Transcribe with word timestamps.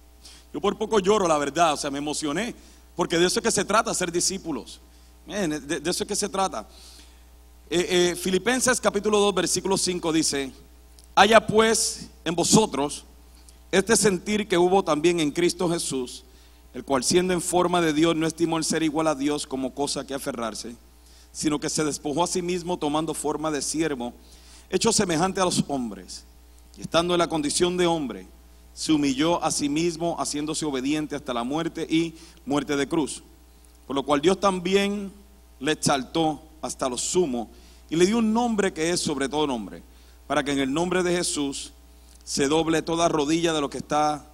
yo 0.52 0.60
por 0.60 0.76
poco 0.76 0.98
lloro, 0.98 1.28
la 1.28 1.38
verdad, 1.38 1.74
o 1.74 1.76
sea, 1.76 1.90
me 1.90 1.98
emocioné, 1.98 2.54
porque 2.96 3.18
de 3.18 3.26
eso 3.26 3.38
es 3.38 3.44
que 3.44 3.50
se 3.52 3.64
trata, 3.64 3.94
ser 3.94 4.10
discípulos. 4.10 4.80
De, 5.24 5.60
de, 5.60 5.90
eso 5.90 6.02
es 6.02 6.08
que 6.08 6.16
se 6.16 6.28
trata. 6.28 6.66
Eh, 7.70 8.16
Filipenses 8.20 8.80
capítulo 8.80 9.18
2, 9.20 9.34
versículo 9.34 9.78
5 9.78 10.12
dice, 10.12 10.52
haya 11.14 11.46
pues 11.46 12.10
en 12.24 12.34
vosotros 12.34 13.04
este 13.72 13.96
sentir 13.96 14.46
que 14.46 14.58
hubo 14.58 14.84
también 14.84 15.18
en 15.18 15.30
Cristo 15.30 15.68
Jesús, 15.68 16.24
el 16.74 16.84
cual 16.84 17.02
siendo 17.02 17.32
en 17.32 17.40
forma 17.40 17.80
de 17.80 17.94
Dios 17.94 18.14
no 18.14 18.26
estimó 18.26 18.58
el 18.58 18.64
ser 18.64 18.82
igual 18.82 19.06
a 19.06 19.14
Dios 19.14 19.46
como 19.46 19.74
cosa 19.74 20.06
que 20.06 20.12
aferrarse, 20.12 20.76
sino 21.32 21.58
que 21.58 21.70
se 21.70 21.82
despojó 21.82 22.22
a 22.22 22.26
sí 22.26 22.42
mismo 22.42 22.76
tomando 22.76 23.14
forma 23.14 23.50
de 23.50 23.62
siervo, 23.62 24.12
hecho 24.68 24.92
semejante 24.92 25.40
a 25.40 25.46
los 25.46 25.64
hombres, 25.68 26.24
y 26.76 26.82
estando 26.82 27.14
en 27.14 27.18
la 27.18 27.28
condición 27.28 27.78
de 27.78 27.86
hombre, 27.86 28.26
se 28.74 28.92
humilló 28.92 29.42
a 29.42 29.50
sí 29.50 29.70
mismo, 29.70 30.16
haciéndose 30.18 30.66
obediente 30.66 31.16
hasta 31.16 31.34
la 31.34 31.42
muerte 31.42 31.86
y 31.88 32.14
muerte 32.44 32.76
de 32.76 32.88
cruz. 32.88 33.22
Por 33.86 33.96
lo 33.96 34.02
cual 34.02 34.20
Dios 34.20 34.38
también 34.38 35.12
le 35.60 35.72
exaltó 35.72 36.42
hasta 36.60 36.88
lo 36.88 36.96
sumo 36.96 37.50
y 37.90 37.96
le 37.96 38.06
dio 38.06 38.18
un 38.18 38.32
nombre 38.32 38.72
que 38.72 38.90
es 38.90 39.00
sobre 39.00 39.28
todo 39.28 39.46
nombre, 39.46 39.82
para 40.26 40.42
que 40.44 40.52
en 40.52 40.58
el 40.58 40.72
nombre 40.72 41.02
de 41.02 41.16
Jesús 41.16 41.72
se 42.24 42.48
doble 42.48 42.82
toda 42.82 43.08
rodilla 43.08 43.52
de 43.52 43.60
lo 43.60 43.70
que 43.70 43.78
está 43.78 44.28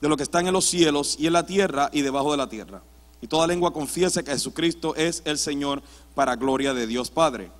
de 0.00 0.08
lo 0.10 0.18
que 0.18 0.22
está 0.22 0.40
en 0.40 0.52
los 0.52 0.66
cielos 0.66 1.16
y 1.18 1.26
en 1.26 1.32
la 1.32 1.46
tierra 1.46 1.88
y 1.90 2.02
debajo 2.02 2.30
de 2.30 2.36
la 2.36 2.48
tierra. 2.48 2.82
Y 3.22 3.26
toda 3.26 3.46
lengua 3.46 3.72
confiese 3.72 4.22
que 4.22 4.32
Jesucristo 4.32 4.94
es 4.96 5.22
el 5.24 5.38
Señor 5.38 5.82
para 6.14 6.36
gloria 6.36 6.74
de 6.74 6.86
Dios 6.86 7.10
Padre. 7.10 7.50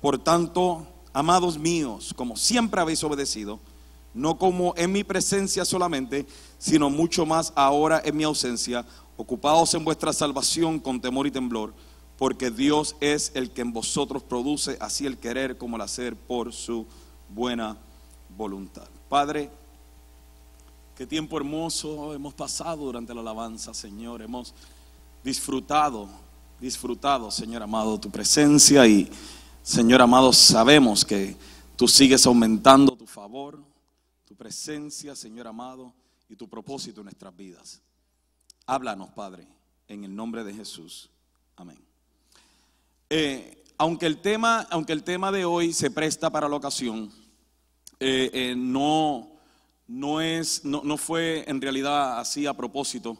Por 0.00 0.16
tanto, 0.16 0.86
amados 1.12 1.58
míos, 1.58 2.14
como 2.16 2.38
siempre 2.38 2.80
habéis 2.80 3.04
obedecido, 3.04 3.60
no 4.14 4.38
como 4.38 4.72
en 4.78 4.92
mi 4.92 5.04
presencia 5.04 5.66
solamente, 5.66 6.26
sino 6.58 6.88
mucho 6.88 7.26
más 7.26 7.52
ahora 7.54 8.00
en 8.02 8.16
mi 8.16 8.24
ausencia, 8.24 8.86
ocupados 9.18 9.74
en 9.74 9.84
vuestra 9.84 10.14
salvación 10.14 10.80
con 10.80 11.02
temor 11.02 11.26
y 11.26 11.30
temblor, 11.30 11.74
porque 12.16 12.50
Dios 12.50 12.96
es 13.00 13.30
el 13.34 13.50
que 13.50 13.60
en 13.60 13.74
vosotros 13.74 14.22
produce 14.22 14.78
así 14.80 15.04
el 15.04 15.18
querer 15.18 15.58
como 15.58 15.76
el 15.76 15.82
hacer 15.82 16.16
por 16.16 16.54
su 16.54 16.86
buena 17.28 17.66
voluntad. 17.66 17.89
Padre, 19.08 19.50
qué 20.96 21.06
tiempo 21.06 21.36
hermoso 21.36 22.14
hemos 22.14 22.34
pasado 22.34 22.84
durante 22.84 23.14
la 23.14 23.20
alabanza, 23.20 23.74
Señor. 23.74 24.22
Hemos 24.22 24.54
disfrutado, 25.22 26.08
disfrutado, 26.60 27.30
Señor 27.30 27.62
amado, 27.62 27.98
tu 27.98 28.10
presencia 28.10 28.86
y, 28.86 29.10
Señor 29.62 30.00
amado, 30.00 30.32
sabemos 30.32 31.04
que 31.04 31.36
tú 31.76 31.86
sigues 31.86 32.24
aumentando 32.26 32.96
tu 32.96 33.06
favor, 33.06 33.58
tu 34.26 34.34
presencia, 34.34 35.14
Señor 35.14 35.46
amado, 35.46 35.92
y 36.28 36.36
tu 36.36 36.48
propósito 36.48 37.00
en 37.00 37.06
nuestras 37.06 37.36
vidas. 37.36 37.80
Háblanos, 38.66 39.10
Padre, 39.10 39.46
en 39.88 40.04
el 40.04 40.14
nombre 40.14 40.44
de 40.44 40.54
Jesús. 40.54 41.10
Amén. 41.56 41.78
Eh, 43.10 43.64
aunque, 43.76 44.06
el 44.06 44.18
tema, 44.18 44.66
aunque 44.70 44.92
el 44.92 45.02
tema 45.02 45.32
de 45.32 45.44
hoy 45.44 45.72
se 45.72 45.90
presta 45.90 46.30
para 46.30 46.48
la 46.48 46.56
ocasión, 46.56 47.10
eh, 48.02 48.30
eh, 48.32 48.54
no, 48.56 49.30
no, 49.86 50.22
es, 50.22 50.64
no, 50.64 50.80
no, 50.82 50.96
fue 50.96 51.44
en 51.46 51.60
realidad 51.60 52.18
así 52.18 52.46
a 52.46 52.54
propósito 52.54 53.18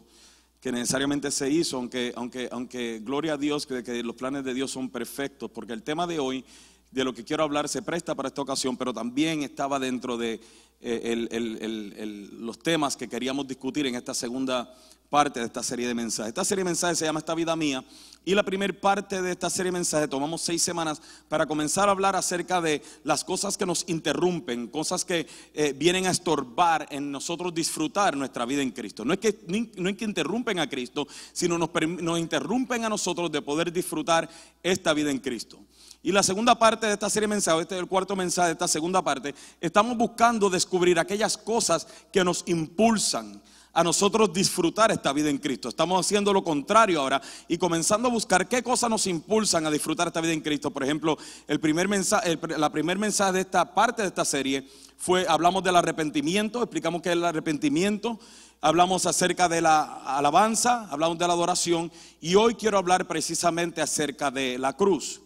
que 0.59 0.71
necesariamente 0.71 1.29
se 1.29 1.51
hizo, 1.51 1.77
aunque, 1.77 2.11
aunque, 2.15 2.49
aunque 2.51 2.99
gloria 2.99 3.33
a 3.33 3.37
Dios 3.37 3.67
que, 3.67 3.83
que 3.83 4.01
los 4.01 4.15
planes 4.15 4.43
de 4.43 4.55
Dios 4.55 4.71
son 4.71 4.89
perfectos, 4.89 5.51
porque 5.51 5.73
el 5.73 5.83
tema 5.83 6.07
de 6.07 6.17
hoy, 6.17 6.43
de 6.89 7.03
lo 7.03 7.13
que 7.13 7.23
quiero 7.23 7.43
hablar, 7.43 7.69
se 7.69 7.83
presta 7.83 8.15
para 8.15 8.29
esta 8.29 8.41
ocasión, 8.41 8.75
pero 8.75 8.91
también 8.91 9.43
estaba 9.43 9.77
dentro 9.77 10.17
de 10.17 10.41
eh, 10.81 12.29
los 12.33 12.59
temas 12.59 12.97
que 12.97 13.07
queríamos 13.07 13.47
discutir 13.47 13.85
en 13.87 13.95
esta 13.95 14.13
segunda 14.13 14.73
parte 15.09 15.41
de 15.41 15.45
esta 15.45 15.61
serie 15.61 15.87
de 15.87 15.93
mensajes. 15.93 16.29
Esta 16.29 16.45
serie 16.45 16.63
de 16.63 16.69
mensajes 16.69 16.97
se 16.97 17.05
llama 17.05 17.19
Esta 17.19 17.35
vida 17.35 17.55
mía 17.55 17.83
y 18.23 18.33
la 18.33 18.43
primera 18.43 18.73
parte 18.73 19.21
de 19.21 19.31
esta 19.31 19.49
serie 19.49 19.71
de 19.71 19.79
mensajes 19.79 20.09
tomamos 20.09 20.41
seis 20.41 20.61
semanas 20.61 21.01
para 21.27 21.45
comenzar 21.45 21.89
a 21.89 21.91
hablar 21.91 22.15
acerca 22.15 22.61
de 22.61 22.81
las 23.03 23.23
cosas 23.23 23.57
que 23.57 23.65
nos 23.65 23.83
interrumpen, 23.87 24.67
cosas 24.67 25.03
que 25.03 25.27
eh, 25.53 25.73
vienen 25.75 26.05
a 26.05 26.11
estorbar 26.11 26.87
en 26.91 27.11
nosotros 27.11 27.53
disfrutar 27.53 28.15
nuestra 28.15 28.45
vida 28.45 28.61
en 28.61 28.71
Cristo. 28.71 29.03
No 29.03 29.13
es 29.13 29.19
que, 29.19 29.39
no 29.75 29.89
es 29.89 29.97
que 29.97 30.05
interrumpen 30.05 30.59
a 30.59 30.69
Cristo, 30.69 31.07
sino 31.33 31.57
nos, 31.57 31.71
nos 31.99 32.19
interrumpen 32.19 32.85
a 32.85 32.89
nosotros 32.89 33.31
de 33.31 33.41
poder 33.41 33.73
disfrutar 33.73 34.29
esta 34.63 34.93
vida 34.93 35.11
en 35.11 35.19
Cristo. 35.19 35.59
Y 36.03 36.11
la 36.11 36.23
segunda 36.23 36.57
parte 36.57 36.87
de 36.87 36.93
esta 36.93 37.09
serie 37.09 37.27
de 37.27 37.35
mensajes, 37.35 37.61
este 37.61 37.75
es 37.75 37.81
el 37.81 37.87
cuarto 37.87 38.15
mensaje 38.15 38.47
de 38.47 38.53
esta 38.53 38.67
segunda 38.67 39.03
parte, 39.03 39.35
estamos 39.59 39.95
buscando 39.95 40.49
descubrir 40.49 40.97
aquellas 40.97 41.37
cosas 41.37 41.87
que 42.11 42.23
nos 42.23 42.43
impulsan 42.47 43.41
a 43.73 43.83
nosotros 43.83 44.33
disfrutar 44.33 44.91
esta 44.91 45.13
vida 45.13 45.29
en 45.29 45.37
Cristo. 45.37 45.69
Estamos 45.69 46.05
haciendo 46.05 46.33
lo 46.33 46.43
contrario 46.43 46.99
ahora 46.99 47.21
y 47.47 47.57
comenzando 47.57 48.07
a 48.07 48.11
buscar 48.11 48.47
qué 48.47 48.63
cosas 48.63 48.89
nos 48.89 49.07
impulsan 49.07 49.65
a 49.65 49.71
disfrutar 49.71 50.07
esta 50.07 50.21
vida 50.21 50.33
en 50.33 50.41
Cristo. 50.41 50.71
Por 50.71 50.83
ejemplo, 50.83 51.17
el 51.47 51.59
primer 51.59 51.87
mensaje, 51.87 52.37
la 52.57 52.71
primer 52.71 52.97
mensaje 52.97 53.33
de 53.33 53.41
esta 53.41 53.73
parte 53.73 54.01
de 54.01 54.09
esta 54.09 54.25
serie 54.25 54.67
fue, 54.97 55.25
hablamos 55.27 55.63
del 55.63 55.75
arrepentimiento, 55.75 56.61
explicamos 56.61 57.01
qué 57.01 57.09
es 57.09 57.13
el 57.13 57.23
arrepentimiento, 57.23 58.19
hablamos 58.59 59.05
acerca 59.05 59.47
de 59.47 59.61
la 59.61 59.83
alabanza, 60.17 60.87
hablamos 60.89 61.17
de 61.17 61.27
la 61.27 61.33
adoración 61.33 61.91
y 62.19 62.35
hoy 62.35 62.55
quiero 62.55 62.77
hablar 62.77 63.07
precisamente 63.07 63.81
acerca 63.81 64.31
de 64.31 64.57
la 64.57 64.75
cruz. 64.75 65.21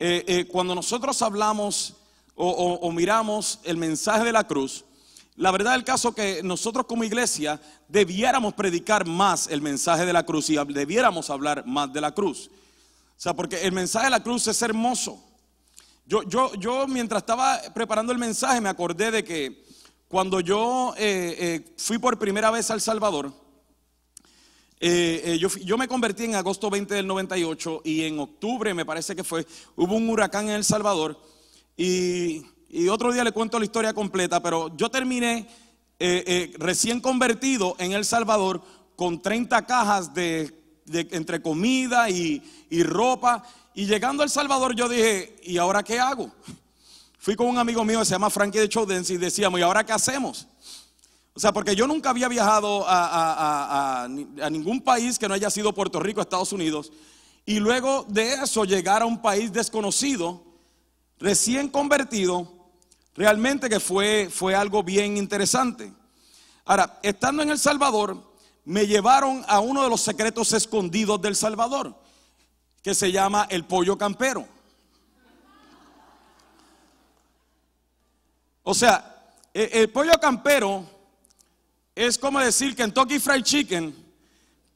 Eh, 0.00 0.24
eh, 0.26 0.44
cuando 0.46 0.74
nosotros 0.74 1.20
hablamos 1.22 1.94
o 2.40 2.92
miramos 2.92 3.58
el 3.64 3.76
mensaje 3.76 4.24
de 4.24 4.30
la 4.30 4.46
cruz, 4.46 4.84
la 5.38 5.52
verdad 5.52 5.72
del 5.72 5.84
caso 5.84 6.12
que 6.12 6.42
nosotros 6.42 6.86
como 6.86 7.04
iglesia 7.04 7.60
debiéramos 7.88 8.54
predicar 8.54 9.06
más 9.06 9.46
el 9.46 9.62
mensaje 9.62 10.04
de 10.04 10.12
la 10.12 10.26
cruz 10.26 10.50
y 10.50 10.56
debiéramos 10.56 11.30
hablar 11.30 11.64
más 11.64 11.92
de 11.92 12.00
la 12.00 12.12
cruz. 12.12 12.50
O 13.18 13.20
sea, 13.20 13.34
porque 13.34 13.62
el 13.62 13.70
mensaje 13.70 14.06
de 14.06 14.10
la 14.10 14.22
cruz 14.22 14.48
es 14.48 14.60
hermoso. 14.62 15.20
Yo, 16.06 16.24
yo, 16.24 16.52
yo 16.54 16.88
mientras 16.88 17.22
estaba 17.22 17.60
preparando 17.72 18.12
el 18.12 18.18
mensaje 18.18 18.60
me 18.60 18.68
acordé 18.68 19.12
de 19.12 19.22
que 19.22 19.64
cuando 20.08 20.40
yo 20.40 20.94
eh, 20.96 21.36
eh, 21.38 21.74
fui 21.76 21.98
por 21.98 22.18
primera 22.18 22.50
vez 22.50 22.68
a 22.70 22.74
El 24.80 24.90
Salvador, 24.90 25.38
yo, 25.38 25.48
yo, 25.48 25.78
me 25.78 25.88
convertí 25.88 26.24
en 26.24 26.34
agosto 26.34 26.70
20 26.70 26.94
del 26.94 27.06
98 27.06 27.82
y 27.84 28.04
en 28.04 28.18
octubre 28.20 28.74
me 28.74 28.84
parece 28.84 29.16
que 29.16 29.24
fue, 29.24 29.46
hubo 29.76 29.96
un 29.96 30.08
huracán 30.08 30.48
en 30.48 30.56
El 30.56 30.64
Salvador 30.64 31.20
y, 31.76 32.42
y 32.68 32.88
otro 32.88 33.12
día 33.12 33.24
le 33.24 33.32
cuento 33.32 33.58
la 33.58 33.64
historia 33.64 33.92
completa, 33.92 34.42
pero 34.42 34.76
yo 34.76 34.90
terminé 34.90 35.48
recién 36.58 37.00
convertido 37.00 37.74
en 37.78 37.92
El 37.92 38.04
Salvador 38.04 38.62
con 38.94 39.20
30 39.20 39.66
cajas 39.66 40.14
de, 40.14 40.54
entre 40.86 41.42
comida 41.42 42.08
y, 42.08 42.42
y 42.70 42.82
ropa 42.82 43.42
y 43.74 43.86
llegando 43.86 44.22
a 44.22 44.24
El 44.24 44.30
Salvador 44.30 44.74
yo 44.74 44.88
dije, 44.88 45.36
¿y 45.42 45.58
ahora 45.58 45.82
qué 45.82 45.98
hago? 45.98 46.30
Fui 47.18 47.34
con 47.34 47.46
un 47.46 47.58
amigo 47.58 47.84
mío 47.84 47.98
que 47.98 48.04
se 48.04 48.12
llama 48.12 48.30
Frankie 48.30 48.58
de 48.58 48.68
Chowdens 48.68 49.10
y 49.10 49.16
decíamos, 49.16 49.58
¿y 49.58 49.62
ahora 49.62 49.84
qué 49.84 49.92
hacemos? 49.92 50.46
O 51.38 51.40
sea, 51.40 51.52
porque 51.52 51.76
yo 51.76 51.86
nunca 51.86 52.10
había 52.10 52.26
viajado 52.26 52.84
a, 52.88 54.08
ningún 54.50 54.80
país 54.80 55.20
que 55.20 55.28
no 55.28 55.34
haya 55.34 55.48
sido 55.50 55.72
Puerto 55.72 56.00
Rico, 56.00 56.20
Estados 56.20 56.52
Unidos. 56.52 56.90
Y 57.46 57.60
luego 57.60 58.04
de 58.08 58.34
eso 58.34 58.64
llegar 58.64 59.02
a 59.02 59.06
un 59.06 59.22
país 59.22 59.52
desconocido, 59.52 60.42
recién 61.20 61.68
convertido, 61.68 62.72
realmente 63.14 63.68
que 63.68 63.78
fue, 63.78 64.28
fue 64.32 64.56
algo 64.56 64.82
bien 64.82 65.16
interesante. 65.16 65.92
Ahora, 66.64 66.98
estando 67.04 67.44
en 67.44 67.50
El 67.50 67.58
Salvador, 67.60 68.20
me 68.64 68.88
llevaron 68.88 69.44
a 69.46 69.60
uno 69.60 69.84
de 69.84 69.90
los 69.90 70.00
secretos 70.00 70.52
escondidos 70.54 71.22
del 71.22 71.36
Salvador 71.36 71.94
que 72.82 72.96
se 72.96 73.12
llama 73.12 73.46
el 73.48 73.64
pollo 73.64 73.96
campero. 73.96 74.44
O 78.64 78.74
sea, 78.74 79.36
e, 79.54 79.70
el, 79.74 79.90
pollo 79.90 80.14
campero 80.20 80.97
es 82.06 82.18
como 82.18 82.38
decir 82.38 82.76
Kentucky 82.76 83.18
Fried 83.18 83.42
Chicken, 83.42 83.94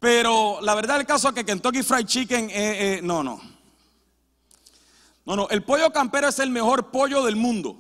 pero 0.01 0.61
la 0.61 0.75
verdad 0.75 0.97
del 0.97 1.07
caso 1.07 1.29
es 1.29 1.35
que 1.35 1.45
Kentucky 1.45 1.83
Fried 1.83 2.07
Chicken, 2.07 2.51
eh, 2.51 2.53
eh, 2.55 3.01
no, 3.03 3.23
no. 3.23 3.41
No, 5.25 5.37
no, 5.37 5.49
el 5.51 5.63
pollo 5.63 5.93
campero 5.93 6.29
es 6.29 6.39
el 6.41 6.51
mejor 6.51 6.91
pollo 6.91 7.25
del 7.25 7.37
mundo. 7.37 7.77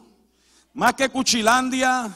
Más 0.74 0.94
que 0.94 1.08
Cuchilandia, 1.08 2.06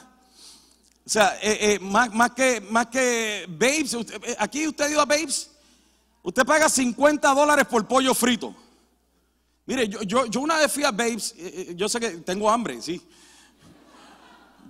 o 1.05 1.09
sea, 1.09 1.37
eh, 1.43 1.79
más, 1.81 2.15
más, 2.15 2.31
que, 2.31 2.61
más 2.61 2.87
que 2.87 3.47
Babes. 3.49 3.97
Aquí 4.39 4.69
usted 4.69 4.91
ido 4.91 5.01
a 5.01 5.05
Babes. 5.05 5.51
Usted 6.23 6.45
paga 6.45 6.69
50 6.69 7.35
dólares 7.35 7.67
por 7.67 7.87
pollo 7.89 8.15
frito. 8.15 8.55
Mire, 9.67 9.89
yo, 9.89 10.27
yo, 10.27 10.41
una 10.41 10.59
vez 10.59 10.73
fui 10.73 10.85
a 10.85 10.93
Babes, 10.93 11.35
eh, 11.37 11.67
eh, 11.71 11.75
yo 11.75 11.89
sé 11.89 11.99
que 11.99 12.11
tengo 12.19 12.49
hambre, 12.49 12.81
sí. 12.81 13.03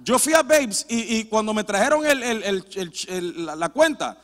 Yo 0.06 0.20
fui 0.20 0.34
a 0.34 0.42
Babes 0.44 0.86
y, 0.88 1.24
cuando 1.24 1.52
me 1.52 1.64
trajeron 1.64 2.04
la, 3.58 3.68
cuenta, 3.70 4.16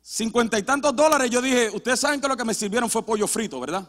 cincuenta 0.00 0.58
y 0.58 0.62
tantos 0.62 0.96
dólares, 0.96 1.28
yo 1.28 1.42
dije, 1.42 1.68
ustedes 1.68 2.00
saben 2.00 2.22
que 2.22 2.26
lo 2.26 2.38
que 2.38 2.44
me 2.46 2.54
sirvieron 2.54 2.88
fue 2.88 3.04
pollo 3.04 3.26
frito, 3.26 3.60
¿verdad? 3.60 3.86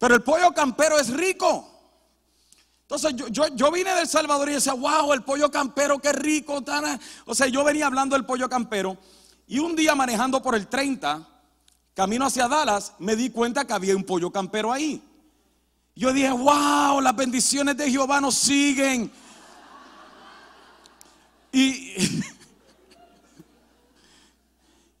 Pero 0.00 0.16
el 0.16 0.22
pollo 0.24 0.52
campero 0.52 0.98
es 0.98 1.10
rico. 1.10 1.64
Entonces 2.82 3.14
yo, 3.30 3.46
yo, 3.54 3.70
vine 3.70 3.94
del 3.94 4.08
Salvador 4.08 4.48
y 4.48 4.54
decía, 4.54 4.72
wow, 4.72 5.12
el 5.12 5.22
pollo 5.22 5.48
campero, 5.48 6.00
qué 6.00 6.12
rico. 6.12 6.64
O 7.26 7.36
sea, 7.36 7.46
yo 7.46 7.62
venía 7.62 7.86
hablando 7.86 8.16
del 8.16 8.26
pollo 8.26 8.48
campero. 8.48 8.98
Y 9.46 9.60
un 9.60 9.76
día 9.76 9.94
manejando 9.94 10.42
por 10.42 10.56
el 10.56 10.66
30, 10.66 11.24
camino 11.94 12.26
hacia 12.26 12.48
Dallas, 12.48 12.94
me 12.98 13.14
di 13.14 13.30
cuenta 13.30 13.64
que 13.64 13.74
había 13.74 13.94
un 13.94 14.02
pollo 14.02 14.32
campero 14.32 14.72
ahí. 14.72 15.00
Yo 15.96 16.12
dije, 16.12 16.30
wow, 16.30 17.00
las 17.00 17.14
bendiciones 17.14 17.76
de 17.76 17.90
Jehová 17.90 18.20
nos 18.20 18.34
siguen. 18.34 19.10
Y, 21.52 21.94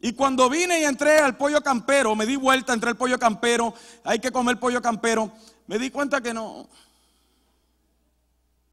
y 0.00 0.12
cuando 0.12 0.48
vine 0.48 0.80
y 0.80 0.84
entré 0.84 1.18
al 1.18 1.36
pollo 1.36 1.60
campero, 1.60 2.14
me 2.14 2.26
di 2.26 2.36
vuelta, 2.36 2.72
entré 2.72 2.90
al 2.90 2.96
pollo 2.96 3.18
campero, 3.18 3.74
hay 4.04 4.20
que 4.20 4.30
comer 4.30 4.60
pollo 4.60 4.80
campero, 4.80 5.32
me 5.66 5.80
di 5.80 5.90
cuenta 5.90 6.20
que 6.20 6.32
no, 6.32 6.68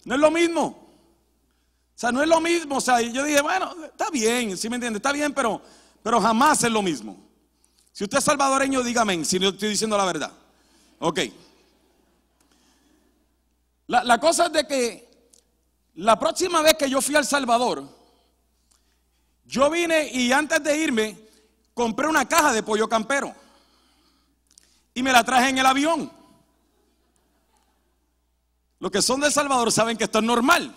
no 0.06 0.14
es 0.14 0.22
lo 0.22 0.30
mismo. 0.30 0.64
O 0.64 2.00
sea, 2.02 2.12
no 2.12 2.22
es 2.22 2.28
lo 2.28 2.40
mismo. 2.40 2.78
O 2.78 2.82
sea, 2.82 3.02
yo 3.02 3.24
dije, 3.24 3.42
bueno, 3.42 3.74
está 3.86 4.12
bien, 4.12 4.58
¿sí 4.58 4.70
me 4.70 4.76
entiende? 4.76 4.98
Está 4.98 5.12
bien, 5.12 5.34
pero, 5.34 5.60
pero 6.04 6.22
jamás 6.22 6.64
es 6.64 6.72
lo 6.72 6.84
mismo. 6.84 7.18
Si 7.92 8.04
usted 8.04 8.20
es 8.20 8.24
salvadoreño, 8.24 8.84
dígame 8.84 9.26
si 9.26 9.40
no 9.40 9.50
estoy 9.50 9.70
diciendo 9.70 9.98
la 9.98 10.06
verdad. 10.06 10.32
Ok. 11.00 11.20
La, 13.92 14.18
cosa 14.20 14.46
es 14.46 14.54
de 14.54 14.66
que 14.66 15.28
la 15.96 16.18
próxima 16.18 16.62
vez 16.62 16.76
que 16.76 16.90
yo 16.90 17.02
fui 17.02 17.14
al 17.18 17.26
Salvador, 17.26 17.84
yo 19.44 19.70
vine 19.70 20.08
y 20.14 20.32
antes 20.32 20.64
de 20.64 20.78
irme, 20.78 21.20
compré 21.74 22.08
una 22.08 22.26
caja 22.26 22.54
de 22.54 22.64
pollo 22.64 22.88
campero. 22.88 23.36
Y 24.94 25.04
me 25.04 25.12
la 25.12 25.26
traje 25.26 25.50
en 25.50 25.58
el 25.58 25.66
avión. 25.66 26.10
Los 28.80 28.92
que 28.92 29.02
son 29.02 29.20
de 29.20 29.30
Salvador 29.30 29.70
saben 29.74 29.98
que 29.98 30.06
esto 30.06 30.20
es 30.20 30.26
normal. 30.26 30.74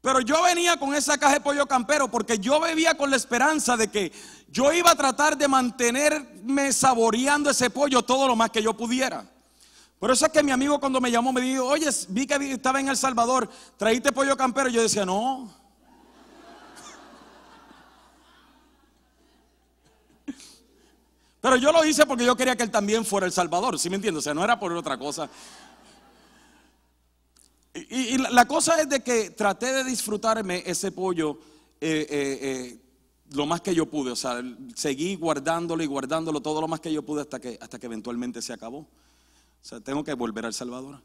Pero 0.00 0.20
yo 0.20 0.44
venía 0.44 0.76
con 0.76 0.94
esa 0.94 1.18
caja 1.18 1.34
de 1.34 1.40
pollo 1.40 1.66
campero 1.66 2.08
porque 2.08 2.38
yo 2.38 2.60
bebía 2.60 2.96
con 2.96 3.10
la 3.10 3.16
esperanza 3.16 3.76
de 3.76 3.88
que 3.88 4.12
yo 4.46 4.72
iba 4.72 4.92
a 4.92 4.96
tratar 4.96 5.36
de 5.36 5.48
mantenerme 5.48 6.72
saboreando 6.72 7.50
ese 7.50 7.68
pollo 7.68 8.02
todo 8.02 8.28
lo 8.28 8.36
más 8.36 8.50
que 8.50 8.62
yo 8.62 8.76
pudiera. 8.76 9.33
Por 10.04 10.10
eso 10.10 10.26
es 10.26 10.32
que 10.32 10.42
mi 10.42 10.50
amigo 10.50 10.78
cuando 10.78 11.00
me 11.00 11.10
llamó 11.10 11.32
me 11.32 11.40
dijo, 11.40 11.64
oye, 11.64 11.88
vi 12.10 12.26
que 12.26 12.34
estaba 12.52 12.78
en 12.78 12.88
El 12.88 12.96
Salvador, 12.98 13.48
traíste 13.78 14.12
pollo 14.12 14.36
campero. 14.36 14.68
Yo 14.68 14.82
decía, 14.82 15.06
no. 15.06 15.50
Pero 21.40 21.56
yo 21.56 21.72
lo 21.72 21.82
hice 21.86 22.04
porque 22.04 22.26
yo 22.26 22.36
quería 22.36 22.54
que 22.54 22.64
él 22.64 22.70
también 22.70 23.06
fuera 23.06 23.24
El 23.24 23.32
Salvador, 23.32 23.78
¿sí 23.78 23.88
me 23.88 23.96
entiendes? 23.96 24.18
O 24.18 24.24
sea, 24.24 24.34
no 24.34 24.44
era 24.44 24.60
por 24.60 24.70
otra 24.72 24.98
cosa. 24.98 25.30
Y, 27.72 28.18
la 28.18 28.46
cosa 28.46 28.78
es 28.82 28.90
de 28.90 29.02
que 29.02 29.30
traté 29.30 29.72
de 29.72 29.84
disfrutarme 29.84 30.64
ese 30.66 30.92
pollo 30.92 31.38
eh, 31.80 32.06
eh, 32.10 32.38
eh, 32.42 32.78
lo 33.30 33.46
más 33.46 33.62
que 33.62 33.74
yo 33.74 33.86
pude. 33.86 34.10
O 34.10 34.16
sea, 34.16 34.42
seguí 34.74 35.16
guardándolo 35.16 35.82
y 35.82 35.86
guardándolo 35.86 36.42
todo 36.42 36.60
lo 36.60 36.68
más 36.68 36.80
que 36.80 36.92
yo 36.92 37.02
pude 37.02 37.22
hasta 37.22 37.40
que, 37.40 37.56
hasta 37.58 37.78
que 37.78 37.86
eventualmente 37.86 38.42
se 38.42 38.52
acabó. 38.52 38.86
Tengo 39.82 40.04
que 40.04 40.12
volver 40.14 40.44
al 40.44 40.52
Salvador. 40.52 41.00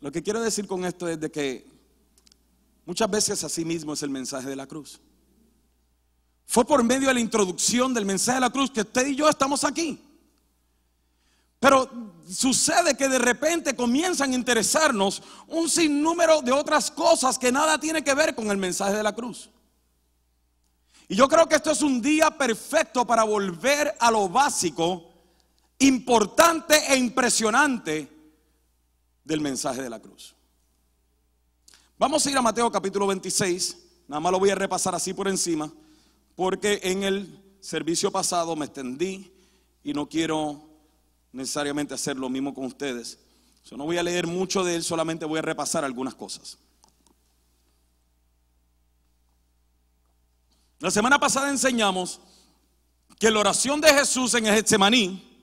Lo 0.00 0.12
que 0.12 0.22
quiero 0.22 0.42
decir 0.42 0.66
con 0.66 0.84
esto 0.84 1.08
es 1.08 1.18
de 1.18 1.30
que 1.30 1.66
muchas 2.84 3.10
veces 3.10 3.42
así 3.42 3.64
mismo 3.64 3.94
es 3.94 4.02
el 4.02 4.10
mensaje 4.10 4.48
de 4.48 4.56
la 4.56 4.66
cruz. 4.66 5.00
Fue 6.46 6.66
por 6.66 6.84
medio 6.84 7.08
de 7.08 7.14
la 7.14 7.20
introducción 7.20 7.94
del 7.94 8.04
mensaje 8.04 8.36
de 8.36 8.42
la 8.42 8.50
cruz 8.50 8.70
que 8.70 8.82
usted 8.82 9.06
y 9.06 9.16
yo 9.16 9.28
estamos 9.28 9.64
aquí. 9.64 9.98
Pero 11.58 11.88
sucede 12.28 12.94
que 12.94 13.08
de 13.08 13.18
repente 13.18 13.74
comienzan 13.74 14.32
a 14.32 14.34
interesarnos 14.34 15.22
un 15.48 15.70
sinnúmero 15.70 16.42
de 16.42 16.52
otras 16.52 16.90
cosas 16.90 17.38
que 17.38 17.50
nada 17.50 17.78
tiene 17.78 18.04
que 18.04 18.12
ver 18.12 18.34
con 18.34 18.50
el 18.50 18.58
mensaje 18.58 18.94
de 18.94 19.02
la 19.02 19.14
cruz. 19.14 19.48
Y 21.08 21.16
yo 21.16 21.26
creo 21.28 21.48
que 21.48 21.54
esto 21.54 21.70
es 21.70 21.80
un 21.80 22.02
día 22.02 22.30
perfecto 22.30 23.06
para 23.06 23.24
volver 23.24 23.96
a 23.98 24.10
lo 24.10 24.28
básico, 24.28 25.13
importante 25.86 26.76
e 26.88 26.96
impresionante 26.96 28.08
del 29.24 29.40
mensaje 29.40 29.82
de 29.82 29.90
la 29.90 30.00
cruz. 30.00 30.34
Vamos 31.98 32.26
a 32.26 32.30
ir 32.30 32.36
a 32.36 32.42
Mateo 32.42 32.70
capítulo 32.70 33.06
26, 33.06 33.78
nada 34.08 34.20
más 34.20 34.32
lo 34.32 34.38
voy 34.38 34.50
a 34.50 34.54
repasar 34.54 34.94
así 34.94 35.14
por 35.14 35.28
encima, 35.28 35.72
porque 36.34 36.80
en 36.82 37.04
el 37.04 37.56
servicio 37.60 38.10
pasado 38.10 38.56
me 38.56 38.66
extendí 38.66 39.32
y 39.82 39.92
no 39.92 40.08
quiero 40.08 40.68
necesariamente 41.32 41.94
hacer 41.94 42.16
lo 42.16 42.28
mismo 42.28 42.52
con 42.52 42.64
ustedes. 42.64 43.18
Yo 43.64 43.76
no 43.76 43.84
voy 43.84 43.96
a 43.96 44.02
leer 44.02 44.26
mucho 44.26 44.62
de 44.64 44.76
él, 44.76 44.82
solamente 44.82 45.24
voy 45.24 45.38
a 45.38 45.42
repasar 45.42 45.84
algunas 45.84 46.14
cosas. 46.14 46.58
La 50.80 50.90
semana 50.90 51.18
pasada 51.18 51.48
enseñamos 51.48 52.20
que 53.18 53.30
la 53.30 53.40
oración 53.40 53.80
de 53.80 53.94
Jesús 53.94 54.34
en 54.34 54.46
el 54.46 54.54
Getsemaní 54.54 55.33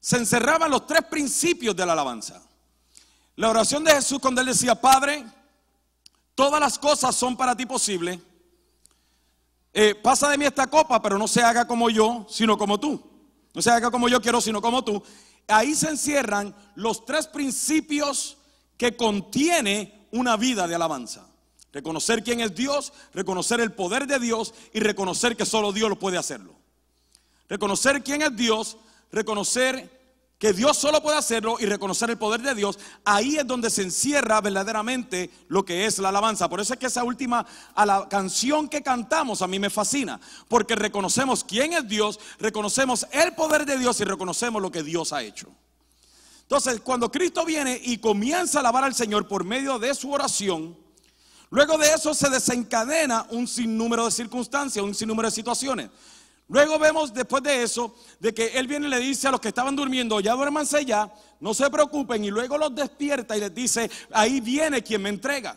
se 0.00 0.16
encerraba 0.16 0.66
en 0.66 0.72
los 0.72 0.86
tres 0.86 1.04
principios 1.04 1.74
de 1.74 1.86
la 1.86 1.92
alabanza. 1.92 2.42
La 3.36 3.50
oración 3.50 3.84
de 3.84 3.92
Jesús 3.92 4.18
cuando 4.18 4.40
él 4.40 4.46
decía, 4.46 4.74
Padre, 4.74 5.26
todas 6.34 6.60
las 6.60 6.78
cosas 6.78 7.14
son 7.14 7.36
para 7.36 7.56
ti 7.56 7.66
posibles. 7.66 8.18
Eh, 9.72 9.94
pasa 9.94 10.28
de 10.30 10.38
mí 10.38 10.46
esta 10.46 10.66
copa, 10.68 11.02
pero 11.02 11.18
no 11.18 11.28
se 11.28 11.42
haga 11.42 11.66
como 11.66 11.90
yo, 11.90 12.26
sino 12.30 12.56
como 12.56 12.80
tú. 12.80 12.98
No 13.52 13.60
se 13.60 13.70
haga 13.70 13.90
como 13.90 14.08
yo 14.08 14.20
quiero, 14.22 14.40
sino 14.40 14.62
como 14.62 14.82
tú. 14.82 15.02
Ahí 15.48 15.74
se 15.74 15.90
encierran 15.90 16.54
los 16.74 17.04
tres 17.04 17.26
principios 17.26 18.38
que 18.76 18.96
contiene 18.96 20.08
una 20.12 20.36
vida 20.36 20.66
de 20.66 20.74
alabanza. 20.74 21.26
Reconocer 21.72 22.22
quién 22.22 22.40
es 22.40 22.54
Dios, 22.54 22.92
reconocer 23.12 23.60
el 23.60 23.72
poder 23.72 24.06
de 24.06 24.18
Dios 24.18 24.54
y 24.72 24.80
reconocer 24.80 25.36
que 25.36 25.44
solo 25.44 25.72
Dios 25.72 25.90
lo 25.90 25.98
puede 25.98 26.16
hacerlo. 26.16 26.54
Reconocer 27.48 28.02
quién 28.02 28.22
es 28.22 28.34
Dios, 28.34 28.78
reconocer 29.10 29.96
que 30.38 30.52
Dios 30.52 30.76
solo 30.76 31.02
puede 31.02 31.16
hacerlo 31.16 31.56
y 31.58 31.64
reconocer 31.64 32.10
el 32.10 32.18
poder 32.18 32.42
de 32.42 32.54
Dios, 32.54 32.78
ahí 33.04 33.36
es 33.36 33.46
donde 33.46 33.70
se 33.70 33.82
encierra 33.82 34.40
verdaderamente 34.42 35.30
lo 35.48 35.64
que 35.64 35.86
es 35.86 35.98
la 35.98 36.10
alabanza. 36.10 36.48
Por 36.48 36.60
eso 36.60 36.74
es 36.74 36.78
que 36.78 36.86
esa 36.86 37.04
última 37.04 37.46
a 37.74 37.86
la 37.86 38.08
canción 38.08 38.68
que 38.68 38.82
cantamos 38.82 39.40
a 39.40 39.46
mí 39.46 39.58
me 39.58 39.70
fascina, 39.70 40.20
porque 40.48 40.76
reconocemos 40.76 41.42
quién 41.42 41.72
es 41.72 41.88
Dios, 41.88 42.20
reconocemos 42.38 43.06
el 43.12 43.34
poder 43.34 43.64
de 43.64 43.78
Dios 43.78 43.98
y 44.00 44.04
reconocemos 44.04 44.60
lo 44.60 44.70
que 44.70 44.82
Dios 44.82 45.12
ha 45.12 45.22
hecho. 45.22 45.48
Entonces, 46.42 46.80
cuando 46.80 47.10
Cristo 47.10 47.44
viene 47.44 47.80
y 47.82 47.98
comienza 47.98 48.58
a 48.58 48.60
alabar 48.60 48.84
al 48.84 48.94
Señor 48.94 49.26
por 49.26 49.42
medio 49.42 49.78
de 49.78 49.94
su 49.94 50.12
oración, 50.12 50.76
luego 51.50 51.78
de 51.78 51.94
eso 51.94 52.14
se 52.14 52.28
desencadena 52.28 53.26
un 53.30 53.48
sinnúmero 53.48 54.04
de 54.04 54.10
circunstancias, 54.10 54.84
un 54.84 54.94
sinnúmero 54.94 55.28
de 55.28 55.34
situaciones. 55.34 55.90
Luego 56.48 56.78
vemos 56.78 57.12
después 57.12 57.42
de 57.42 57.62
eso, 57.62 57.94
de 58.20 58.32
que 58.32 58.46
él 58.58 58.68
viene 58.68 58.86
y 58.86 58.90
le 58.90 59.00
dice 59.00 59.26
a 59.26 59.32
los 59.32 59.40
que 59.40 59.48
estaban 59.48 59.74
durmiendo, 59.74 60.20
ya 60.20 60.34
duérmanse 60.34 60.84
ya, 60.84 61.12
no 61.40 61.52
se 61.54 61.68
preocupen, 61.70 62.24
y 62.24 62.30
luego 62.30 62.56
los 62.56 62.74
despierta 62.74 63.36
y 63.36 63.40
les 63.40 63.54
dice, 63.54 63.90
ahí 64.12 64.40
viene 64.40 64.82
quien 64.82 65.02
me 65.02 65.08
entrega. 65.08 65.56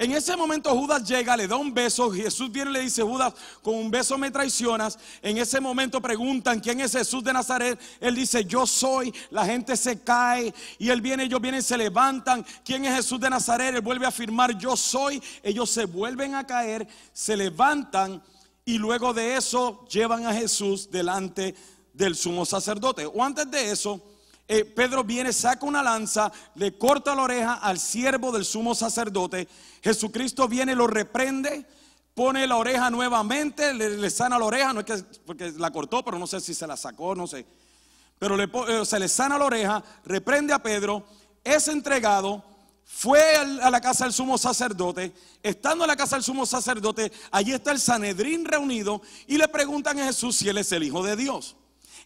En 0.00 0.12
ese 0.12 0.36
momento 0.36 0.70
Judas 0.70 1.02
llega, 1.02 1.36
le 1.36 1.48
da 1.48 1.56
un 1.56 1.74
beso, 1.74 2.08
Jesús 2.12 2.52
viene 2.52 2.70
y 2.70 2.74
le 2.74 2.80
dice, 2.82 3.02
Judas, 3.02 3.34
con 3.62 3.74
un 3.74 3.90
beso 3.90 4.16
me 4.16 4.30
traicionas. 4.30 4.96
En 5.20 5.38
ese 5.38 5.58
momento 5.60 6.00
preguntan, 6.00 6.60
¿quién 6.60 6.80
es 6.80 6.92
Jesús 6.92 7.24
de 7.24 7.32
Nazaret? 7.32 7.80
Él 7.98 8.14
dice, 8.14 8.44
yo 8.44 8.64
soy, 8.64 9.12
la 9.30 9.44
gente 9.44 9.76
se 9.76 10.00
cae 10.00 10.54
y 10.78 10.90
él 10.90 11.00
viene, 11.00 11.24
ellos 11.24 11.40
vienen, 11.40 11.64
se 11.64 11.76
levantan, 11.76 12.46
¿quién 12.64 12.84
es 12.84 12.94
Jesús 12.94 13.18
de 13.18 13.28
Nazaret? 13.28 13.74
Él 13.74 13.80
vuelve 13.80 14.06
a 14.06 14.10
afirmar, 14.10 14.56
yo 14.56 14.76
soy, 14.76 15.20
ellos 15.42 15.68
se 15.68 15.86
vuelven 15.86 16.36
a 16.36 16.46
caer, 16.46 16.86
se 17.12 17.36
levantan 17.36 18.22
y 18.68 18.76
luego 18.76 19.14
de 19.14 19.34
eso 19.34 19.86
llevan 19.88 20.26
a 20.26 20.34
Jesús 20.34 20.90
delante 20.90 21.54
del 21.94 22.14
sumo 22.14 22.44
sacerdote. 22.44 23.06
O 23.06 23.24
antes 23.24 23.50
de 23.50 23.70
eso, 23.70 23.98
eh, 24.46 24.62
Pedro 24.62 25.02
viene, 25.02 25.32
saca 25.32 25.64
una 25.64 25.82
lanza, 25.82 26.30
le 26.54 26.76
corta 26.76 27.14
la 27.14 27.22
oreja 27.22 27.54
al 27.54 27.78
siervo 27.78 28.30
del 28.30 28.44
sumo 28.44 28.74
sacerdote. 28.74 29.48
Jesucristo 29.82 30.46
viene, 30.48 30.74
lo 30.74 30.86
reprende, 30.86 31.64
pone 32.12 32.46
la 32.46 32.58
oreja 32.58 32.90
nuevamente, 32.90 33.72
le, 33.72 34.10
sana 34.10 34.38
la 34.38 34.44
oreja, 34.44 34.74
no 34.74 34.80
es 34.80 34.86
que 34.86 35.02
porque 35.24 35.50
la 35.52 35.70
cortó, 35.70 36.04
pero 36.04 36.18
no 36.18 36.26
sé 36.26 36.38
si 36.38 36.52
se 36.52 36.66
la 36.66 36.76
sacó, 36.76 37.14
no 37.14 37.26
sé. 37.26 37.46
Pero 38.18 38.36
le, 38.36 38.50
eh, 38.68 38.84
se 38.84 38.98
le 38.98 39.08
sana 39.08 39.38
la 39.38 39.46
oreja, 39.46 39.82
reprende 40.04 40.52
a 40.52 40.62
Pedro, 40.62 41.06
es 41.42 41.68
entregado 41.68 42.44
fue 42.90 43.20
a 43.36 43.70
la 43.70 43.80
casa 43.82 44.04
del 44.04 44.14
sumo 44.14 44.38
sacerdote, 44.38 45.12
estando 45.42 45.84
en 45.84 45.88
la 45.88 45.96
casa 45.96 46.16
del 46.16 46.24
sumo 46.24 46.46
sacerdote, 46.46 47.12
allí 47.30 47.52
está 47.52 47.70
el 47.70 47.78
Sanedrín 47.78 48.46
reunido 48.46 49.02
y 49.26 49.36
le 49.36 49.46
preguntan 49.46 50.00
a 50.00 50.06
Jesús 50.06 50.36
si 50.36 50.48
él 50.48 50.56
es 50.56 50.72
el 50.72 50.82
Hijo 50.82 51.04
de 51.04 51.14
Dios. 51.14 51.54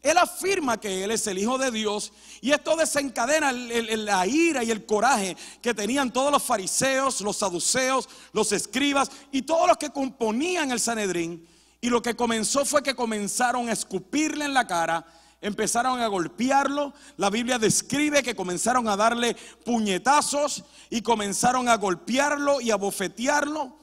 Él 0.03 0.19
afirma 0.19 0.81
que 0.81 1.05
Él 1.05 1.13
es 1.13 1.25
el 1.29 1.39
Hijo 1.39 1.57
de 1.59 1.71
Dios 1.71 2.13
y 2.41 2.51
esto 2.51 2.75
desencadena 2.75 3.53
la 3.53 4.27
ira 4.27 4.65
y 4.65 4.73
el 4.73 4.85
coraje 4.85 5.37
que 5.63 5.73
tenían 5.73 6.13
todos 6.13 6.33
los 6.33 6.43
fariseos, 6.43 7.21
los 7.21 7.37
saduceos, 7.37 8.09
los 8.33 8.51
escribas 8.51 9.13
y 9.31 9.43
todos 9.43 9.69
los 9.69 9.77
que 9.77 9.91
componían 9.91 10.73
el 10.73 10.81
Sanedrín. 10.81 11.47
Y 11.81 11.89
lo 11.89 12.03
que 12.03 12.17
comenzó 12.17 12.65
fue 12.65 12.83
que 12.83 12.97
comenzaron 12.97 13.69
a 13.69 13.73
escupirle 13.73 14.45
en 14.45 14.55
la 14.55 14.67
cara 14.67 15.07
empezaron 15.43 16.01
a 16.01 16.07
golpearlo. 16.07 16.95
La 17.19 17.29
Biblia 17.29 17.59
describe 17.59 18.23
que 18.23 18.35
comenzaron 18.35 18.89
a 18.89 18.97
darle 18.97 19.37
puñetazos 19.65 20.65
y 20.89 21.03
comenzaron 21.03 21.69
a 21.69 21.77
golpearlo 21.77 22.61
y 22.61 22.71
a 22.71 22.77
bofetearlo. 22.77 23.77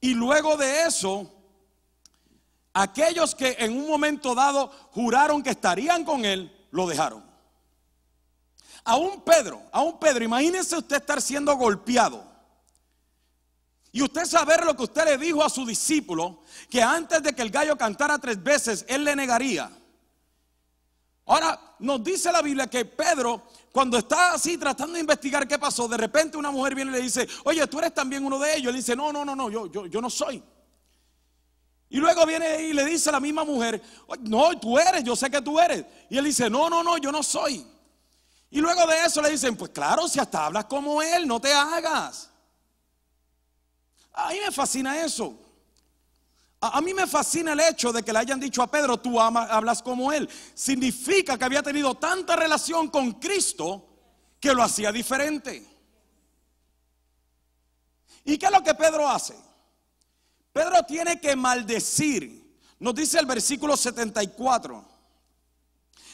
Y 0.00 0.14
luego 0.14 0.56
de 0.56 0.84
eso, 0.84 1.28
aquellos 2.72 3.34
que 3.34 3.56
en 3.58 3.76
un 3.76 3.88
momento 3.88 4.34
dado 4.34 4.70
juraron 4.92 5.42
que 5.42 5.50
estarían 5.50 6.04
con 6.04 6.24
él, 6.24 6.54
lo 6.70 6.86
dejaron. 6.86 7.24
un 8.98 9.22
Pedro, 9.22 9.62
a 9.72 9.80
un 9.80 9.98
Pedro, 9.98 10.24
imagínense 10.24 10.76
usted 10.76 10.96
estar 10.96 11.20
siendo 11.20 11.56
golpeado. 11.56 12.28
Y 13.90 14.02
usted 14.02 14.26
saber 14.26 14.64
lo 14.64 14.76
que 14.76 14.82
usted 14.82 15.04
le 15.06 15.18
dijo 15.18 15.42
a 15.42 15.48
su 15.48 15.64
discípulo, 15.64 16.42
que 16.68 16.82
antes 16.82 17.22
de 17.22 17.32
que 17.32 17.40
el 17.40 17.50
gallo 17.50 17.76
cantara 17.76 18.18
tres 18.18 18.42
veces, 18.42 18.84
él 18.86 19.04
le 19.04 19.16
negaría. 19.16 19.70
Ahora, 21.28 21.74
nos 21.80 22.02
dice 22.02 22.32
la 22.32 22.40
Biblia 22.40 22.68
que 22.68 22.86
Pedro, 22.86 23.48
cuando 23.70 23.98
está 23.98 24.32
así 24.32 24.56
tratando 24.56 24.94
de 24.94 25.00
investigar 25.00 25.46
qué 25.46 25.58
pasó, 25.58 25.86
de 25.86 25.98
repente 25.98 26.38
una 26.38 26.50
mujer 26.50 26.74
viene 26.74 26.90
y 26.90 26.94
le 26.94 27.02
dice, 27.02 27.28
oye, 27.44 27.66
tú 27.66 27.78
eres 27.78 27.92
también 27.92 28.24
uno 28.24 28.38
de 28.38 28.56
ellos. 28.56 28.70
Él 28.70 28.76
dice, 28.76 28.96
no, 28.96 29.12
no, 29.12 29.26
no, 29.26 29.36
no, 29.36 29.50
yo, 29.50 29.66
yo, 29.66 29.84
yo 29.86 30.00
no 30.00 30.08
soy. 30.08 30.42
Y 31.90 31.98
luego 31.98 32.24
viene 32.24 32.62
y 32.62 32.72
le 32.72 32.84
dice 32.86 33.10
a 33.10 33.12
la 33.12 33.20
misma 33.20 33.44
mujer, 33.44 33.82
no, 34.20 34.58
tú 34.58 34.78
eres, 34.78 35.04
yo 35.04 35.14
sé 35.14 35.30
que 35.30 35.42
tú 35.42 35.60
eres. 35.60 35.84
Y 36.08 36.16
él 36.16 36.24
dice, 36.24 36.48
no, 36.48 36.70
no, 36.70 36.82
no, 36.82 36.96
yo 36.96 37.12
no 37.12 37.22
soy. 37.22 37.64
Y 38.50 38.60
luego 38.60 38.86
de 38.86 39.04
eso 39.04 39.20
le 39.20 39.30
dicen, 39.30 39.54
pues 39.54 39.70
claro, 39.70 40.08
si 40.08 40.18
hasta 40.18 40.46
hablas 40.46 40.64
como 40.64 41.02
él, 41.02 41.28
no 41.28 41.38
te 41.40 41.52
hagas. 41.52 42.30
A 44.14 44.30
mí 44.30 44.38
me 44.44 44.50
fascina 44.50 45.04
eso. 45.04 45.38
A, 46.60 46.80
mí 46.80 46.92
me 46.92 47.06
fascina 47.06 47.52
el 47.52 47.60
hecho 47.60 47.92
de 47.92 48.02
que 48.02 48.12
le 48.12 48.18
hayan 48.18 48.40
dicho 48.40 48.62
a 48.62 48.70
Pedro, 48.70 48.98
tú 48.98 49.20
hablas 49.20 49.80
como 49.80 50.12
él. 50.12 50.28
Significa 50.54 51.38
que 51.38 51.44
había 51.44 51.62
tenido 51.62 51.94
tanta 51.94 52.34
relación 52.34 52.88
con 52.88 53.12
Cristo 53.12 53.86
que 54.40 54.52
lo 54.52 54.62
hacía 54.64 54.90
diferente. 54.90 55.64
¿Y 58.24 58.36
qué 58.36 58.46
es 58.46 58.52
lo 58.52 58.62
que 58.62 58.74
Pedro 58.74 59.08
hace? 59.08 59.36
Pedro 60.52 60.82
tiene 60.82 61.20
que 61.20 61.36
maldecir. 61.36 62.58
Nos 62.80 62.94
dice 62.94 63.20
el 63.20 63.26
versículo 63.26 63.76
74. 63.76 64.84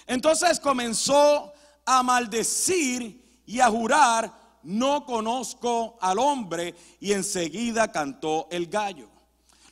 Entonces 0.06 0.60
comenzó 0.60 1.54
a 1.86 2.02
maldecir 2.02 3.42
y 3.46 3.60
a 3.60 3.70
jurar, 3.70 4.30
no 4.62 5.06
conozco 5.06 5.98
al 6.02 6.18
hombre, 6.18 6.74
y 7.00 7.12
enseguida 7.12 7.90
cantó 7.90 8.46
el 8.50 8.66
gallo. 8.66 9.13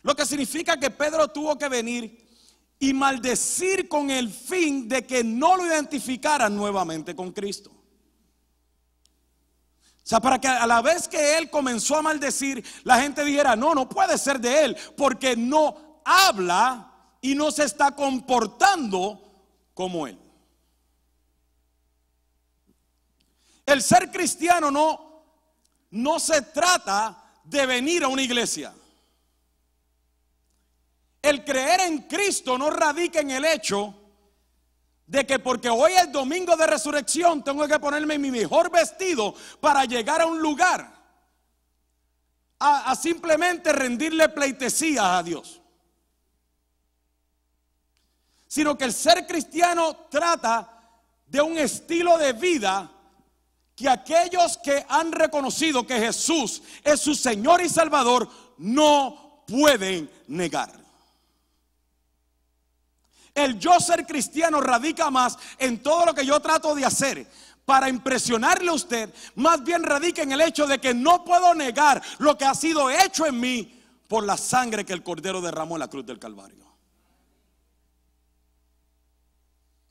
Lo 0.02 0.14
que 0.14 0.26
significa 0.26 0.78
que 0.78 0.90
Pedro 0.90 1.28
tuvo 1.28 1.56
que 1.56 1.68
venir 1.68 2.28
y 2.78 2.92
maldecir 2.92 3.88
con 3.88 4.10
el 4.10 4.30
fin 4.30 4.88
de 4.88 5.06
que 5.06 5.22
no 5.22 5.56
lo 5.56 5.66
identificaran 5.66 6.56
nuevamente 6.56 7.14
con 7.14 7.30
Cristo. 7.30 7.70
O 7.70 7.80
sea, 10.02 10.18
para 10.18 10.40
que 10.40 10.48
a 10.48 10.66
la 10.66 10.82
vez 10.82 11.06
que 11.06 11.38
él 11.38 11.48
comenzó 11.48 11.96
a 11.96 12.02
maldecir, 12.02 12.64
la 12.82 13.00
gente 13.00 13.24
dijera, 13.24 13.54
no, 13.54 13.72
no 13.72 13.88
puede 13.88 14.18
ser 14.18 14.40
de 14.40 14.64
él, 14.64 14.76
porque 14.96 15.36
no 15.36 16.00
habla 16.04 16.92
y 17.20 17.36
no 17.36 17.52
se 17.52 17.62
está 17.62 17.92
comportando 17.92 19.22
como 19.74 20.08
él. 20.08 20.18
El 23.64 23.80
ser 23.80 24.10
cristiano 24.10 24.72
no, 24.72 25.24
no 25.92 26.18
se 26.18 26.42
trata 26.42 27.30
de 27.44 27.64
venir 27.64 28.02
a 28.02 28.08
una 28.08 28.22
iglesia. 28.22 28.74
El 31.22 31.44
creer 31.44 31.80
en 31.82 31.98
Cristo 32.02 32.58
no 32.58 32.68
radica 32.68 33.20
en 33.20 33.30
el 33.30 33.44
hecho 33.44 33.94
de 35.06 35.24
que 35.24 35.38
porque 35.38 35.68
hoy 35.68 35.92
es 35.92 36.10
domingo 36.10 36.56
de 36.56 36.66
resurrección 36.66 37.44
tengo 37.44 37.68
que 37.68 37.78
ponerme 37.78 38.18
mi 38.18 38.30
mejor 38.30 38.70
vestido 38.70 39.34
para 39.60 39.84
llegar 39.84 40.20
a 40.20 40.26
un 40.26 40.40
lugar 40.40 41.00
a, 42.58 42.94
simplemente 42.94 43.72
rendirle 43.72 44.28
pleitesía 44.28 45.18
a 45.18 45.22
Dios. 45.22 45.60
Sino 48.46 48.76
que 48.78 48.84
el 48.84 48.92
ser 48.92 49.26
cristiano 49.26 50.06
trata 50.10 50.80
de 51.26 51.40
un 51.40 51.58
estilo 51.58 52.18
de 52.18 52.32
vida 52.32 52.90
que 53.74 53.88
aquellos 53.88 54.58
que 54.58 54.84
han 54.88 55.10
reconocido 55.10 55.86
que 55.86 55.98
Jesús 55.98 56.62
es 56.84 57.00
su 57.00 57.14
Señor 57.14 57.62
y 57.62 57.68
Salvador 57.68 58.28
no 58.58 59.44
pueden 59.46 60.10
negar. 60.28 60.81
El 63.34 63.58
yo 63.58 63.80
ser 63.80 64.06
cristiano 64.06 64.60
radica 64.60 65.10
más 65.10 65.38
en 65.58 65.82
todo 65.82 66.06
lo 66.06 66.14
que 66.14 66.26
yo 66.26 66.40
trato 66.40 66.74
de 66.74 66.84
hacer 66.84 67.26
para 67.64 67.88
impresionarle 67.88 68.70
a 68.70 68.74
usted, 68.74 69.14
más 69.36 69.62
bien 69.62 69.82
radica 69.82 70.22
en 70.22 70.32
el 70.32 70.40
hecho 70.40 70.66
de 70.66 70.78
que 70.78 70.92
no 70.92 71.24
puedo 71.24 71.54
negar 71.54 72.02
lo 72.18 72.36
que 72.36 72.44
ha 72.44 72.54
sido 72.54 72.90
hecho 72.90 73.24
en 73.24 73.38
mí 73.40 73.82
por 74.08 74.24
la 74.24 74.36
sangre 74.36 74.84
que 74.84 74.92
el 74.92 75.02
Cordero 75.02 75.40
derramó 75.40 75.76
en 75.76 75.80
la 75.80 75.88
cruz 75.88 76.04
del 76.04 76.18
Calvario. 76.18 76.62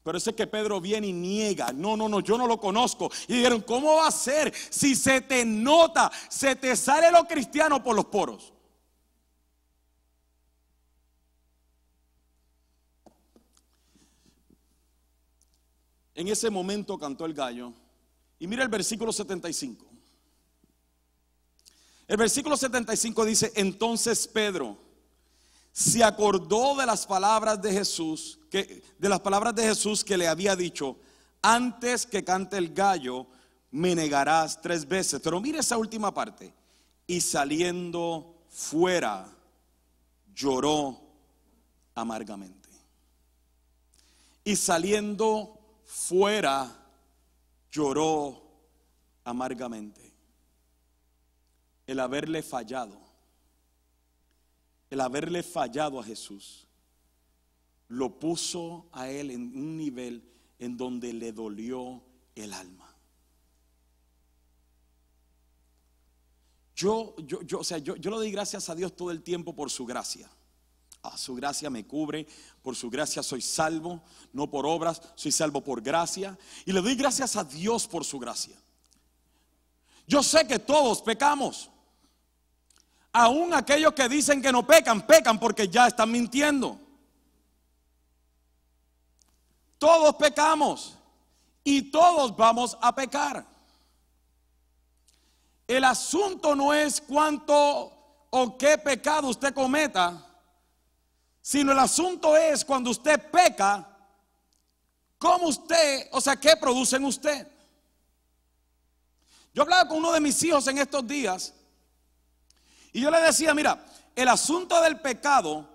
Pero 0.04 0.18
ese 0.18 0.34
que 0.34 0.48
Pedro 0.48 0.82
viene 0.82 1.08
y 1.08 1.14
niega, 1.14 1.72
no, 1.74 1.96
no, 1.96 2.10
no, 2.10 2.22
yo 2.22 2.38
no 2.38 2.48
lo 2.48 2.60
conozco. 2.60 3.12
Y 3.28 3.36
dijeron, 3.36 3.62
¿cómo 3.62 3.98
va 3.98 4.08
a 4.08 4.12
ser 4.12 4.52
si 4.70 4.96
se 4.96 5.22
te 5.22 5.46
nota, 5.46 6.12
se 6.28 6.56
te 6.56 6.76
sale 6.76 7.12
lo 7.12 7.28
cristiano 7.28 7.84
por 7.84 7.96
los 7.96 8.06
poros? 8.06 8.51
En 16.16 16.28
ese 16.28 16.50
momento 16.50 16.98
cantó 16.98 17.26
el 17.26 17.34
gallo. 17.34 17.74
Y 18.40 18.48
mira 18.48 18.64
el 18.64 18.70
versículo 18.70 19.12
75. 19.12 19.86
El 22.08 22.18
versículo 22.18 22.58
75 22.58 23.24
dice, 23.26 23.52
entonces 23.56 24.28
Pedro 24.28 24.78
se 25.72 26.04
acordó 26.04 26.76
de 26.76 26.86
las 26.86 27.06
palabras 27.06 27.62
de 27.62 27.72
Jesús, 27.72 28.38
que, 28.50 28.84
de 29.00 29.10
las 29.10 29.22
palabras 29.22 29.56
de 29.56 29.64
Jesús 29.64 30.04
que 30.04 30.18
le 30.18 30.28
había 30.28 30.56
dicho, 30.56 30.98
antes 31.42 32.06
que 32.06 32.24
cante 32.24 32.58
el 32.58 32.74
gallo, 32.74 33.28
me 33.72 33.96
negarás 33.96 34.62
tres 34.62 34.86
veces. 34.86 35.22
Pero 35.24 35.40
mire 35.40 35.60
esa 35.60 35.78
última 35.78 36.14
parte. 36.14 36.54
Y 37.08 37.22
saliendo 37.22 38.44
fuera, 38.50 39.28
lloró 40.36 41.00
amargamente. 41.96 42.70
Y 44.44 44.56
saliendo 44.56 45.61
fuera, 45.92 46.74
lloró 47.70 48.42
amargamente. 49.26 50.14
El 51.86 52.00
haberle 52.00 52.42
fallado, 52.42 52.98
el 54.90 55.02
haberle 55.02 55.44
fallado 55.44 56.00
a 56.00 56.04
Jesús, 56.04 56.66
lo 57.90 58.18
puso 58.18 58.88
a 58.94 59.10
él 59.10 59.32
en 59.32 59.42
un 59.42 59.76
nivel 59.76 60.24
en 60.60 60.78
donde 60.78 61.12
le 61.12 61.34
dolió 61.34 62.02
el 62.36 62.54
alma. 62.54 62.96
Yo, 66.74 67.16
yo, 67.18 67.42
yo, 67.42 67.60
o 67.60 67.64
sea, 67.66 67.80
yo, 67.80 67.98
yo 67.98 68.10
le 68.12 68.16
doy 68.16 68.32
gracias 68.32 68.70
a 68.70 68.76
Dios 68.76 68.96
todo 68.96 69.12
el 69.12 69.22
tiempo 69.22 69.54
por 69.54 69.70
su 69.70 69.86
gracia. 69.86 70.32
A 71.04 71.18
su 71.18 71.34
gracia 71.34 71.70
me 71.70 71.86
cubre, 71.86 72.28
por 72.62 72.76
su 72.76 72.90
gracia 72.90 73.24
soy 73.24 73.42
salvo, 73.42 74.04
no 74.34 74.50
por 74.50 74.66
obras, 74.66 75.02
soy 75.16 75.32
salvo 75.32 75.62
por 75.64 75.82
gracia. 75.82 76.38
Y 76.66 76.72
le 76.72 76.82
doy 76.82 76.96
gracias 76.96 77.36
a 77.36 77.44
Dios 77.44 77.88
por 77.88 78.06
su 78.06 78.20
gracia. 78.20 78.56
Yo 80.08 80.22
sé 80.22 80.46
que 80.48 80.60
todos 80.60 81.02
pecamos. 81.02 81.70
Aún 83.14 83.54
aquellos 83.54 83.94
que 83.94 84.08
dicen 84.08 84.42
que 84.42 84.52
no 84.52 84.66
pecan, 84.66 85.06
pecan 85.06 85.40
porque 85.40 85.68
ya 85.68 85.88
están 85.88 86.12
mintiendo. 86.12 86.80
Todos 89.78 90.16
pecamos 90.16 90.98
y 91.64 91.92
todos 91.92 92.36
vamos 92.36 92.78
a 92.80 92.94
pecar. 92.94 93.46
El 95.68 95.84
asunto 95.84 96.56
no 96.56 96.74
es 96.74 97.02
cuánto 97.02 98.28
o 98.30 98.58
qué 98.58 98.78
pecado 98.78 99.30
usted 99.30 99.54
cometa, 99.54 100.31
sino 101.42 101.72
el 101.72 101.80
asunto 101.80 102.38
es 102.38 102.64
cuando 102.64 102.92
usted 102.92 103.32
peca, 103.32 103.88
cómo 105.18 105.48
usted, 105.48 106.08
o 106.12 106.22
sea, 106.22 106.36
qué 106.36 106.56
produce 106.56 106.96
en 106.96 107.06
usted. 107.06 107.48
Yo 109.54 109.64
hablaba 109.64 109.88
con 109.88 109.98
uno 109.98 110.12
de 110.12 110.20
mis 110.20 110.42
hijos 110.44 110.68
en 110.68 110.78
estos 110.78 111.06
días 111.08 111.54
y 112.94 113.02
yo 113.02 113.12
le 113.12 113.20
decía, 113.20 113.54
mira, 113.54 113.86
el 114.16 114.28
asunto 114.28 114.82
del 114.82 115.00
pecado 115.00 115.68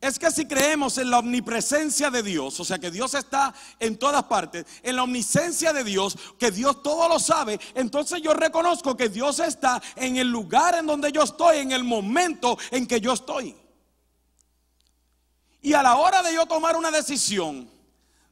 es 0.00 0.18
que 0.18 0.30
si 0.30 0.46
creemos 0.46 0.98
en 0.98 1.10
la 1.10 1.18
omnipresencia 1.18 2.10
de 2.10 2.22
Dios, 2.22 2.60
o 2.60 2.64
sea 2.64 2.78
que 2.78 2.90
Dios 2.90 3.14
está 3.14 3.54
en 3.80 3.96
todas 3.96 4.24
partes, 4.24 4.66
en 4.82 4.94
la 4.96 5.02
omnisencia 5.02 5.72
de 5.72 5.82
Dios, 5.82 6.16
que 6.38 6.50
Dios 6.50 6.82
todo 6.82 7.08
lo 7.08 7.18
sabe, 7.18 7.58
entonces 7.74 8.20
yo 8.20 8.34
reconozco 8.34 8.96
que 8.96 9.08
Dios 9.08 9.40
está 9.40 9.82
en 9.96 10.16
el 10.16 10.28
lugar 10.28 10.76
en 10.76 10.86
donde 10.86 11.10
yo 11.10 11.22
estoy, 11.22 11.58
en 11.58 11.72
el 11.72 11.82
momento 11.82 12.58
en 12.70 12.86
que 12.86 13.00
yo 13.00 13.12
estoy. 13.14 13.56
Y 15.62 15.72
a 15.72 15.82
la 15.82 15.96
hora 15.96 16.22
de 16.22 16.34
yo 16.34 16.46
tomar 16.46 16.76
una 16.76 16.90
decisión, 16.90 17.68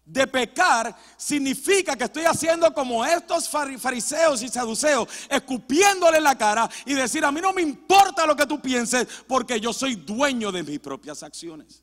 de 0.04 0.26
pecar 0.26 0.94
significa 1.16 1.96
que 1.96 2.04
estoy 2.04 2.24
haciendo 2.24 2.72
como 2.74 3.04
estos 3.04 3.48
fariseos 3.48 4.42
y 4.42 4.48
saduceos, 4.48 5.08
escupiéndole 5.30 6.20
la 6.20 6.36
cara 6.36 6.68
y 6.84 6.94
decir, 6.94 7.24
a 7.24 7.32
mí 7.32 7.40
no 7.40 7.52
me 7.52 7.62
importa 7.62 8.26
lo 8.26 8.36
que 8.36 8.46
tú 8.46 8.60
pienses 8.60 9.06
porque 9.26 9.58
yo 9.58 9.72
soy 9.72 9.94
dueño 9.96 10.52
de 10.52 10.62
mis 10.62 10.78
propias 10.78 11.22
acciones. 11.22 11.82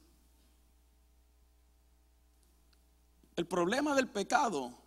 El 3.36 3.48
problema 3.48 3.96
del 3.96 4.08
pecado 4.08 4.78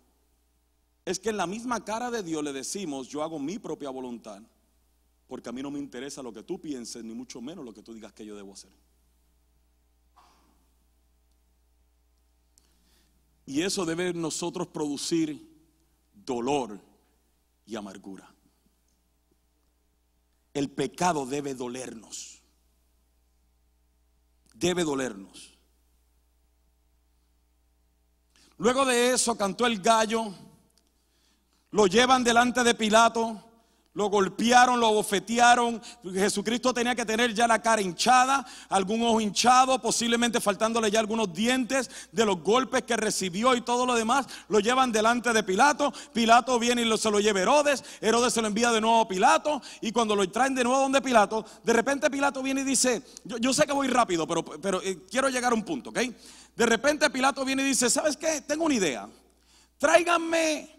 es 1.03 1.19
que 1.19 1.29
en 1.29 1.37
la 1.37 1.45
misma 1.45 1.83
cara 1.83 2.09
de 2.09 2.23
Dios 2.23 2.43
le 2.43 2.53
decimos, 2.53 3.09
yo 3.09 3.21
hago 3.21 3.37
mi 3.37 3.59
propia 3.59 3.89
voluntad, 3.89 4.41
porque 5.27 5.49
a 5.49 5.51
mí 5.51 5.61
no 5.61 5.71
me 5.71 5.79
interesa 5.79 6.23
lo 6.23 6.31
que 6.31 6.43
tú 6.43 6.59
pienses, 6.61 7.03
ni 7.03 7.13
mucho 7.13 7.41
menos 7.41 7.65
lo 7.65 7.73
que 7.73 7.83
tú 7.83 7.93
digas 7.93 8.13
que 8.13 8.25
yo 8.25 8.35
debo 8.35 8.53
hacer. 8.53 8.71
Y 13.45 13.61
eso 13.61 13.85
debe 13.85 14.13
nosotros 14.13 14.67
producir 14.67 15.55
dolor 16.13 16.79
y 17.65 17.75
amargura. 17.75 18.33
El 20.53 20.71
pecado 20.71 21.25
debe 21.25 21.53
dolernos. 21.53 22.41
Debe 24.53 24.83
dolernos. 24.83 25.57
Luego 28.57 28.85
de 28.85 29.11
eso 29.11 29.37
cantó 29.37 29.65
el 29.65 29.81
gallo, 29.81 30.33
lo 31.71 31.87
llevan 31.87 32.23
delante 32.23 32.63
de 32.63 32.73
Pilato 32.73 33.44
lo 33.95 34.09
golpearon, 34.09 34.79
lo 34.79 34.93
bofetearon. 34.93 35.81
Jesucristo 36.13 36.73
tenía 36.73 36.93
que 36.93 37.05
tener 37.05 37.33
ya 37.33 37.47
la 37.47 37.61
cara 37.61 37.81
hinchada, 37.81 38.45
algún 38.69 39.01
ojo 39.01 39.21
hinchado, 39.21 39.81
posiblemente 39.81 40.39
faltándole 40.41 40.91
ya 40.91 40.99
algunos 40.99 41.33
dientes 41.33 41.89
de 42.11 42.25
los 42.25 42.41
golpes 42.43 42.83
que 42.83 42.97
recibió 42.97 43.55
y 43.55 43.61
todo 43.61 43.85
lo 43.85 43.95
demás. 43.95 44.27
Lo 44.49 44.59
llevan 44.59 44.91
delante 44.91 45.31
de 45.31 45.43
Pilato. 45.43 45.93
Pilato 46.13 46.59
viene 46.59 46.81
y 46.81 46.97
se 46.97 47.09
lo 47.09 47.21
lleva 47.21 47.39
Herodes. 47.39 47.83
Herodes 48.01 48.33
se 48.33 48.41
lo 48.41 48.47
envía 48.47 48.71
de 48.71 48.81
nuevo 48.81 49.01
a 49.01 49.07
Pilato. 49.07 49.61
Y 49.79 49.93
cuando 49.93 50.15
lo 50.15 50.29
traen 50.29 50.55
de 50.55 50.65
nuevo 50.65 50.81
donde 50.81 51.01
Pilato, 51.01 51.45
de 51.63 51.73
repente 51.73 52.09
Pilato 52.11 52.43
viene 52.43 52.61
y 52.61 52.65
dice: 52.65 53.01
Yo, 53.23 53.53
sé 53.53 53.65
que 53.65 53.71
voy 53.71 53.87
rápido, 53.87 54.27
pero, 54.27 54.43
pero 54.43 54.81
eh, 54.81 55.05
quiero 55.09 55.29
llegar 55.29 55.53
a 55.53 55.55
un 55.55 55.63
punto, 55.63 55.91
¿ok? 55.91 55.99
De 56.53 56.65
repente 56.65 57.09
Pilato 57.09 57.45
viene 57.45 57.63
y 57.63 57.67
dice: 57.67 57.89
¿Sabes 57.89 58.17
qué? 58.17 58.41
Tengo 58.41 58.65
una 58.65 58.75
idea. 58.75 59.07
Tráiganme 59.77 60.74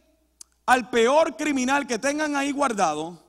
al 0.66 0.90
peor 0.90 1.36
criminal 1.36 1.86
que 1.86 1.98
tengan 1.98 2.34
ahí 2.36 2.50
guardado, 2.50 3.24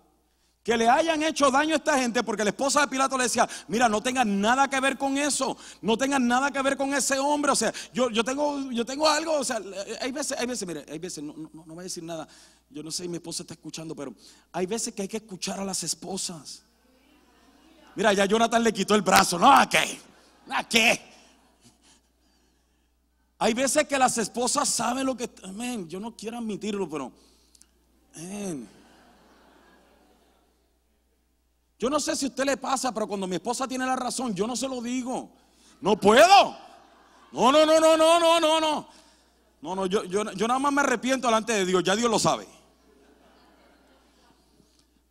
que 0.64 0.76
le 0.76 0.90
hayan 0.90 1.24
hecho 1.24 1.50
daño 1.50 1.76
a 1.76 1.78
esta 1.78 1.98
gente, 1.98 2.24
porque 2.24 2.44
la 2.44 2.50
esposa 2.50 2.82
de 2.82 2.88
Pilato 2.90 3.18
le 3.18 3.24
decía, 3.24 3.48
mira, 3.70 3.88
no 3.88 4.02
tengan 4.02 4.42
nada 4.42 4.68
que 4.68 4.80
ver 4.82 4.98
con 4.98 5.18
eso, 5.18 5.56
no 5.82 5.98
tengan 5.98 6.28
nada 6.28 6.52
que 6.52 6.62
ver 6.62 6.76
con 6.76 6.94
ese 6.94 7.18
hombre, 7.20 7.52
o 7.52 7.56
sea, 7.56 7.74
yo, 7.94 8.10
yo, 8.10 8.22
tengo, 8.22 8.70
yo 8.72 8.86
tengo 8.86 9.08
algo, 9.08 9.36
o 9.36 9.44
sea, 9.46 9.62
hay 10.02 10.12
veces, 10.12 10.38
hay 10.38 10.46
veces, 10.46 10.68
mire, 10.68 10.86
hay 10.90 11.00
veces, 11.00 11.24
no, 11.24 11.34
no, 11.38 11.50
no 11.54 11.74
voy 11.74 11.80
a 11.80 11.84
decir 11.84 12.04
nada, 12.04 12.28
yo 12.70 12.84
no 12.84 12.92
sé 12.92 13.04
si 13.04 13.10
mi 13.10 13.16
esposa 13.16 13.44
está 13.44 13.54
escuchando, 13.54 13.96
pero 13.96 14.14
hay 14.52 14.66
veces 14.66 14.94
que 14.94 15.04
hay 15.04 15.08
que 15.08 15.18
escuchar 15.18 15.58
a 15.60 15.64
las 15.64 15.84
esposas. 15.84 16.64
Mira, 17.96 18.12
ya 18.12 18.26
Jonathan 18.26 18.62
le 18.62 18.74
quitó 18.74 18.94
el 18.94 19.04
brazo, 19.04 19.40
no, 19.40 19.50
¿a 19.50 19.70
qué? 19.70 20.00
¿A 20.50 20.68
qué? 20.68 21.02
Hay 23.40 23.54
veces 23.54 23.88
que 23.88 23.98
las 23.98 24.18
esposas 24.18 24.68
saben 24.68 25.06
lo 25.06 25.16
que, 25.16 25.30
amén, 25.44 25.88
yo 25.88 26.00
no 26.00 26.16
quiero 26.18 26.38
admitirlo, 26.38 26.90
pero 26.90 27.14
yo 31.80 31.90
no 31.90 32.00
sé 32.00 32.16
si 32.16 32.26
a 32.26 32.30
usted 32.30 32.46
le 32.46 32.58
pasa, 32.58 32.92
pero 32.92 33.08
cuando 33.08 33.28
mi 33.28 33.36
esposa 33.36 33.68
tiene 33.68 33.86
la 33.86 33.96
razón, 33.96 34.34
yo 34.34 34.48
no 34.48 34.56
se 34.56 34.68
lo 34.68 34.82
digo. 34.82 35.30
No 35.82 35.96
puedo. 35.96 36.58
No, 37.32 37.52
no, 37.52 37.66
no, 37.66 37.80
no, 37.80 37.98
no, 37.98 38.20
no, 38.20 38.40
no, 38.40 38.60
no. 38.60 38.88
No, 39.62 39.76
no, 39.76 39.86
yo, 39.86 40.04
yo, 40.04 40.24
nada 40.24 40.60
más 40.60 40.72
me 40.72 40.82
arrepiento 40.82 41.28
delante 41.28 41.54
de 41.54 41.66
Dios, 41.66 41.84
ya 41.84 41.96
Dios 41.96 42.10
lo 42.10 42.20
sabe. 42.20 42.48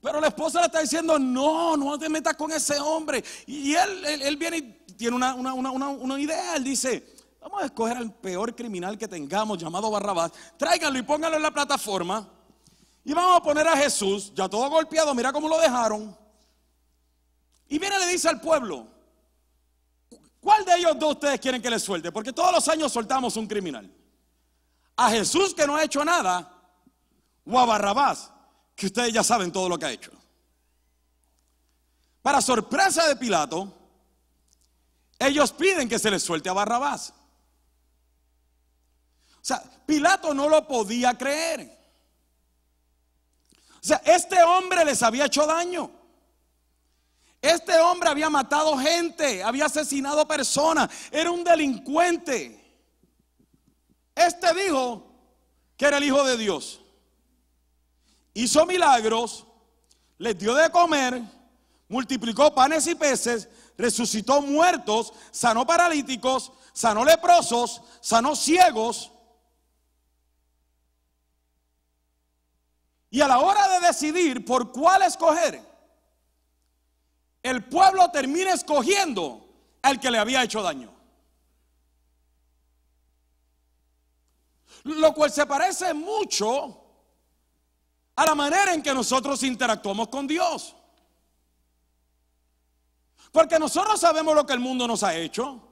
Pero 0.01 0.21
la 0.21 0.29
esposa 0.29 0.61
le 0.61 0.67
está 0.67 0.81
diciendo, 0.81 1.19
no, 1.19 1.77
no 1.77 1.99
te 1.99 2.09
metas 2.09 2.37
con 2.37 2.53
ese 2.53 2.79
hombre. 2.79 3.25
Y 3.47 3.75
él, 3.75 4.05
él, 4.23 4.37
viene 4.37 4.59
y 4.59 4.63
tiene 4.95 5.17
una, 5.17 5.35
una, 5.35 5.53
una, 5.53 6.21
idea. 6.21 6.55
Él 6.55 6.65
dice, 6.65 7.15
vamos 7.41 7.63
a 7.63 7.67
escoger 7.67 7.97
al 7.97 8.13
peor 8.13 8.55
criminal 8.55 8.97
que 8.97 9.09
tengamos, 9.09 9.59
llamado 9.59 9.91
Barrabás. 9.91 10.31
Tráiganlo 10.57 10.99
y 10.99 11.03
pónganlo 11.03 11.37
en 11.37 11.43
la 11.43 11.51
plataforma. 11.51 12.36
Y 13.07 13.15
vamos 13.15 13.37
a 13.37 13.41
poner 13.41 13.69
a 13.69 13.77
Jesús, 13.77 14.33
ya 14.35 14.49
todo 14.49 14.69
golpeado, 14.69 15.15
mira 15.15 15.33
cómo 15.33 15.49
lo 15.49 15.61
dejaron. 15.61 16.19
Y 17.69 17.79
viene 17.79 18.01
le 18.01 18.09
dice 18.09 18.29
al 18.29 18.41
pueblo, 18.41 18.89
¿cuál 20.41 20.65
de 20.65 20.75
ellos 20.75 20.99
dos 20.99 21.13
ustedes 21.13 21.39
quieren 21.39 21.63
que 21.63 21.71
le 21.71 21.79
suelte? 21.79 22.11
Porque 22.11 22.33
todos 22.33 22.51
los 22.51 22.67
años 22.67 22.93
soltamos 22.93 23.37
un 23.37 23.47
criminal. 23.47 23.89
A 24.97 25.09
Jesús 25.11 25.55
que 25.55 25.69
no 25.69 25.77
ha 25.77 25.85
hecho 25.85 26.05
nada, 26.05 26.53
o 27.49 27.57
a 27.57 27.65
Barrabás, 27.65 28.33
que 28.75 28.87
ustedes 28.87 29.13
ya 29.13 29.23
saben 29.23 29.53
todo 29.53 29.69
lo 29.69 29.79
que 29.79 29.87
ha 29.87 29.93
hecho. 29.93 30.11
Para 32.23 32.41
sorpresa 32.41 33.07
de 33.07 33.15
Pilato, 33.15 33.73
ellos 35.17 35.53
piden 35.53 35.89
que 35.89 36.01
se 36.01 36.11
les 36.11 36.25
suelte 36.25 36.49
a 36.49 36.55
Barrabás. 36.55 37.15
O 39.37 39.43
sea, 39.43 39.63
Pilato 39.87 40.35
no 40.35 40.49
lo 40.49 40.67
podía 40.67 41.17
creer. 41.17 41.76
Sea, 43.87 44.03
este 44.05 44.43
hombre 44.43 44.85
les 44.85 45.01
había 45.01 45.27
hecho 45.27 45.47
daño. 45.47 45.89
Este 47.41 47.79
hombre 47.79 48.09
había 48.09 48.29
matado 48.29 48.77
gente, 48.77 49.45
había 49.45 49.67
asesinado 49.67 50.27
personas, 50.27 50.91
era 51.13 51.31
un 51.31 51.45
delincuente. 51.45 52.61
Este 54.13 54.53
dijo 54.55 55.07
que 55.77 55.85
era 55.85 55.99
el 55.99 56.03
Hijo 56.03 56.25
de 56.25 56.37
Dios. 56.37 56.81
Hizo 58.35 58.67
milagros, 58.67 59.47
les 60.19 60.37
dio 60.37 60.53
de 60.57 60.69
comer, 60.71 61.23
multiplicó 61.89 62.53
panes 62.53 62.89
y 62.89 62.97
peces, 62.97 63.49
resucitó 63.79 64.43
muertos, 64.43 65.13
sanó 65.31 65.65
paralíticos, 65.65 66.51
sanó 66.73 67.05
leprosos, 67.05 67.81
sanó 68.01 68.35
ciegos. 68.35 69.13
Y 73.11 73.21
a 73.21 73.29
la 73.29 73.39
hora 73.39 73.69
de 73.69 73.87
decidir 73.87 74.45
por 74.45 74.73
cuál 74.73 75.03
escoger, 75.03 75.63
el 77.43 77.65
pueblo 77.65 78.11
termina 78.11 78.53
escogiendo 78.53 79.47
al 79.83 80.01
que 80.01 80.11
le 80.11 80.19
había 80.19 80.43
hecho 80.43 80.63
daño. 80.63 80.93
Lo 84.83 85.15
cual 85.15 85.31
se 85.31 85.47
parece 85.47 85.95
mucho 85.95 86.83
a 88.17 88.25
la 88.25 88.35
manera 88.35 88.73
en 88.73 88.83
que 88.83 88.95
nosotros 88.95 89.43
interactuamos 89.43 90.09
con 90.09 90.27
Dios. 90.27 90.75
Porque 93.31 93.59
nosotros 93.59 94.01
sabemos 94.01 94.35
lo 94.35 94.47
que 94.47 94.55
el 94.55 94.61
mundo 94.61 94.89
nos 94.89 95.03
ha 95.03 95.15
hecho. 95.15 95.66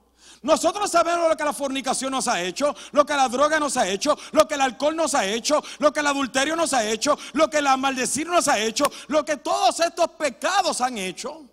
Nosotros 0.44 0.90
sabemos 0.90 1.26
lo 1.30 1.36
que 1.38 1.44
la 1.44 1.54
fornicación 1.54 2.10
nos 2.10 2.28
ha 2.28 2.42
hecho, 2.42 2.76
lo 2.92 3.06
que 3.06 3.14
la 3.14 3.30
droga 3.30 3.58
nos 3.58 3.78
ha 3.78 3.88
hecho, 3.88 4.14
lo 4.32 4.46
que 4.46 4.56
el 4.56 4.60
alcohol 4.60 4.94
nos 4.94 5.14
ha 5.14 5.24
hecho, 5.24 5.64
lo 5.78 5.90
que 5.90 6.00
el 6.00 6.06
adulterio 6.06 6.54
nos 6.54 6.74
ha 6.74 6.84
hecho, 6.84 7.16
lo 7.32 7.48
que 7.48 7.62
la 7.62 7.78
maldecir 7.78 8.26
nos 8.26 8.46
ha 8.48 8.58
hecho, 8.58 8.84
lo 9.08 9.24
que 9.24 9.38
todos 9.38 9.80
estos 9.80 10.06
pecados 10.18 10.82
han 10.82 10.98
hecho. 10.98 11.48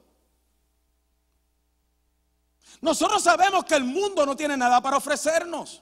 Nosotros 2.81 3.23
sabemos 3.23 3.63
que 3.63 3.75
el 3.75 3.85
mundo 3.85 4.25
no 4.25 4.35
tiene 4.35 4.57
nada 4.57 4.81
para 4.81 4.97
ofrecernos. 4.97 5.81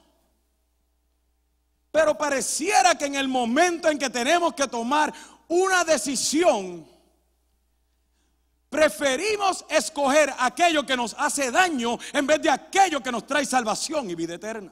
Pero 1.91 2.15
pareciera 2.15 2.93
que 2.93 3.05
en 3.05 3.15
el 3.15 3.27
momento 3.27 3.89
en 3.89 3.97
que 3.97 4.11
tenemos 4.11 4.53
que 4.53 4.67
tomar 4.67 5.11
una 5.47 5.83
decisión, 5.83 6.87
preferimos 8.69 9.65
escoger 9.69 10.31
aquello 10.37 10.85
que 10.85 10.95
nos 10.95 11.15
hace 11.17 11.51
daño 11.51 11.97
en 12.13 12.27
vez 12.27 12.41
de 12.41 12.49
aquello 12.49 13.01
que 13.01 13.11
nos 13.11 13.25
trae 13.25 13.45
salvación 13.45 14.09
y 14.09 14.15
vida 14.15 14.35
eterna. 14.35 14.71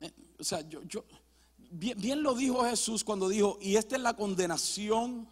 Eh, 0.00 0.12
o 0.38 0.44
sea, 0.44 0.60
yo, 0.60 0.82
yo 0.84 1.04
bien, 1.70 1.98
bien 2.00 2.22
lo 2.22 2.34
dijo 2.34 2.64
Jesús 2.64 3.02
cuando 3.02 3.28
dijo, 3.28 3.58
y 3.60 3.76
esta 3.76 3.96
es 3.96 4.02
la 4.02 4.14
condenación 4.14 5.28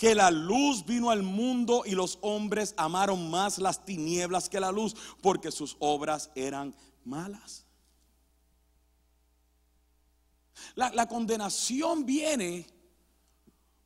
que 0.00 0.14
la 0.14 0.30
luz 0.30 0.86
vino 0.86 1.10
al 1.10 1.22
mundo 1.22 1.82
y 1.84 1.90
los 1.90 2.18
hombres 2.22 2.72
amaron 2.78 3.30
más 3.30 3.58
las 3.58 3.84
tinieblas 3.84 4.48
que 4.48 4.58
la 4.58 4.72
luz 4.72 4.96
porque 5.20 5.52
sus 5.52 5.76
obras 5.78 6.30
eran 6.34 6.74
malas. 7.04 7.66
La, 10.74 11.06
condenación 11.06 12.06
viene 12.06 12.66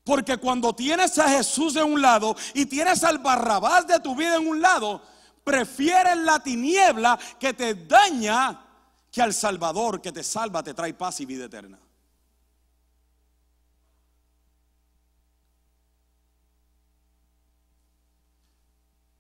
porque 0.05 0.37
cuando 0.37 0.73
tienes 0.73 1.19
a 1.19 1.29
Jesús 1.29 1.75
de 1.75 1.83
un 1.83 2.01
lado 2.01 2.37
y 2.55 2.67
tienes 2.67 3.03
al 3.03 3.19
Barrabás 3.19 3.89
de 3.89 3.99
tu 3.99 4.15
vida 4.15 4.37
en 4.37 4.47
un 4.47 4.63
lado, 4.63 5.03
prefieres 5.43 6.19
la 6.19 6.41
tiniebla 6.41 7.19
que 7.41 7.55
te 7.55 7.75
daña 7.75 8.65
que 9.11 9.21
al 9.21 9.35
Salvador 9.35 10.01
que 10.01 10.13
te 10.13 10.23
salva, 10.23 10.63
te 10.63 10.75
trae 10.75 10.95
paz 10.95 11.19
y 11.19 11.27
vida 11.27 11.47
eterna. 11.47 11.84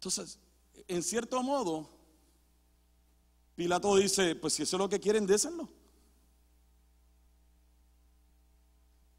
Entonces, 0.04 0.38
en 0.86 1.02
cierto 1.02 1.42
modo, 1.42 1.88
Pilato 3.56 3.96
dice, 3.96 4.36
pues 4.36 4.52
si 4.52 4.62
eso 4.62 4.76
es 4.76 4.78
lo 4.78 4.86
que 4.86 5.00
quieren, 5.00 5.26
désenlo. 5.26 5.66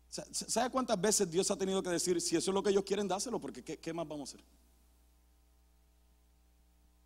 ¿Sabe 0.09 0.69
cuántas 0.69 1.01
veces 1.01 1.29
Dios 1.29 1.49
ha 1.49 1.57
tenido 1.57 1.81
que 1.81 1.89
decir, 1.89 2.21
si 2.21 2.35
eso 2.35 2.51
es 2.51 2.53
lo 2.53 2.61
que 2.61 2.69
ellos 2.69 2.83
quieren, 2.83 3.07
dáselo? 3.07 3.41
Porque 3.41 3.63
¿qué, 3.63 3.93
más 3.93 4.07
vamos 4.07 4.29
a 4.29 4.35
hacer? 4.35 4.45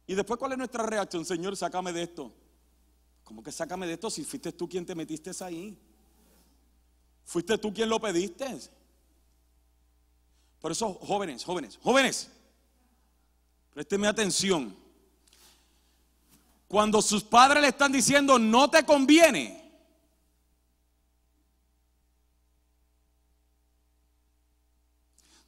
Y 0.07 0.13
después, 0.13 0.37
¿cuál 0.37 0.51
es 0.51 0.57
nuestra 0.57 0.85
reacción? 0.85 1.23
Señor, 1.23 1.55
sácame 1.55 1.93
de 1.93 2.03
esto. 2.03 2.33
¿Cómo 3.23 3.41
que 3.41 3.51
sácame 3.53 3.87
de 3.87 3.93
esto 3.93 4.09
si 4.09 4.25
fuiste 4.25 4.51
tú 4.51 4.67
quien 4.67 4.85
te 4.85 4.93
metiste 4.93 5.31
ahí? 5.41 5.79
Fuiste 7.23 7.57
tú 7.57 7.73
quien 7.73 7.87
lo 7.87 8.01
pediste. 8.01 8.45
Por 10.59 10.73
eso, 10.73 10.95
jóvenes, 10.95 11.45
jóvenes, 11.45 11.79
jóvenes, 11.81 12.29
Présteme 13.79 14.09
atención. 14.09 14.75
Cuando 16.67 17.01
sus 17.01 17.23
padres 17.23 17.61
le 17.61 17.69
están 17.69 17.93
diciendo 17.93 18.37
no 18.37 18.69
te 18.69 18.83
conviene, 18.83 19.57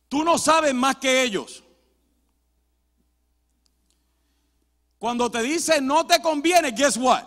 tú 0.08 0.24
no 0.24 0.38
sabes 0.38 0.74
más 0.74 0.96
que 0.96 1.24
ellos. 1.24 1.62
Cuando 4.98 5.30
te 5.30 5.41
dicen 5.41 5.86
no 5.86 6.08
te 6.08 6.22
conviene, 6.22 6.72
guess 6.72 6.96
what? 6.96 7.26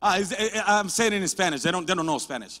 Ah, 0.00 0.20
eh, 0.20 0.24
eh, 0.38 0.62
I'm 0.68 0.88
saying 0.88 1.14
it 1.14 1.22
in 1.22 1.26
Spanish. 1.26 1.62
They 1.62 1.72
don't, 1.72 1.84
they 1.84 1.96
don't 1.96 2.06
know 2.06 2.18
Spanish. 2.18 2.60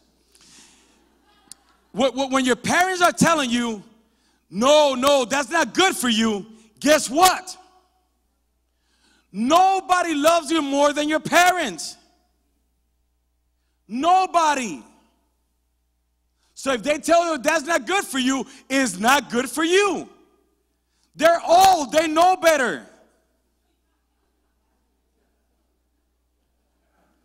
When 1.92 2.44
your 2.44 2.56
parents 2.56 3.02
are 3.02 3.12
telling 3.12 3.50
you, 3.50 3.84
no, 4.50 4.96
no, 4.96 5.24
that's 5.24 5.48
not 5.48 5.72
good 5.72 5.96
for 5.96 6.08
you, 6.08 6.57
Guess 6.80 7.10
what? 7.10 7.56
Nobody 9.32 10.14
loves 10.14 10.50
you 10.50 10.62
more 10.62 10.92
than 10.92 11.08
your 11.08 11.20
parents. 11.20 11.96
Nobody. 13.86 14.82
So 16.54 16.72
if 16.72 16.82
they 16.82 16.98
tell 16.98 17.32
you 17.32 17.38
that's 17.38 17.64
not 17.64 17.86
good 17.86 18.04
for 18.04 18.18
you, 18.18 18.44
it's 18.68 18.98
not 18.98 19.30
good 19.30 19.48
for 19.48 19.64
you. 19.64 20.08
They're 21.14 21.40
old, 21.46 21.92
they 21.92 22.06
know 22.06 22.36
better. 22.36 22.86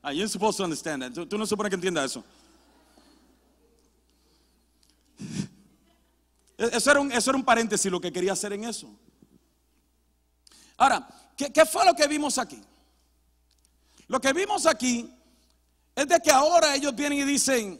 Ah, 0.03 0.09
you're 0.09 0.27
supposed 0.27 0.57
to 0.57 0.63
understand 0.63 1.01
that. 1.01 1.13
Tú, 1.13 1.37
no 1.37 1.45
supones 1.45 1.69
que 1.69 1.77
entienda 1.77 2.03
eso. 2.03 2.23
Eso 6.57 6.91
era, 6.91 6.99
un, 7.01 7.11
eso 7.11 7.31
era 7.31 7.37
un 7.37 7.43
paréntesis 7.43 7.91
lo 7.91 7.99
que 7.99 8.11
quería 8.11 8.31
hacer 8.31 8.53
en 8.53 8.63
eso. 8.63 8.87
Ahora, 10.77 11.07
¿qué, 11.35 11.65
fue 11.65 11.85
lo 11.85 11.93
que 11.93 12.07
vimos 12.07 12.37
aquí? 12.37 12.61
Lo 14.07 14.19
que 14.19 14.33
vimos 14.33 14.65
aquí 14.65 15.11
es 15.95 16.07
de 16.07 16.19
que 16.19 16.31
ahora 16.31 16.75
ellos 16.75 16.95
vienen 16.95 17.19
y 17.19 17.23
dicen, 17.23 17.79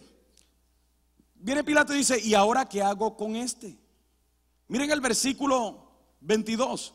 viene 1.35 1.63
Pilato 1.63 1.93
y 1.93 1.97
dice, 1.97 2.19
¿y 2.19 2.33
ahora 2.33 2.67
qué 2.67 2.81
hago 2.81 3.15
con 3.17 3.35
este? 3.35 3.77
Miren 4.67 4.91
el 4.91 5.01
versículo 5.01 5.91
22. 6.21 6.93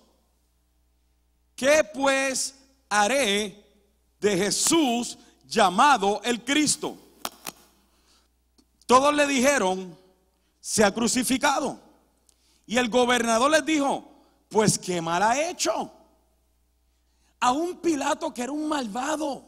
¿Qué 1.55 1.85
pues 1.93 2.55
haré 2.89 3.65
de 4.21 4.37
Jesús 4.37 5.19
llamado 5.47 6.21
el 6.25 6.45
Cristo? 6.45 6.97
Todos 8.87 9.15
le 9.15 9.27
dijeron, 9.27 9.97
se 10.61 10.85
ha 10.85 10.95
crucificado. 10.95 11.79
Y 12.67 12.79
el 12.79 12.89
gobernador 12.89 13.51
les 13.51 13.65
dijo, 13.65 14.08
pues 14.49 14.79
qué 14.79 15.01
mal 15.01 15.23
ha 15.23 15.49
hecho. 15.49 15.93
A 17.41 17.53
un 17.53 17.77
Pilato 17.81 18.33
que 18.33 18.43
era 18.43 18.53
un 18.53 18.69
malvado. 18.69 19.45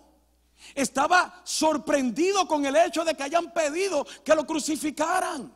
Estaba 0.75 1.41
sorprendido 1.45 2.47
con 2.47 2.65
el 2.67 2.77
hecho 2.77 3.05
de 3.05 3.15
que 3.15 3.23
hayan 3.23 3.53
pedido 3.53 4.07
que 4.25 4.35
lo 4.35 4.47
crucificaran. 4.47 5.53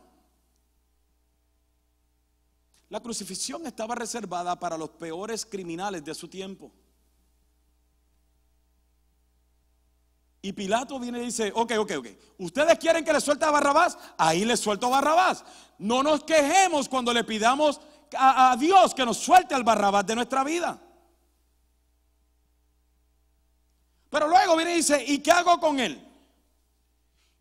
La 2.88 3.00
crucifixión 3.00 3.66
estaba 3.66 3.94
reservada 3.94 4.59
para 4.59 4.78
los 4.78 4.90
peores 4.90 5.44
criminales 5.44 6.04
de 6.04 6.14
su 6.14 6.28
tiempo. 6.28 6.72
Y 10.40 10.52
Pilato 10.52 11.00
viene 11.00 11.20
y 11.20 11.24
dice, 11.24 11.50
ok, 11.54 11.72
ok, 11.78 11.92
ok, 11.96 12.07
ustedes 12.38 12.78
quieren 12.78 13.02
que 13.02 13.14
le 13.14 13.20
suelte 13.20 13.46
a 13.46 13.50
Barrabás, 13.50 13.96
ahí 14.18 14.44
le 14.44 14.59
suelto 14.59 14.87
a 14.87 14.90
Barrabás. 14.90 15.42
No 15.78 16.02
nos 16.02 16.22
quejemos 16.22 16.87
cuando 16.87 17.14
le 17.14 17.24
pidamos 17.24 17.80
a, 18.16 18.57
Dios 18.59 18.94
que 18.94 19.05
nos 19.05 19.18
suelte 19.18 19.55
al 19.55 19.64
Barrabás 19.64 20.07
de 20.07 20.14
nuestra 20.14 20.44
vida. 20.44 20.81
Pero 24.11 24.29
luego 24.29 24.57
viene 24.57 24.74
y 24.74 24.77
dice, 24.77 25.05
¿y 25.07 25.18
qué 25.18 25.31
hago 25.31 25.59
con 25.59 25.81
él? 25.81 26.00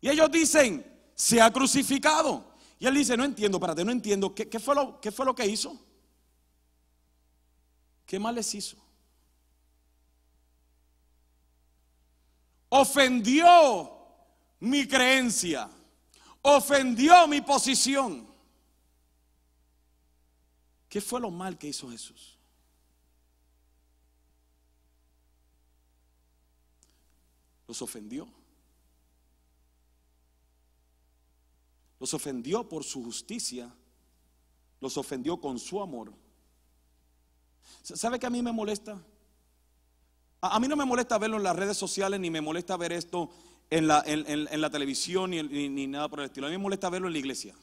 Y 0.00 0.08
ellos 0.08 0.30
dicen, 0.30 0.84
se 1.14 1.40
ha 1.40 1.52
crucificado. 1.52 2.52
Y 2.78 2.86
él 2.86 2.94
dice, 2.94 3.16
no 3.16 3.24
entiendo, 3.24 3.58
espérate, 3.58 3.84
no 3.84 3.92
entiendo. 3.92 4.34
¿Qué, 4.34 4.58
fue, 4.58 4.74
lo, 4.74 5.00
¿Qué 5.00 5.12
fue 5.12 5.24
lo 5.24 5.34
que 5.34 5.46
hizo? 5.46 5.78
¿Qué 8.04 8.18
mal 8.18 8.34
les 8.34 8.54
hizo? 8.54 8.76
Ofendió 12.68 13.92
mi 14.60 14.86
creencia. 14.88 15.70
Ofendió 16.42 17.28
mi 17.28 17.40
posición. 17.40 18.33
¿Qué 20.94 21.00
fue 21.00 21.20
lo 21.20 21.28
mal 21.28 21.58
que 21.58 21.66
hizo 21.66 21.90
Jesús? 21.90 22.38
Los 27.66 27.82
ofendió. 27.82 28.28
Los 31.98 32.14
ofendió 32.14 32.68
por 32.68 32.84
su 32.84 33.02
justicia. 33.02 33.74
Los 34.80 34.96
ofendió 34.96 35.40
con 35.40 35.58
su 35.58 35.82
amor. 35.82 36.12
¿Sabe 37.82 38.20
que 38.20 38.26
a 38.26 38.30
mí 38.30 38.40
me 38.40 38.52
molesta? 38.52 38.96
A, 40.42 40.60
mí 40.60 40.68
no 40.68 40.76
me 40.76 40.84
molesta 40.84 41.18
verlo 41.18 41.38
en 41.38 41.42
las 41.42 41.56
redes 41.56 41.76
sociales, 41.76 42.20
ni 42.20 42.30
me 42.30 42.40
molesta 42.40 42.76
ver 42.76 42.92
esto 42.92 43.30
en 43.68 43.88
la, 43.88 44.70
televisión, 44.70 45.30
ni, 45.30 45.42
ni, 45.42 45.88
nada 45.88 46.08
por 46.08 46.20
el 46.20 46.26
estilo. 46.26 46.46
A 46.46 46.50
mí 46.50 46.56
me 46.56 46.62
molesta 46.62 46.88
verlo 46.88 47.08
en 47.08 47.14
la 47.14 47.18
iglesia. 47.18 47.56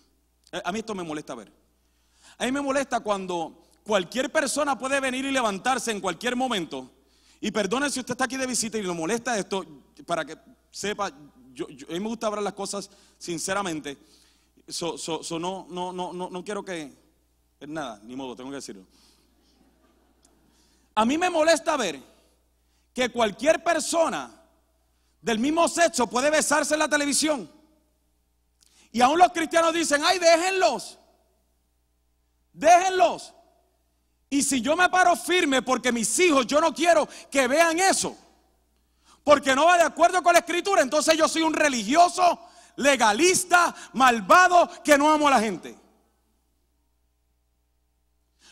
A 0.65 0.73
mí 0.73 0.79
esto 0.79 0.93
me 0.93 1.03
molesta 1.03 1.33
ver. 1.33 1.60
A 2.41 2.45
mí 2.45 2.51
me 2.51 2.61
molesta 2.61 3.01
cuando 3.01 3.61
cualquier 3.83 4.31
persona 4.31 4.75
puede 4.75 4.99
venir 4.99 5.23
y 5.25 5.31
levantarse 5.31 5.91
en 5.91 6.01
cualquier 6.01 6.35
momento. 6.35 6.89
Y 7.39 7.51
perdone 7.51 7.87
si 7.91 7.99
usted 7.99 8.13
está 8.13 8.23
aquí 8.23 8.35
de 8.35 8.47
visita 8.47 8.79
y 8.79 8.81
le 8.81 8.91
molesta 8.93 9.37
esto, 9.37 9.63
para 10.07 10.25
que 10.25 10.35
sepa, 10.71 11.11
yo, 11.53 11.67
a 11.67 11.93
mí 11.93 11.99
me 11.99 12.07
gusta 12.07 12.25
hablar 12.25 12.41
las 12.41 12.53
cosas 12.53 12.89
sinceramente. 13.19 13.95
No, 14.81 15.67
no, 15.69 15.93
no, 15.93 16.29
no, 16.31 16.43
quiero 16.43 16.65
que... 16.65 16.91
Nada, 17.67 18.01
ni 18.05 18.15
modo, 18.15 18.35
tengo 18.35 18.49
que 18.49 18.55
decirlo. 18.55 18.87
A 20.95 21.05
mí 21.05 21.15
me 21.19 21.29
molesta 21.29 21.77
ver 21.77 22.01
que 22.91 23.09
cualquier 23.09 23.63
persona 23.63 24.31
del 25.21 25.37
mismo 25.37 25.67
sexo 25.67 26.07
puede 26.07 26.31
besarse 26.31 26.73
en 26.73 26.79
la 26.79 26.89
televisión. 26.89 27.47
Y 28.91 28.99
aún 29.01 29.19
los 29.19 29.31
cristianos 29.31 29.75
dicen, 29.75 30.01
ay, 30.03 30.17
déjenlos. 30.17 30.97
Déjenlos. 32.53 33.33
Y 34.29 34.43
si 34.43 34.61
yo 34.61 34.75
me 34.77 34.89
paro 34.89 35.15
firme 35.15 35.61
porque 35.61 35.91
mis 35.91 36.17
hijos, 36.19 36.47
yo 36.47 36.61
no 36.61 36.73
quiero 36.73 37.07
que 37.29 37.47
vean 37.49 37.77
eso, 37.79 38.15
porque 39.25 39.53
no 39.53 39.65
va 39.65 39.77
de 39.77 39.83
acuerdo 39.83 40.23
con 40.23 40.31
la 40.31 40.39
escritura, 40.39 40.81
entonces 40.81 41.17
yo 41.17 41.27
soy 41.27 41.41
un 41.41 41.53
religioso, 41.53 42.39
legalista, 42.77 43.75
malvado, 43.91 44.69
que 44.83 44.97
no 44.97 45.11
amo 45.11 45.27
a 45.27 45.31
la 45.31 45.41
gente. 45.41 45.77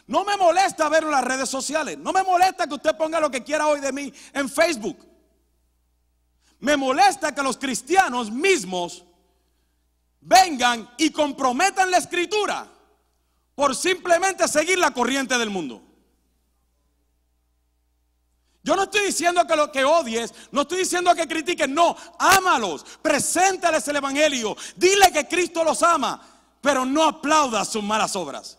No 0.05 0.25
me 0.25 0.35
molesta 0.35 0.89
verlo 0.89 1.09
en 1.09 1.15
las 1.15 1.23
redes 1.23 1.47
sociales. 1.47 1.97
No 1.97 2.11
me 2.11 2.23
molesta 2.23 2.67
que 2.67 2.73
usted 2.73 2.97
ponga 2.97 3.19
lo 3.19 3.29
que 3.29 3.43
quiera 3.43 3.67
hoy 3.67 3.79
de 3.79 3.93
mí 3.93 4.11
en 4.33 4.49
Facebook. 4.49 5.07
Me 6.59 6.75
molesta 6.75 7.33
que 7.33 7.43
los 7.43 7.57
cristianos 7.57 8.31
mismos 8.31 9.05
vengan 10.19 10.89
y 10.97 11.11
comprometan 11.11 11.91
la 11.91 11.99
escritura 11.99 12.67
por 13.59 13.75
simplemente 13.75 14.47
seguir 14.47 14.79
la 14.79 14.91
corriente 14.91 15.37
del 15.37 15.49
mundo. 15.49 15.83
Yo 18.63 18.73
no 18.73 18.83
estoy 18.83 19.07
diciendo 19.07 19.45
que 19.45 19.53
lo 19.53 19.69
que 19.69 19.83
odies, 19.83 20.33
no 20.53 20.61
estoy 20.61 20.77
diciendo 20.77 21.13
que 21.13 21.27
critiques, 21.27 21.67
no, 21.67 21.93
ámalos, 22.17 22.85
preséntales 23.01 23.85
el 23.89 23.97
evangelio, 23.97 24.55
dile 24.77 25.11
que 25.11 25.27
Cristo 25.27 25.61
los 25.65 25.83
ama, 25.83 26.25
pero 26.61 26.85
no 26.85 27.03
aplaudas 27.03 27.67
sus 27.67 27.83
malas 27.83 28.15
obras. 28.15 28.57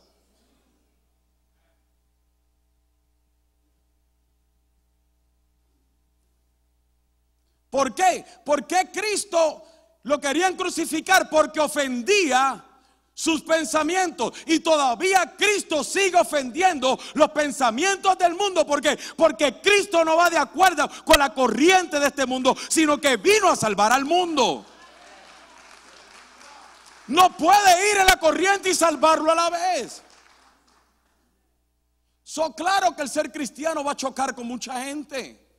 ¿Por 7.70 7.94
qué? 7.94 8.26
¿Por 8.44 8.66
qué 8.66 8.90
Cristo 8.92 9.64
lo 10.02 10.20
querían 10.20 10.56
crucificar? 10.56 11.30
Porque 11.30 11.58
ofendía 11.58 12.66
sus 13.20 13.42
pensamientos. 13.42 14.32
Y 14.46 14.60
todavía 14.60 15.34
Cristo 15.36 15.84
sigue 15.84 16.16
ofendiendo 16.16 16.98
los 17.12 17.30
pensamientos 17.32 18.16
del 18.16 18.34
mundo. 18.34 18.66
¿Por 18.66 18.80
qué? 18.80 18.98
Porque 19.14 19.60
Cristo 19.60 20.02
no 20.06 20.16
va 20.16 20.30
de 20.30 20.38
acuerdo 20.38 20.88
con 21.04 21.18
la 21.18 21.34
corriente 21.34 22.00
de 22.00 22.06
este 22.06 22.24
mundo, 22.24 22.56
sino 22.70 22.98
que 22.98 23.18
vino 23.18 23.50
a 23.50 23.56
salvar 23.56 23.92
al 23.92 24.06
mundo. 24.06 24.64
No 27.08 27.36
puede 27.36 27.90
ir 27.90 27.98
en 27.98 28.06
la 28.06 28.18
corriente 28.18 28.70
y 28.70 28.74
salvarlo 28.74 29.32
a 29.32 29.34
la 29.34 29.50
vez. 29.50 30.02
So, 32.24 32.54
claro 32.54 32.96
que 32.96 33.02
el 33.02 33.10
ser 33.10 33.30
cristiano 33.30 33.84
va 33.84 33.92
a 33.92 33.96
chocar 33.96 34.34
con 34.34 34.46
mucha 34.46 34.82
gente. 34.84 35.49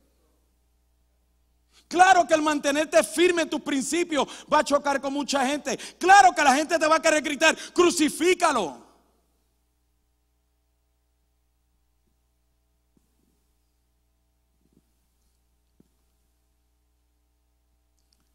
Claro 1.92 2.26
que 2.26 2.32
el 2.32 2.40
mantenerte 2.40 3.04
firme 3.04 3.42
en 3.42 3.50
tus 3.50 3.60
principios 3.60 4.26
va 4.50 4.60
a 4.60 4.64
chocar 4.64 4.98
con 4.98 5.12
mucha 5.12 5.46
gente. 5.46 5.76
Claro 5.98 6.34
que 6.34 6.42
la 6.42 6.54
gente 6.54 6.78
te 6.78 6.86
va 6.86 6.96
a 6.96 7.02
querer 7.02 7.22
gritar, 7.22 7.54
crucifícalo. 7.74 8.82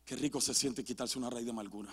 Qué 0.05 0.15
rico 0.15 0.39
se 0.39 0.53
siente 0.53 0.83
quitarse 0.83 1.17
una 1.17 1.31
raíz 1.31 1.45
de 1.45 1.51
amargura. 1.51 1.91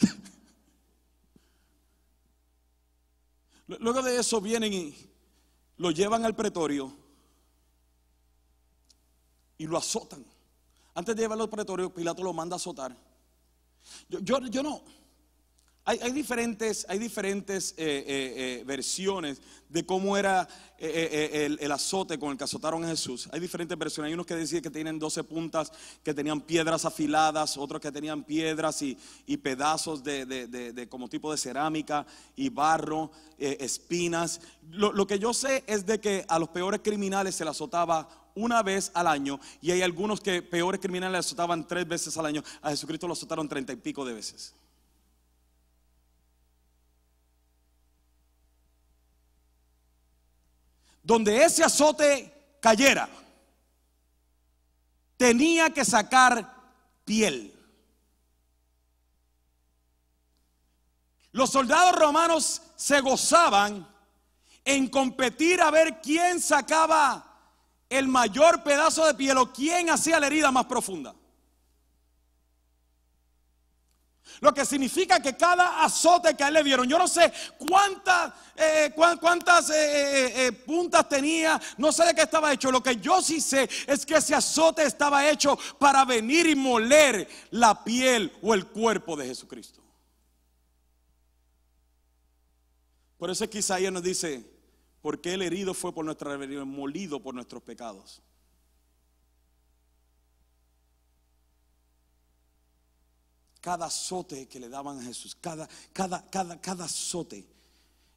Luego 3.78 4.02
de 4.02 4.18
eso 4.18 4.40
vienen 4.40 4.72
y 4.72 4.92
lo 5.76 5.92
llevan 5.92 6.24
al 6.24 6.34
pretorio 6.34 7.05
y 9.58 9.66
lo 9.66 9.76
azotan. 9.76 10.24
Antes 10.94 11.14
de 11.14 11.22
llevarlo 11.22 11.44
al 11.44 11.50
pretorio, 11.50 11.92
Pilato 11.92 12.22
lo 12.22 12.32
manda 12.32 12.54
a 12.54 12.58
azotar. 12.58 12.96
Yo, 14.08 14.40
yo, 14.40 14.62
no. 14.62 14.82
Hay, 15.88 16.10
diferentes, 16.10 16.84
hay 16.88 16.98
diferentes 16.98 17.70
eh, 17.76 17.76
eh, 17.78 18.04
eh, 18.08 18.64
versiones 18.66 19.40
de 19.68 19.86
cómo 19.86 20.16
era 20.16 20.48
el, 20.78 21.70
azote 21.70 22.18
con 22.18 22.32
el 22.32 22.36
que 22.36 22.42
azotaron 22.42 22.84
a 22.84 22.88
Jesús. 22.88 23.28
Hay 23.30 23.38
diferentes 23.38 23.78
versiones. 23.78 24.08
Hay 24.08 24.14
unos 24.14 24.26
que 24.26 24.34
decían 24.34 24.62
que 24.62 24.70
tienen 24.70 24.98
12 24.98 25.22
puntas, 25.22 25.70
que 26.02 26.12
tenían 26.12 26.40
piedras 26.40 26.84
afiladas, 26.84 27.56
otros 27.56 27.80
que 27.80 27.92
tenían 27.92 28.24
piedras 28.24 28.82
y, 28.82 28.98
y 29.26 29.36
pedazos 29.36 30.02
de, 30.02 30.26
de, 30.26 30.72
de, 30.72 30.88
como 30.88 31.08
tipo 31.08 31.30
de 31.30 31.38
cerámica 31.38 32.04
y 32.34 32.48
barro, 32.48 33.12
espinas. 33.38 34.40
Lo, 34.72 34.92
lo 34.92 35.06
que 35.06 35.20
yo 35.20 35.32
sé 35.32 35.62
es 35.68 35.86
de 35.86 36.00
que 36.00 36.24
a 36.26 36.40
los 36.40 36.48
peores 36.48 36.80
criminales 36.82 37.36
se 37.36 37.44
les 37.44 37.52
azotaba 37.52 38.08
una 38.34 38.64
vez 38.64 38.90
al 38.92 39.06
año 39.06 39.38
y 39.62 39.70
hay 39.70 39.82
algunos 39.82 40.20
que 40.20 40.42
peores 40.42 40.80
criminales 40.80 41.26
azotaban 41.26 41.64
tres 41.68 41.86
veces 41.86 42.16
al 42.16 42.26
año. 42.26 42.42
A 42.60 42.70
Jesucristo 42.70 43.06
lo 43.06 43.12
azotaron 43.12 43.48
treinta 43.48 43.72
y 43.72 43.76
pico 43.76 44.04
de 44.04 44.14
veces. 44.14 44.52
Donde 51.06 51.44
ese 51.44 51.62
azote 51.62 52.58
cayera, 52.60 53.08
tenía 55.16 55.70
que 55.70 55.84
sacar 55.84 56.52
piel. 57.04 57.54
Los 61.30 61.50
soldados 61.50 61.94
romanos 61.94 62.60
se 62.74 63.00
gozaban 63.00 63.86
en 64.64 64.88
competir 64.88 65.60
a 65.60 65.70
ver 65.70 66.00
quién 66.00 66.40
sacaba 66.40 67.24
el 67.88 68.08
mayor 68.08 68.64
pedazo 68.64 69.06
de 69.06 69.14
piel 69.14 69.38
o 69.38 69.52
quién 69.52 69.90
hacía 69.90 70.18
la 70.18 70.26
herida 70.26 70.50
más 70.50 70.64
profunda. 70.66 71.14
Lo 74.40 74.52
que 74.52 74.64
significa 74.64 75.20
que 75.20 75.36
cada 75.36 75.82
azote 75.84 76.36
que 76.36 76.44
a 76.44 76.48
él 76.48 76.54
le 76.54 76.64
dieron, 76.64 76.88
yo 76.88 76.98
no 76.98 77.08
sé 77.08 77.32
cuántas, 77.58 78.32
eh, 78.56 78.92
cuántas 78.94 79.70
eh, 79.70 80.46
eh, 80.46 80.52
puntas 80.52 81.08
tenía, 81.08 81.60
no 81.78 81.92
sé 81.92 82.04
de 82.04 82.14
qué 82.14 82.22
estaba 82.22 82.52
hecho. 82.52 82.70
Lo 82.70 82.82
que 82.82 82.96
yo 82.96 83.22
sí 83.22 83.40
sé 83.40 83.68
es 83.86 84.04
que 84.04 84.16
ese 84.16 84.34
azote 84.34 84.82
estaba 84.82 85.28
hecho 85.28 85.58
para 85.78 86.04
venir 86.04 86.46
y 86.46 86.54
moler 86.54 87.28
la 87.50 87.82
piel 87.82 88.32
o 88.42 88.54
el 88.54 88.66
cuerpo 88.66 89.16
de 89.16 89.26
Jesucristo. 89.26 89.82
Por 93.18 93.30
eso 93.30 93.44
es 93.44 93.50
que 93.50 93.58
Isaías 93.58 93.92
nos 93.92 94.02
dice, 94.02 94.44
porque 95.00 95.34
el 95.34 95.42
herido 95.42 95.72
fue 95.72 95.94
por 95.94 96.04
nuestra 96.04 96.30
rebelión, 96.30 96.68
molido 96.68 97.22
por 97.22 97.34
nuestros 97.34 97.62
pecados. 97.62 98.22
Cada 103.66 103.86
azote 103.86 104.46
que 104.46 104.60
le 104.60 104.68
daban 104.68 105.00
a 105.00 105.02
Jesús, 105.02 105.36
cada, 105.40 105.68
cada, 105.92 106.24
cada, 106.30 106.60
cada 106.60 106.84
azote 106.84 107.44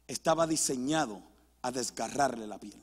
estaba 0.06 0.46
diseñado 0.46 1.20
a 1.62 1.72
desgarrarle 1.72 2.46
la 2.46 2.56
piel. 2.56 2.80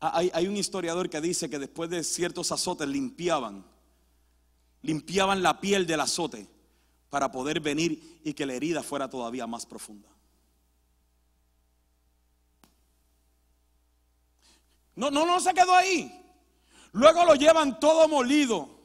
Ah, 0.00 0.12
hay, 0.14 0.30
hay, 0.32 0.48
un 0.48 0.56
historiador 0.56 1.10
que 1.10 1.20
dice 1.20 1.50
que 1.50 1.58
después 1.58 1.90
de 1.90 2.02
ciertos 2.02 2.50
azotes 2.52 2.88
limpiaban, 2.88 3.66
limpiaban 4.80 5.42
la 5.42 5.60
piel 5.60 5.86
del 5.86 6.00
azote 6.00 6.48
para 7.10 7.30
poder 7.30 7.60
venir 7.60 8.22
y 8.24 8.32
que 8.32 8.46
la 8.46 8.54
herida 8.54 8.82
fuera 8.82 9.10
todavía 9.10 9.46
más 9.46 9.66
profunda. 9.66 10.08
No, 14.94 15.10
no, 15.10 15.26
no 15.26 15.38
se 15.38 15.52
quedó 15.52 15.74
ahí. 15.74 16.18
Luego 16.92 17.26
lo 17.26 17.34
llevan 17.34 17.78
todo 17.78 18.08
molido 18.08 18.75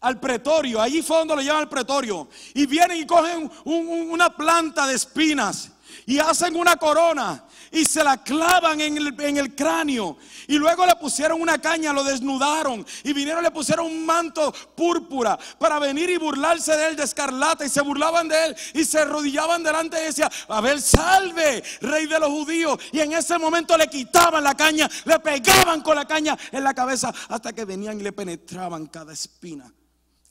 al 0.00 0.20
pretorio. 0.20 0.80
Allí 0.80 1.02
fue 1.02 1.18
donde 1.18 1.36
lo 1.36 1.42
llevan 1.42 1.62
al 1.62 1.68
pretorio. 1.68 2.28
Y 2.54 2.66
vienen 2.66 2.98
y 2.98 3.06
cogen 3.06 3.50
una 3.64 4.34
planta 4.34 4.86
de 4.86 4.94
espinas 4.94 5.72
y 6.06 6.18
hacen 6.18 6.56
una 6.56 6.76
corona 6.76 7.44
y 7.70 7.84
se 7.84 8.02
la 8.02 8.16
clavan 8.22 8.80
en 8.80 8.96
el, 9.36 9.54
cráneo. 9.54 10.16
Y 10.46 10.56
luego 10.56 10.86
le 10.86 10.94
pusieron 10.96 11.40
una 11.40 11.58
caña, 11.58 11.92
lo 11.92 12.02
desnudaron 12.02 12.84
y 13.04 13.12
vinieron, 13.12 13.42
le 13.42 13.50
pusieron 13.50 13.86
un 13.86 14.06
manto 14.06 14.52
púrpura 14.74 15.38
para 15.58 15.78
venir 15.78 16.08
y 16.10 16.16
burlarse 16.16 16.76
de 16.76 16.88
él 16.88 16.96
de 16.96 17.04
escarlata. 17.04 17.64
Y 17.64 17.68
se 17.68 17.82
burlaban 17.82 18.28
de 18.28 18.46
él 18.46 18.56
y 18.74 18.84
se 18.84 19.00
arrodillaban 19.00 19.62
delante 19.62 20.00
y 20.00 20.06
decía, 20.06 20.30
a 20.48 20.60
ver, 20.60 20.80
salve, 20.80 21.62
rey 21.82 22.06
de 22.06 22.18
los 22.18 22.30
judíos. 22.30 22.78
Y 22.92 23.00
en 23.00 23.12
ese 23.12 23.38
momento 23.38 23.76
le 23.76 23.88
quitaban 23.88 24.42
la 24.42 24.54
caña, 24.54 24.88
le 25.04 25.18
pegaban 25.18 25.82
con 25.82 25.96
la 25.96 26.06
caña 26.06 26.38
en 26.50 26.64
la 26.64 26.72
cabeza 26.72 27.12
hasta 27.28 27.52
que 27.52 27.64
venían 27.64 28.00
y 28.00 28.02
le 28.02 28.12
penetraban 28.12 28.86
cada 28.86 29.12
espina 29.12 29.70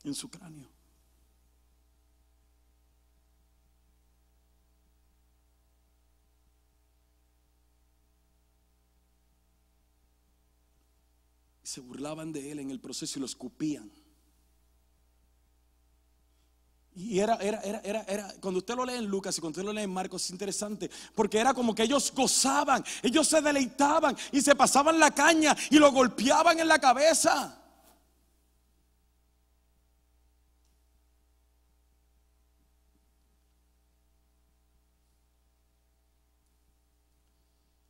en 0.04 0.14
su 0.14 0.28
cráneo. 0.28 0.68
se 11.68 11.80
burlaban 11.82 12.32
de 12.32 12.50
él 12.50 12.60
en 12.60 12.70
el 12.70 12.80
proceso 12.80 13.18
y 13.18 13.20
lo 13.20 13.26
escupían. 13.26 13.92
Y 16.94 17.20
era, 17.20 17.36
era, 17.36 17.60
era, 17.60 17.80
era, 17.84 18.02
era, 18.08 18.34
cuando 18.40 18.58
usted 18.58 18.74
lo 18.74 18.86
lee 18.86 18.94
en 18.94 19.04
Lucas 19.04 19.36
y 19.36 19.40
cuando 19.42 19.60
usted 19.60 19.66
lo 19.66 19.74
lee 19.74 19.82
en 19.82 19.92
Marcos, 19.92 20.24
es 20.24 20.30
interesante, 20.30 20.90
porque 21.14 21.38
era 21.38 21.52
como 21.52 21.74
que 21.74 21.82
ellos 21.82 22.10
gozaban, 22.16 22.82
ellos 23.02 23.28
se 23.28 23.42
deleitaban 23.42 24.16
y 24.32 24.40
se 24.40 24.56
pasaban 24.56 24.98
la 24.98 25.10
caña 25.10 25.54
y 25.70 25.78
lo 25.78 25.92
golpeaban 25.92 26.58
en 26.58 26.68
la 26.68 26.78
cabeza. 26.78 27.67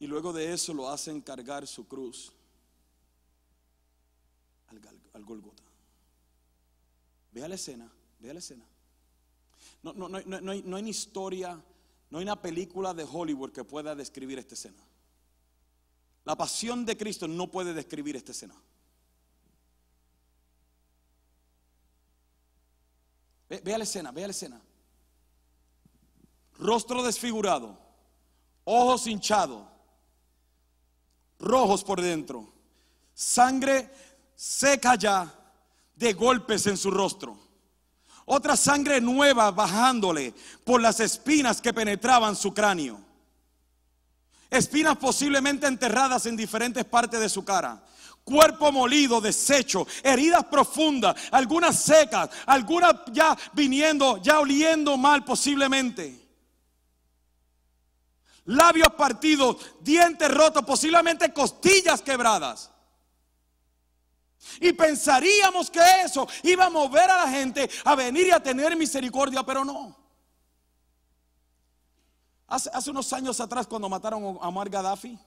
Luego 0.08 0.32
de 0.32 0.52
eso 0.52 0.74
lo 0.74 0.88
hacen 0.88 1.20
cargar 1.20 1.66
su 1.66 1.86
cruz 1.86 2.32
al, 5.12 5.24
Golgota. 5.24 5.62
Vea 7.32 7.48
la 7.48 7.54
escena, 7.56 7.90
vea 8.18 8.32
la 8.32 8.38
escena. 8.38 8.64
No, 9.82 9.92
no, 9.92 10.08
no, 10.08 10.20
no, 10.22 10.50
hay, 10.50 10.62
no 10.62 10.76
hay 10.76 10.88
historia, 10.88 11.62
no 12.10 12.18
hay 12.18 12.24
una 12.24 12.40
película 12.40 12.94
de 12.94 13.04
Hollywood 13.04 13.52
que 13.52 13.64
pueda 13.64 13.94
describir 13.94 14.38
esta 14.38 14.54
escena. 14.54 14.82
La 16.24 16.36
pasión 16.36 16.84
de 16.84 16.96
Cristo 16.96 17.28
no 17.28 17.50
puede 17.50 17.74
describir 17.74 18.16
esta 18.16 18.32
escena. 18.32 18.54
vea 23.48 23.78
la 23.78 23.84
escena, 23.84 24.12
vea 24.12 24.26
la 24.26 24.32
escena. 24.32 24.60
Rostro 26.58 27.02
desfigurado, 27.02 27.78
ojos 28.64 29.06
hinchados, 29.06 29.66
rojos 31.38 31.84
por 31.84 32.00
dentro, 32.00 32.52
sangre 33.14 33.90
seca 34.34 34.94
ya 34.94 35.32
de 35.94 36.12
golpes 36.12 36.66
en 36.66 36.76
su 36.76 36.90
rostro. 36.90 37.36
Otra 38.24 38.56
sangre 38.56 39.00
nueva 39.00 39.50
bajándole 39.50 40.34
por 40.64 40.82
las 40.82 41.00
espinas 41.00 41.60
que 41.60 41.72
penetraban 41.72 42.36
su 42.36 42.52
cráneo. 42.52 43.00
Espinas 44.50 44.96
posiblemente 44.96 45.66
enterradas 45.66 46.26
en 46.26 46.36
diferentes 46.36 46.84
partes 46.84 47.20
de 47.20 47.28
su 47.28 47.44
cara. 47.44 47.82
Cuerpo 48.24 48.70
molido, 48.70 49.20
deshecho, 49.20 49.86
heridas 50.02 50.44
profundas, 50.44 51.16
algunas 51.30 51.80
secas, 51.82 52.28
algunas 52.44 52.94
ya 53.12 53.36
viniendo, 53.54 54.18
ya 54.22 54.40
oliendo 54.40 54.98
mal 54.98 55.24
posiblemente. 55.24 56.27
Labios 58.48 58.94
partidos, 58.94 59.58
dientes 59.80 60.32
rotos, 60.32 60.64
posiblemente 60.64 61.34
costillas 61.34 62.00
quebradas. 62.00 62.70
Y 64.58 64.72
pensaríamos 64.72 65.70
que 65.70 65.82
eso 66.02 66.26
iba 66.44 66.64
a 66.64 66.70
mover 66.70 67.10
a 67.10 67.26
la 67.26 67.30
gente 67.30 67.68
a 67.84 67.94
venir 67.94 68.28
y 68.28 68.30
a 68.30 68.42
tener 68.42 68.74
misericordia, 68.74 69.42
pero 69.42 69.66
no. 69.66 69.94
Hace, 72.46 72.90
unos 72.90 73.12
años 73.12 73.38
atrás, 73.38 73.66
cuando 73.66 73.86
mataron 73.90 74.38
a 74.40 74.48
Omar 74.48 74.70
Gaddafi, 74.70 75.18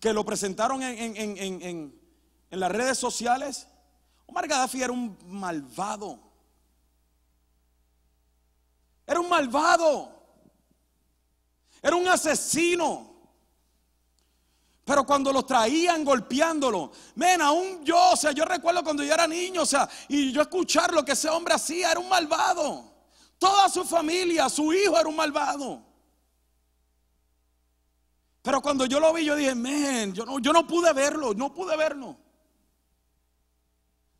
que 0.00 0.12
lo 0.12 0.24
presentaron 0.24 0.82
en, 0.82 1.94
en 2.50 2.60
las 2.60 2.72
redes 2.72 2.98
sociales, 2.98 3.68
Omar 4.26 4.48
Gaddafi 4.48 4.82
era 4.82 4.92
un 4.92 5.16
malvado. 5.26 6.18
Era 9.06 9.20
un 9.20 9.28
malvado. 9.28 10.13
Era 11.84 11.96
un 11.96 12.08
asesino. 12.08 13.12
Pero 14.86 15.04
cuando 15.04 15.30
lo 15.32 15.44
traían 15.44 16.02
golpeándolo, 16.02 16.90
ven, 17.14 17.42
aún 17.42 17.84
yo, 17.84 18.12
o 18.12 18.16
sea, 18.16 18.32
yo 18.32 18.46
recuerdo 18.46 18.82
cuando 18.82 19.02
yo 19.02 19.12
era 19.12 19.26
niño, 19.26 19.62
o 19.62 19.66
sea, 19.66 19.88
y 20.08 20.32
yo 20.32 20.40
escuchar 20.42 20.92
lo 20.92 21.04
que 21.04 21.12
ese 21.12 21.28
hombre 21.28 21.54
hacía, 21.54 21.90
era 21.90 22.00
un 22.00 22.08
malvado. 22.08 22.90
Toda 23.38 23.68
su 23.68 23.84
familia, 23.84 24.48
su 24.48 24.72
hijo 24.72 24.98
era 24.98 25.08
un 25.08 25.16
malvado. 25.16 25.82
Pero 28.40 28.62
cuando 28.62 28.86
yo 28.86 28.98
lo 28.98 29.12
vi, 29.12 29.26
yo 29.26 29.36
dije, 29.36 29.54
men, 29.54 30.12
yo 30.14 30.24
no, 30.24 30.38
yo 30.38 30.52
no 30.54 30.66
pude 30.66 30.92
verlo, 30.94 31.34
no 31.34 31.52
pude 31.52 31.76
verlo. 31.76 32.08
O 32.08 32.18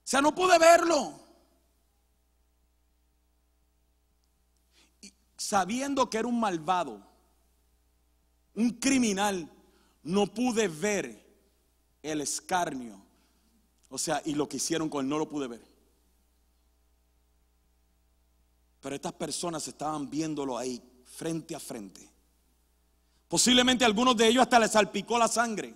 sea, 0.02 0.20
no 0.20 0.34
pude 0.34 0.58
verlo. 0.58 1.24
sabiendo 5.44 6.08
que 6.08 6.18
era 6.18 6.26
un 6.26 6.40
malvado, 6.40 7.00
un 8.54 8.70
criminal, 8.70 9.50
no 10.02 10.26
pude 10.26 10.68
ver 10.68 11.24
el 12.02 12.20
escarnio. 12.20 13.00
O 13.88 13.98
sea, 13.98 14.20
y 14.24 14.34
lo 14.34 14.48
que 14.48 14.58
hicieron 14.58 14.88
con 14.88 15.04
él 15.04 15.08
no 15.08 15.18
lo 15.18 15.28
pude 15.28 15.48
ver. 15.48 15.62
Pero 18.80 18.94
estas 18.94 19.12
personas 19.14 19.66
estaban 19.66 20.10
viéndolo 20.10 20.58
ahí, 20.58 20.82
frente 21.04 21.54
a 21.54 21.60
frente. 21.60 22.06
Posiblemente 23.28 23.84
algunos 23.84 24.16
de 24.16 24.28
ellos 24.28 24.42
hasta 24.42 24.58
les 24.58 24.72
salpicó 24.72 25.18
la 25.18 25.28
sangre. 25.28 25.74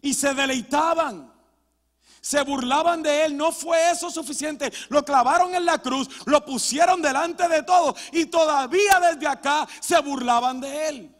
Y 0.00 0.14
se 0.14 0.32
deleitaban. 0.34 1.32
Se 2.20 2.42
burlaban 2.42 3.02
de 3.02 3.26
él. 3.26 3.36
No 3.36 3.52
fue 3.52 3.90
eso 3.90 4.10
suficiente. 4.10 4.72
Lo 4.88 5.04
clavaron 5.04 5.54
en 5.54 5.64
la 5.64 5.78
cruz. 5.78 6.08
Lo 6.24 6.44
pusieron 6.44 7.02
delante 7.02 7.46
de 7.48 7.62
todos. 7.62 8.00
Y 8.12 8.26
todavía 8.26 8.98
desde 9.12 9.26
acá 9.26 9.68
se 9.80 10.00
burlaban 10.00 10.60
de 10.60 10.88
él. 10.88 11.15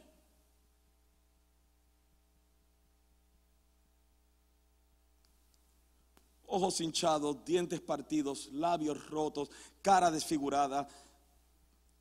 Ojos 6.56 6.80
hinchados, 6.80 7.44
dientes 7.44 7.80
partidos, 7.80 8.48
labios 8.52 9.08
rotos, 9.08 9.50
cara 9.82 10.10
desfigurada, 10.10 10.88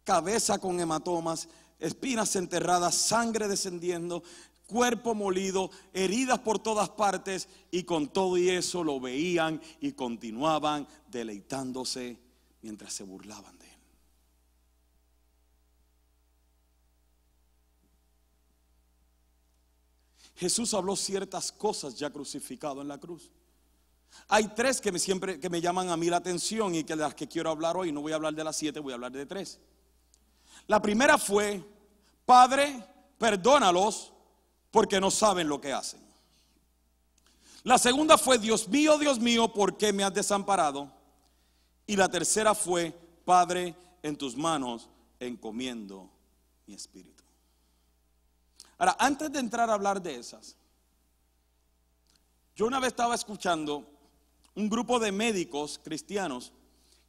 cabeza 0.04 0.58
con 0.58 0.80
hematomas, 0.80 1.50
espinas 1.80 2.36
enterradas, 2.36 2.96
sangre 2.96 3.48
descendiendo, 3.48 4.24
cuerpo 4.66 5.14
molido, 5.14 5.70
heridas 5.94 6.40
por 6.40 6.60
todas 6.60 6.90
partes, 6.90 7.48
y 7.72 7.84
con 7.84 8.08
todo 8.08 8.38
y 8.38 8.50
eso 8.50 8.84
lo 8.84 9.00
veían 9.00 9.62
y 9.82 9.92
continuaban 9.92 10.88
deleitándose 11.10 12.18
mientras 12.62 12.94
se 12.94 13.04
burlaban 13.04 13.58
de 13.60 13.66
él. 13.66 13.76
Jesús 20.36 20.74
habló 20.74 20.96
ciertas 20.96 21.52
cosas 21.52 21.96
ya 21.96 22.10
crucificado 22.10 22.82
en 22.82 22.88
la 22.90 23.00
cruz. 23.00 23.32
Hay 24.28 24.48
tres 24.56 24.82
que 24.82 24.92
me, 24.92 25.00
siempre 25.00 25.40
que 25.40 25.50
me 25.50 25.62
llaman 25.62 25.90
a 25.90 25.98
mí 25.98 26.10
la 26.10 26.18
atención 26.18 26.74
y 26.74 26.84
que 26.84 26.96
las 26.96 27.14
que 27.14 27.28
quiero 27.28 27.52
hablar 27.52 27.78
hoy, 27.78 27.92
no 27.92 28.02
voy 28.02 28.12
a 28.12 28.16
hablar 28.16 28.34
de 28.34 28.44
las 28.44 28.56
siete, 28.56 28.80
voy 28.80 28.94
a 28.94 28.96
hablar 28.96 29.12
de 29.12 29.26
tres. 29.26 29.60
La 30.68 30.82
primera 30.82 31.18
fue, 31.18 31.64
Padre, 32.26 32.84
perdónalos 33.18 34.14
porque 34.72 35.00
no 35.00 35.12
saben 35.12 35.48
lo 35.48 35.62
que 35.62 35.74
hacen. 35.74 36.02
La 37.64 37.78
segunda 37.78 38.18
fue, 38.18 38.38
Dios 38.38 38.68
mío, 38.68 38.98
Dios 38.98 39.20
mío, 39.20 39.52
¿por 39.52 39.78
qué 39.78 39.94
me 39.94 40.04
has 40.04 40.14
desamparado? 40.14 40.92
Y 41.88 41.96
la 41.96 42.10
tercera 42.10 42.54
fue, 42.54 42.92
Padre, 43.26 43.76
en 44.04 44.16
tus 44.18 44.36
manos 44.36 44.90
encomiendo 45.20 46.10
mi 46.68 46.74
espíritu. 46.74 47.24
Ahora, 48.78 48.96
antes 49.00 49.32
de 49.32 49.40
entrar 49.40 49.70
a 49.70 49.74
hablar 49.74 50.02
de 50.02 50.16
esas, 50.16 50.56
yo 52.56 52.68
una 52.68 52.80
vez 52.80 52.90
estaba 52.90 53.16
escuchando 53.16 53.95
un 54.56 54.70
grupo 54.70 55.00
de 55.00 55.12
médicos 55.12 55.80
cristianos 55.84 56.54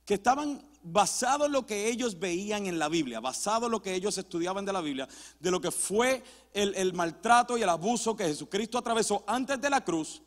que 0.04 0.14
estaban 0.14 0.62
basados 0.82 1.46
en 1.46 1.52
lo 1.52 1.66
que 1.66 1.88
ellos 1.88 2.18
veían 2.18 2.66
en 2.66 2.78
la 2.78 2.88
Biblia, 2.88 3.18
basado 3.20 3.66
en 3.66 3.72
lo 3.72 3.82
que 3.82 3.94
ellos 3.94 4.18
estudiaban 4.18 4.64
de 4.64 4.72
la 4.72 4.80
Biblia, 4.80 5.08
de 5.40 5.50
lo 5.50 5.60
que 5.60 5.70
fue 5.70 6.22
el, 6.52 6.74
el 6.76 6.92
maltrato 6.92 7.58
y 7.58 7.62
el 7.62 7.68
abuso 7.68 8.14
que 8.16 8.24
Jesucristo 8.24 8.78
atravesó 8.78 9.24
antes 9.26 9.60
de 9.60 9.70
la 9.70 9.82
cruz, 9.82 10.22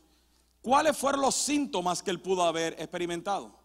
cuáles 0.62 0.98
fueron 0.98 1.22
los 1.22 1.36
síntomas 1.36 2.04
que 2.04 2.12
él 2.12 2.20
pudo 2.20 2.44
haber 2.44 2.74
experimentado. 2.74 3.58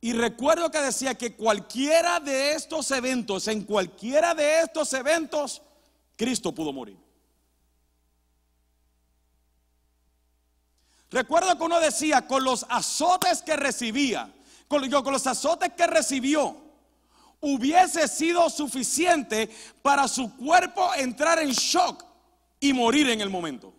Y 0.00 0.12
recuerdo 0.12 0.70
que 0.70 0.80
decía 0.80 1.16
que 1.16 1.34
cualquiera 1.34 2.20
de 2.20 2.52
estos 2.52 2.90
eventos, 2.90 3.48
en 3.48 3.64
cualquiera 3.64 4.34
de 4.34 4.60
estos 4.60 4.92
eventos, 4.92 5.62
Cristo 6.16 6.54
pudo 6.54 6.72
morir. 6.72 7.07
Recuerdo 11.10 11.56
que 11.56 11.64
uno 11.64 11.80
decía, 11.80 12.26
con 12.26 12.44
los 12.44 12.66
azotes 12.68 13.42
que 13.42 13.56
recibía, 13.56 14.32
con, 14.66 14.88
con 14.90 15.12
los 15.12 15.26
azotes 15.26 15.72
que 15.72 15.86
recibió, 15.86 16.56
hubiese 17.40 18.06
sido 18.08 18.50
suficiente 18.50 19.48
para 19.82 20.06
su 20.06 20.36
cuerpo 20.36 20.92
entrar 20.94 21.38
en 21.38 21.50
shock 21.50 22.04
y 22.60 22.72
morir 22.72 23.08
en 23.08 23.20
el 23.20 23.30
momento. 23.30 23.72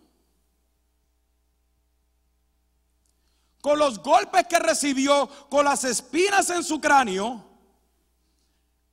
Con 3.62 3.78
los 3.78 4.00
golpes 4.00 4.48
que 4.48 4.58
recibió, 4.58 5.28
con 5.50 5.66
las 5.66 5.84
espinas 5.84 6.50
en 6.50 6.64
su 6.64 6.80
cráneo, 6.80 7.46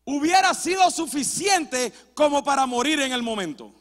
hubiera 0.04 0.52
sido 0.52 0.90
suficiente 0.90 1.92
como 2.14 2.42
para 2.42 2.66
morir 2.66 3.00
en 3.00 3.12
el 3.12 3.22
momento. 3.22 3.72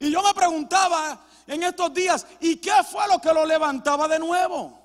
Y 0.00 0.10
yo 0.10 0.22
me 0.22 0.32
preguntaba 0.32 1.27
en 1.48 1.62
estos 1.62 1.92
días, 1.92 2.26
¿y 2.40 2.56
qué 2.56 2.72
fue 2.88 3.08
lo 3.08 3.18
que 3.18 3.32
lo 3.32 3.44
levantaba 3.44 4.06
de 4.06 4.18
nuevo? 4.18 4.78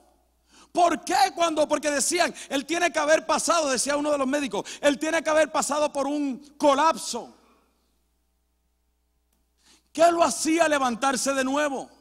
¿Por 0.72 1.04
qué 1.04 1.16
cuando? 1.36 1.68
Porque 1.68 1.92
decían, 1.92 2.34
él 2.50 2.66
tiene 2.66 2.92
que 2.92 2.98
haber 2.98 3.28
pasado, 3.28 3.70
decía 3.70 3.96
uno 3.96 4.12
de 4.12 4.18
los 4.18 4.28
médicos, 4.28 4.68
él 4.82 4.98
tiene 4.98 5.22
que 5.22 5.30
haber 5.30 5.52
pasado 5.52 5.94
por 5.94 6.08
un 6.08 6.40
colapso. 6.58 7.36
¿Qué 9.92 10.12
lo 10.12 10.24
hacía 10.24 10.68
levantarse 10.68 11.34
de 11.34 11.44
nuevo? 11.44 11.92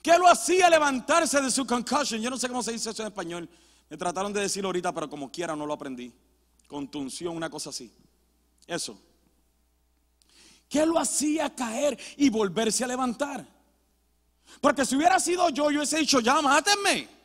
¿Qué 0.00 0.16
lo 0.16 0.28
hacía 0.28 0.70
levantarse 0.70 1.42
de 1.42 1.50
su 1.50 1.66
concussion? 1.66 2.22
Yo 2.22 2.30
no 2.30 2.38
sé 2.38 2.48
cómo 2.48 2.62
se 2.62 2.72
dice 2.72 2.90
eso 2.90 3.02
en 3.02 3.08
español. 3.08 3.50
Me 3.90 3.96
trataron 3.96 4.32
de 4.32 4.40
decirlo 4.40 4.68
ahorita, 4.68 4.92
pero 4.92 5.10
como 5.10 5.30
quiera 5.30 5.54
no 5.54 5.66
lo 5.66 5.74
aprendí. 5.74 6.14
Contunción, 6.66 7.36
una 7.36 7.50
cosa 7.50 7.70
así. 7.70 7.92
Eso. 8.66 8.98
¿Qué 10.68 10.84
lo 10.84 10.98
hacía 10.98 11.54
caer 11.54 11.98
y 12.16 12.28
volverse 12.28 12.84
a 12.84 12.88
levantar? 12.88 13.46
Porque 14.60 14.84
si 14.84 14.96
hubiera 14.96 15.20
sido 15.20 15.48
yo, 15.50 15.70
yo 15.70 15.78
hubiese 15.78 15.98
dicho, 15.98 16.20
ya, 16.20 16.40
mátenme. 16.40 17.16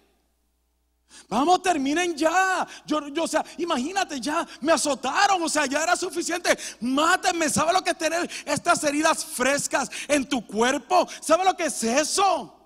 Vamos, 1.28 1.62
terminen 1.62 2.16
ya. 2.16 2.68
Yo, 2.86 3.08
yo, 3.10 3.24
o 3.24 3.28
sea, 3.28 3.44
imagínate 3.58 4.20
ya, 4.20 4.48
me 4.62 4.72
azotaron, 4.72 5.42
o 5.42 5.50
sea, 5.50 5.66
ya 5.66 5.84
era 5.84 5.96
suficiente. 5.96 6.58
Mátenme. 6.80 7.50
¿Sabe 7.50 7.74
lo 7.74 7.84
que 7.84 7.92
es 7.92 7.98
tener 7.98 8.30
estas 8.46 8.84
heridas 8.84 9.26
frescas 9.26 9.90
en 10.08 10.28
tu 10.28 10.46
cuerpo? 10.46 11.08
¿Sabe 11.22 11.44
lo 11.44 11.56
que 11.56 11.66
es 11.66 11.84
eso? 11.84 12.58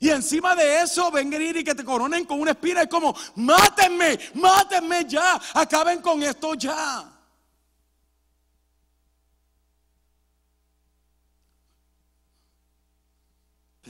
Y 0.00 0.10
encima 0.10 0.54
de 0.54 0.80
eso 0.80 1.10
venir 1.10 1.56
y 1.56 1.64
que 1.64 1.74
te 1.74 1.84
coronen 1.84 2.24
con 2.24 2.40
una 2.40 2.52
espina. 2.52 2.82
Es 2.82 2.88
como, 2.88 3.14
mátenme, 3.36 4.18
mátenme 4.34 5.04
ya. 5.06 5.40
Acaben 5.54 6.00
con 6.00 6.22
esto 6.22 6.54
ya. 6.54 7.11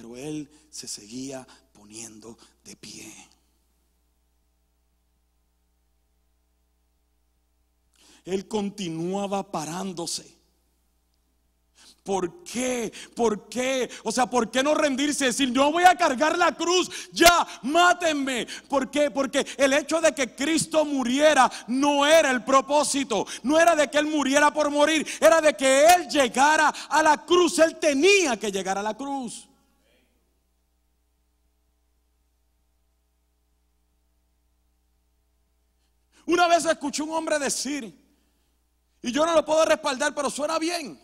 Pero 0.03 0.17
él 0.17 0.51
se 0.69 0.89
seguía 0.89 1.47
poniendo 1.73 2.37
de 2.65 2.75
pie. 2.75 3.15
Él 8.25 8.49
continuaba 8.49 9.49
parándose. 9.49 10.27
¿Por 12.03 12.43
qué? 12.43 12.93
¿Por 13.15 13.49
qué? 13.49 13.89
O 14.03 14.11
sea, 14.11 14.27
¿por 14.27 14.51
qué 14.51 14.65
no 14.65 14.75
rendirse 14.75 15.23
y 15.23 15.27
decir, 15.29 15.53
yo 15.53 15.71
voy 15.71 15.85
a 15.85 15.95
cargar 15.95 16.37
la 16.37 16.51
cruz, 16.57 16.91
ya, 17.13 17.47
mátenme? 17.63 18.49
¿Por 18.69 18.91
qué? 18.91 19.09
Porque 19.13 19.47
el 19.57 19.73
hecho 19.73 20.01
de 20.01 20.13
que 20.13 20.35
Cristo 20.35 20.85
muriera 20.85 21.49
no 21.69 22.05
era 22.05 22.33
el 22.33 22.43
propósito, 22.43 23.25
no 23.45 23.57
era 23.57 23.77
de 23.77 23.89
que 23.89 23.99
Él 23.99 24.07
muriera 24.07 24.53
por 24.53 24.69
morir, 24.69 25.07
era 25.21 25.41
de 25.41 25.55
que 25.55 25.85
Él 25.85 26.09
llegara 26.09 26.71
a 26.89 27.05
la 27.05 27.25
cruz, 27.25 27.61
Él 27.61 27.79
tenía 27.79 28.37
que 28.37 28.51
llegar 28.51 28.77
a 28.79 28.83
la 28.83 28.97
cruz. 28.97 29.47
Una 36.27 36.47
vez 36.49 36.65
escuché 36.65 37.03
un 37.03 37.11
hombre 37.11 37.39
decir, 37.39 37.99
y 39.03 39.13
yo 39.13 39.27
no 39.27 39.35
lo 39.35 39.45
puedo 39.45 39.65
respaldar, 39.65 40.15
pero 40.15 40.31
suena 40.31 40.59
bien. 40.59 41.01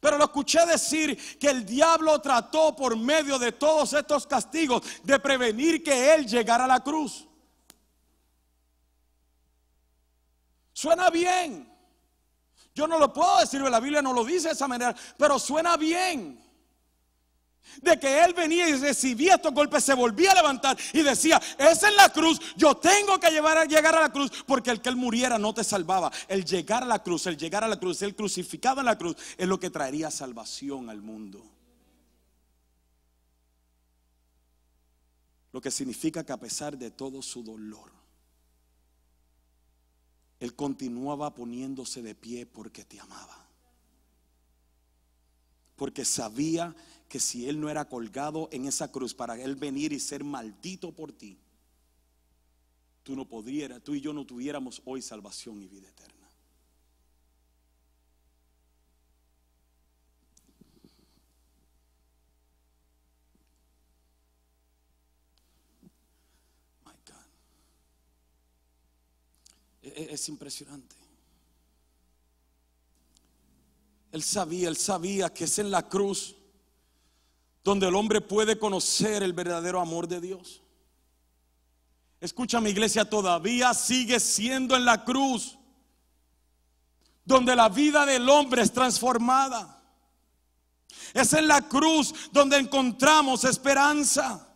Pero 0.00 0.18
lo 0.18 0.24
escuché 0.24 0.64
decir 0.66 1.38
que 1.38 1.48
el 1.48 1.64
diablo 1.64 2.20
trató 2.20 2.74
por 2.74 2.96
medio 2.96 3.38
de 3.38 3.52
todos 3.52 3.92
estos 3.92 4.26
castigos 4.26 4.82
de 5.02 5.18
prevenir 5.18 5.82
que 5.82 6.14
él 6.14 6.26
llegara 6.26 6.64
a 6.64 6.68
la 6.68 6.80
cruz. 6.80 7.26
Suena 10.72 11.10
bien. 11.10 11.72
Yo 12.74 12.88
no 12.88 12.98
lo 12.98 13.12
puedo 13.12 13.38
decir, 13.38 13.60
la 13.60 13.80
Biblia 13.80 14.02
no 14.02 14.12
lo 14.12 14.24
dice 14.24 14.48
de 14.48 14.54
esa 14.54 14.66
manera, 14.66 14.94
pero 15.16 15.38
suena 15.38 15.76
bien 15.76 16.43
de 17.82 17.98
que 17.98 18.24
él 18.24 18.34
venía 18.34 18.68
y 18.68 18.74
recibía 18.74 19.34
estos 19.34 19.52
golpes, 19.52 19.84
se 19.84 19.94
volvía 19.94 20.32
a 20.32 20.34
levantar 20.34 20.76
y 20.92 21.02
decía, 21.02 21.40
esa 21.58 21.88
es 21.88 21.96
la 21.96 22.08
cruz, 22.10 22.40
yo 22.56 22.76
tengo 22.76 23.18
que 23.18 23.30
llevar 23.30 23.58
a 23.58 23.64
llegar 23.64 23.96
a 23.96 24.02
la 24.02 24.12
cruz, 24.12 24.30
porque 24.46 24.70
el 24.70 24.80
que 24.80 24.88
él 24.88 24.96
muriera 24.96 25.38
no 25.38 25.52
te 25.54 25.64
salvaba. 25.64 26.10
El 26.28 26.44
llegar 26.44 26.82
a 26.82 26.86
la 26.86 27.02
cruz, 27.02 27.26
el 27.26 27.36
llegar 27.36 27.64
a 27.64 27.68
la 27.68 27.78
cruz, 27.78 28.02
el 28.02 28.14
crucificado 28.14 28.80
en 28.80 28.86
la 28.86 28.98
cruz, 28.98 29.16
es 29.36 29.48
lo 29.48 29.58
que 29.58 29.70
traería 29.70 30.10
salvación 30.10 30.90
al 30.90 31.00
mundo. 31.00 31.44
Lo 35.52 35.60
que 35.60 35.70
significa 35.70 36.24
que 36.24 36.32
a 36.32 36.40
pesar 36.40 36.76
de 36.76 36.90
todo 36.90 37.22
su 37.22 37.44
dolor, 37.44 37.92
él 40.40 40.54
continuaba 40.54 41.32
poniéndose 41.32 42.02
de 42.02 42.14
pie 42.14 42.44
porque 42.44 42.84
te 42.84 42.98
amaba. 42.98 43.46
Porque 45.76 46.04
sabía 46.04 46.74
que 46.74 46.93
si 47.20 47.48
Él 47.48 47.60
no 47.60 47.68
era 47.68 47.88
colgado 47.88 48.48
en 48.52 48.66
esa 48.66 48.90
cruz 48.90 49.14
para 49.14 49.40
Él 49.40 49.56
venir 49.56 49.92
y 49.92 50.00
ser 50.00 50.24
maldito 50.24 50.92
por 50.92 51.12
ti, 51.12 51.38
tú 53.02 53.14
no 53.14 53.28
podrías, 53.28 53.82
tú 53.82 53.94
y 53.94 54.00
yo 54.00 54.12
no 54.12 54.24
tuviéramos 54.24 54.82
hoy 54.84 55.02
salvación 55.02 55.62
y 55.62 55.68
vida 55.68 55.88
eterna. 55.88 56.28
My 66.84 66.92
God. 66.92 67.26
E, 69.82 69.88
e, 69.88 70.14
es 70.14 70.28
impresionante. 70.28 70.96
Él 74.10 74.22
sabía, 74.22 74.68
él 74.68 74.76
sabía 74.76 75.34
que 75.34 75.44
es 75.44 75.58
en 75.58 75.72
la 75.72 75.88
cruz 75.88 76.36
donde 77.64 77.88
el 77.88 77.94
hombre 77.94 78.20
puede 78.20 78.58
conocer 78.58 79.22
el 79.22 79.32
verdadero 79.32 79.80
amor 79.80 80.06
de 80.06 80.20
Dios. 80.20 80.62
Escucha 82.20 82.60
mi 82.60 82.70
iglesia, 82.70 83.08
todavía 83.08 83.74
sigue 83.74 84.20
siendo 84.20 84.76
en 84.76 84.84
la 84.84 85.04
cruz 85.04 85.58
donde 87.24 87.56
la 87.56 87.70
vida 87.70 88.04
del 88.04 88.28
hombre 88.28 88.62
es 88.62 88.72
transformada. 88.72 89.82
Es 91.14 91.32
en 91.32 91.48
la 91.48 91.62
cruz 91.62 92.14
donde 92.32 92.58
encontramos 92.58 93.44
esperanza. 93.44 94.46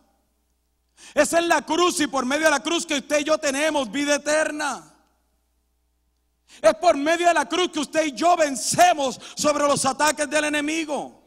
Es 1.15 1.33
en 1.33 1.47
la 1.47 1.65
cruz 1.65 1.99
y 1.99 2.07
por 2.07 2.25
medio 2.25 2.45
de 2.45 2.51
la 2.51 2.61
cruz 2.61 2.85
que 2.85 2.95
usted 2.95 3.21
y 3.21 3.23
yo 3.23 3.37
tenemos 3.37 3.89
vida 3.91 4.15
eterna. 4.15 4.85
Es 6.61 6.75
por 6.75 6.95
medio 6.97 7.27
de 7.27 7.33
la 7.33 7.47
cruz 7.47 7.69
que 7.71 7.79
usted 7.79 8.05
y 8.05 8.11
yo 8.11 8.35
vencemos 8.35 9.19
sobre 9.35 9.65
los 9.65 9.85
ataques 9.85 10.29
del 10.29 10.45
enemigo. 10.45 11.18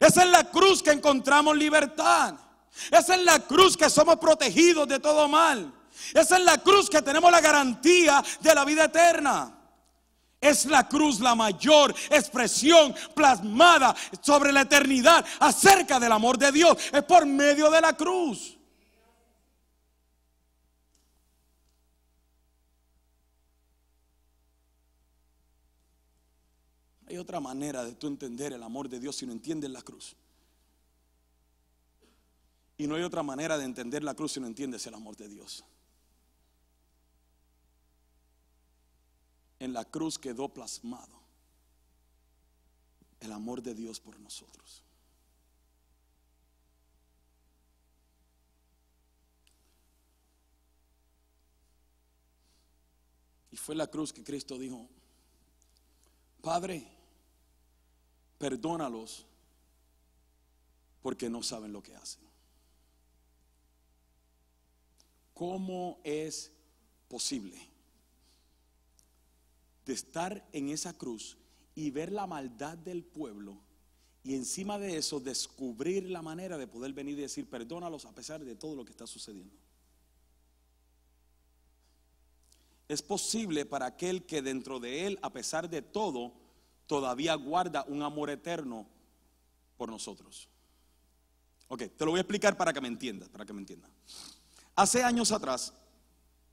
Es 0.00 0.16
en 0.16 0.30
la 0.30 0.44
cruz 0.50 0.82
que 0.82 0.90
encontramos 0.90 1.56
libertad. 1.56 2.34
Es 2.90 3.08
en 3.08 3.24
la 3.24 3.40
cruz 3.40 3.76
que 3.76 3.90
somos 3.90 4.16
protegidos 4.16 4.86
de 4.86 5.00
todo 5.00 5.28
mal. 5.28 5.72
Es 6.14 6.30
en 6.30 6.44
la 6.44 6.58
cruz 6.58 6.88
que 6.88 7.02
tenemos 7.02 7.30
la 7.30 7.40
garantía 7.40 8.22
de 8.40 8.54
la 8.54 8.64
vida 8.64 8.84
eterna. 8.84 9.54
Es 10.40 10.66
la 10.66 10.86
cruz 10.86 11.18
la 11.18 11.34
mayor 11.34 11.92
expresión 12.10 12.94
plasmada 13.14 13.94
sobre 14.20 14.52
la 14.52 14.60
eternidad 14.60 15.24
acerca 15.40 15.98
del 15.98 16.12
amor 16.12 16.38
de 16.38 16.52
Dios. 16.52 16.76
Es 16.92 17.02
por 17.02 17.26
medio 17.26 17.70
de 17.70 17.80
la 17.80 17.94
cruz. 17.94 18.57
Hay 27.08 27.16
otra 27.16 27.40
manera 27.40 27.84
de 27.84 27.94
tú 27.94 28.06
entender 28.06 28.52
el 28.52 28.62
amor 28.62 28.86
de 28.88 29.00
Dios 29.00 29.16
si 29.16 29.24
no 29.24 29.32
entiendes 29.32 29.70
la 29.70 29.80
cruz. 29.80 30.14
Y 32.76 32.86
no 32.86 32.96
hay 32.96 33.02
otra 33.02 33.22
manera 33.22 33.56
de 33.56 33.64
entender 33.64 34.04
la 34.04 34.14
cruz 34.14 34.32
si 34.32 34.40
no 34.40 34.46
entiendes 34.46 34.86
el 34.86 34.92
amor 34.92 35.16
de 35.16 35.26
Dios. 35.26 35.64
En 39.58 39.72
la 39.72 39.86
cruz 39.86 40.18
quedó 40.18 40.50
plasmado 40.50 41.18
el 43.20 43.32
amor 43.32 43.62
de 43.62 43.74
Dios 43.74 44.00
por 44.00 44.20
nosotros. 44.20 44.82
Y 53.50 53.56
fue 53.56 53.74
la 53.74 53.86
cruz 53.86 54.12
que 54.12 54.22
Cristo 54.22 54.58
dijo, 54.58 54.86
Padre, 56.42 56.97
perdónalos 58.38 59.26
porque 61.02 61.28
no 61.28 61.42
saben 61.42 61.72
lo 61.72 61.82
que 61.82 61.94
hacen. 61.94 62.22
¿Cómo 65.34 66.00
es 66.02 66.52
posible 67.08 67.56
de 69.84 69.92
estar 69.92 70.48
en 70.52 70.68
esa 70.68 70.92
cruz 70.92 71.36
y 71.74 71.90
ver 71.90 72.12
la 72.12 72.26
maldad 72.26 72.76
del 72.76 73.04
pueblo 73.04 73.58
y 74.24 74.34
encima 74.34 74.78
de 74.78 74.98
eso 74.98 75.20
descubrir 75.20 76.10
la 76.10 76.22
manera 76.22 76.58
de 76.58 76.66
poder 76.66 76.92
venir 76.92 77.18
y 77.18 77.22
decir 77.22 77.48
perdónalos 77.48 78.04
a 78.04 78.14
pesar 78.14 78.44
de 78.44 78.56
todo 78.56 78.74
lo 78.74 78.84
que 78.84 78.90
está 78.90 79.06
sucediendo? 79.06 79.56
Es 82.88 83.02
posible 83.02 83.64
para 83.64 83.86
aquel 83.86 84.24
que 84.24 84.42
dentro 84.42 84.80
de 84.80 85.06
él, 85.06 85.18
a 85.22 85.32
pesar 85.32 85.68
de 85.70 85.82
todo, 85.82 86.32
todavía 86.88 87.34
guarda 87.36 87.84
un 87.86 88.02
amor 88.02 88.30
eterno 88.30 88.88
por 89.76 89.90
nosotros. 89.90 90.48
Ok, 91.68 91.84
te 91.96 92.04
lo 92.04 92.12
voy 92.12 92.18
a 92.18 92.22
explicar 92.22 92.56
para 92.56 92.72
que 92.72 92.80
me 92.80 92.88
entiendas, 92.88 93.28
para 93.28 93.44
que 93.44 93.52
me 93.52 93.60
entiendas. 93.60 93.90
Hace 94.74 95.04
años 95.04 95.30
atrás, 95.30 95.72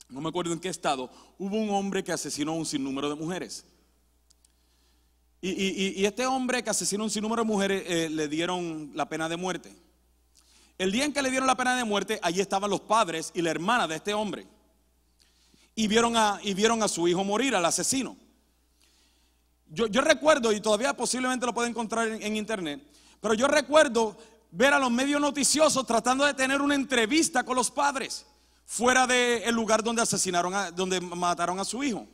no 0.10 0.22
me 0.22 0.30
acuerdo 0.30 0.54
en 0.54 0.60
qué 0.60 0.70
estado, 0.70 1.10
hubo 1.40 1.56
un 1.56 1.70
hombre 1.70 2.04
que 2.04 2.12
asesinó 2.12 2.52
a 2.52 2.56
un 2.56 2.66
sinnúmero 2.66 3.10
de 3.10 3.16
mujeres. 3.16 3.66
Y, 5.42 6.04
este 6.04 6.26
hombre 6.26 6.64
que 6.64 6.72
asesinó 6.72 7.04
a 7.04 7.06
un 7.06 7.12
sinnúmero 7.12 7.44
de 7.44 7.48
mujeres 7.48 7.84
eh, 7.86 8.10
le 8.10 8.28
dieron 8.28 8.92
la 8.94 9.08
pena 9.08 9.30
de 9.30 9.38
muerte. 9.38 9.74
El 10.78 10.92
día 10.92 11.06
en 11.06 11.14
que 11.14 11.22
le 11.22 11.30
dieron 11.30 11.48
la 11.48 11.56
pena 11.56 11.78
de 11.78 11.86
muerte, 11.86 12.20
allí 12.22 12.42
estaban 12.42 12.70
los 12.70 12.82
padres 12.82 13.32
y 13.34 13.42
la 13.42 13.52
hermana 13.52 13.88
de 13.88 13.96
este 13.96 14.14
hombre. 14.14 14.48
Y 15.76 15.88
vieron 15.88 16.18
a, 16.18 16.40
y 16.44 16.54
vieron 16.54 16.84
a 16.84 16.88
su 16.88 17.08
hijo 17.08 17.24
morir, 17.24 17.56
al 17.56 17.64
asesino. 17.64 18.18
Yo, 19.68 20.02
recuerdo, 20.02 20.54
y 20.54 20.62
todavía 20.62 20.96
posiblemente 20.96 21.46
lo 21.46 21.54
pueden 21.54 21.72
encontrar 21.72 22.08
en 22.08 22.36
internet, 22.36 22.82
pero 23.20 23.34
yo 23.34 23.48
recuerdo 23.48 24.16
ver 24.52 24.74
a 24.74 24.80
los 24.80 24.92
medios 24.92 25.20
noticiosos 25.20 25.86
tratando 25.86 26.24
de 26.24 26.34
tener 26.34 26.62
una 26.62 26.76
entrevista 26.76 27.44
con 27.44 27.56
los 27.56 27.72
padres 27.72 28.26
fuera 28.66 29.06
del 29.06 29.54
lugar 29.54 29.84
donde 29.84 30.02
asesinaron, 30.02 30.54
donde 30.76 31.02
mataron 31.02 31.60
a 31.60 31.66
su 31.66 31.84
hijo. 31.84 32.08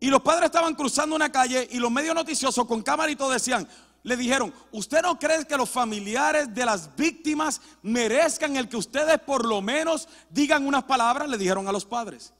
Y 0.00 0.08
los 0.08 0.22
padres 0.22 0.46
estaban 0.46 0.74
cruzando 0.74 1.14
una 1.14 1.30
calle 1.30 1.68
y 1.70 1.78
los 1.78 1.90
medios 1.90 2.14
noticiosos 2.14 2.66
con 2.66 2.82
cámara 2.82 3.10
y 3.10 3.16
todo 3.16 3.30
decían, 3.30 3.68
le 4.02 4.16
dijeron, 4.16 4.52
¿usted 4.72 5.02
no 5.02 5.18
cree 5.18 5.46
que 5.46 5.56
los 5.56 5.70
familiares 5.70 6.54
de 6.54 6.64
las 6.64 6.94
víctimas 6.94 7.60
merezcan 7.82 8.56
el 8.56 8.68
que 8.68 8.76
ustedes 8.76 9.18
por 9.20 9.46
lo 9.46 9.62
menos 9.62 10.08
digan 10.28 10.66
unas 10.66 10.84
palabras? 10.84 11.28
Le 11.28 11.38
dijeron 11.38 11.66
a 11.68 11.72
los 11.72 11.86
padres. 11.86 12.32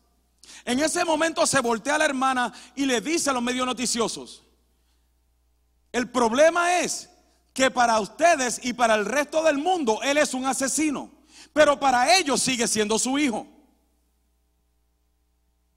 En 0.64 0.80
ese 0.80 1.04
momento 1.04 1.46
se 1.46 1.60
voltea 1.60 1.96
a 1.96 1.98
la 1.98 2.04
hermana 2.04 2.52
y 2.74 2.86
le 2.86 3.00
dice 3.00 3.30
a 3.30 3.32
los 3.32 3.42
medios 3.42 3.66
noticiosos, 3.66 4.42
el 5.92 6.10
problema 6.10 6.80
es 6.80 7.08
que 7.52 7.70
para 7.70 8.00
ustedes 8.00 8.60
y 8.64 8.72
para 8.72 8.96
el 8.96 9.06
resto 9.06 9.42
del 9.42 9.58
mundo 9.58 10.00
Él 10.02 10.18
es 10.18 10.34
un 10.34 10.44
asesino, 10.44 11.10
pero 11.52 11.78
para 11.78 12.16
ellos 12.16 12.42
sigue 12.42 12.66
siendo 12.66 12.98
su 12.98 13.18
hijo. 13.18 13.46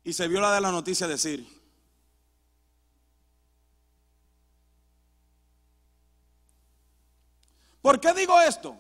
Y 0.03 0.13
se 0.13 0.27
vio 0.27 0.41
la 0.41 0.53
de 0.53 0.61
la 0.61 0.71
noticia 0.71 1.07
decir, 1.07 1.47
¿por 7.81 7.99
qué 7.99 8.13
digo 8.13 8.39
esto? 8.41 8.75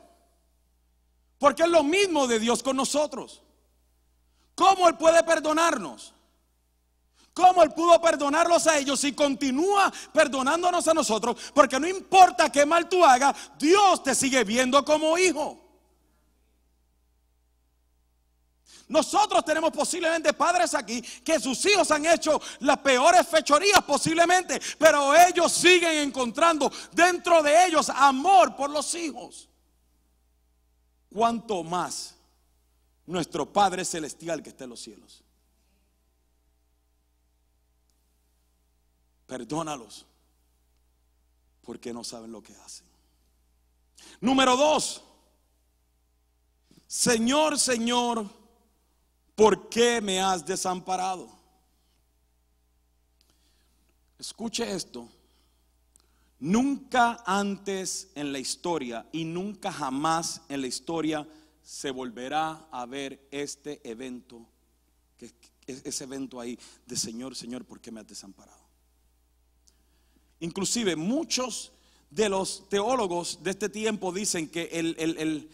Porque 1.37 1.63
es 1.63 1.69
lo 1.69 1.83
mismo 1.83 2.27
de 2.27 2.39
Dios 2.39 2.63
con 2.63 2.75
nosotros. 2.75 3.43
¿Cómo 4.57 4.89
Él 4.89 4.97
puede 4.97 5.23
perdonarnos? 5.23 6.15
¿Cómo 7.31 7.61
Él 7.61 7.69
pudo 7.73 8.01
perdonarlos 8.01 8.65
a 8.65 8.79
ellos 8.79 9.03
y 9.03 9.13
continúa 9.13 9.93
perdonándonos 10.11 10.87
a 10.87 10.95
nosotros? 10.95 11.51
Porque 11.53 11.79
no 11.79 11.87
importa 11.87 12.51
qué 12.51 12.65
mal 12.65 12.89
tú 12.89 13.05
hagas, 13.05 13.37
Dios 13.59 14.01
te 14.01 14.15
sigue 14.15 14.43
viendo 14.43 14.83
como 14.83 15.15
hijo. 15.15 15.63
Nosotros 18.87 19.45
tenemos 19.45 19.69
posiblemente 19.69 20.33
padres 20.33 20.73
aquí 20.73 21.03
que 21.03 21.39
sus 21.39 21.63
hijos 21.67 21.91
han 21.91 22.07
hecho 22.07 22.41
las 22.61 22.79
peores 22.79 23.27
fechorías 23.27 23.83
posiblemente, 23.83 24.59
pero 24.79 25.15
ellos 25.15 25.51
siguen 25.51 25.97
encontrando 25.97 26.71
dentro 26.93 27.43
de 27.43 27.67
ellos 27.67 27.91
amor 27.91 28.55
por 28.55 28.71
los 28.71 28.95
hijos. 28.95 29.47
¿Cuánto 31.13 31.63
más 31.63 32.16
nuestro 33.07 33.51
Padre 33.51 33.83
Celestial 33.83 34.43
que 34.43 34.49
está 34.49 34.65
en 34.65 34.69
los 34.69 34.79
cielos? 34.79 35.23
Perdónalos 39.25 40.05
porque 41.63 41.91
no 41.91 42.03
saben 42.03 42.31
lo 42.31 42.41
que 42.41 42.55
hacen. 42.55 42.87
Número 44.21 44.55
dos, 44.55 45.03
Señor, 46.87 47.59
Señor, 47.59 48.25
¿por 49.35 49.67
qué 49.67 49.99
me 49.99 50.21
has 50.21 50.45
desamparado? 50.45 51.29
Escuche 54.17 54.71
esto. 54.71 55.09
Nunca 56.39 57.23
antes 57.25 58.11
en 58.15 58.31
la 58.31 58.39
historia 58.39 59.07
y 59.11 59.25
nunca 59.25 59.71
jamás 59.71 60.41
en 60.49 60.61
la 60.61 60.67
historia 60.67 61.27
se 61.67 61.91
volverá 61.91 62.69
a 62.71 62.85
ver 62.85 63.27
este 63.29 63.81
evento, 63.83 64.47
que, 65.17 65.29
ese 65.67 66.05
evento 66.05 66.39
ahí 66.39 66.57
de 66.85 66.95
Señor, 66.95 67.35
Señor, 67.35 67.65
¿por 67.65 67.81
qué 67.81 67.91
me 67.91 67.99
has 67.99 68.07
desamparado? 68.07 68.65
Inclusive 70.39 70.95
muchos 70.95 71.73
de 72.09 72.29
los 72.29 72.69
teólogos 72.69 73.43
de 73.43 73.51
este 73.51 73.67
tiempo 73.67 74.13
dicen 74.13 74.47
que 74.47 74.69
el, 74.71 74.95
el 74.97 75.49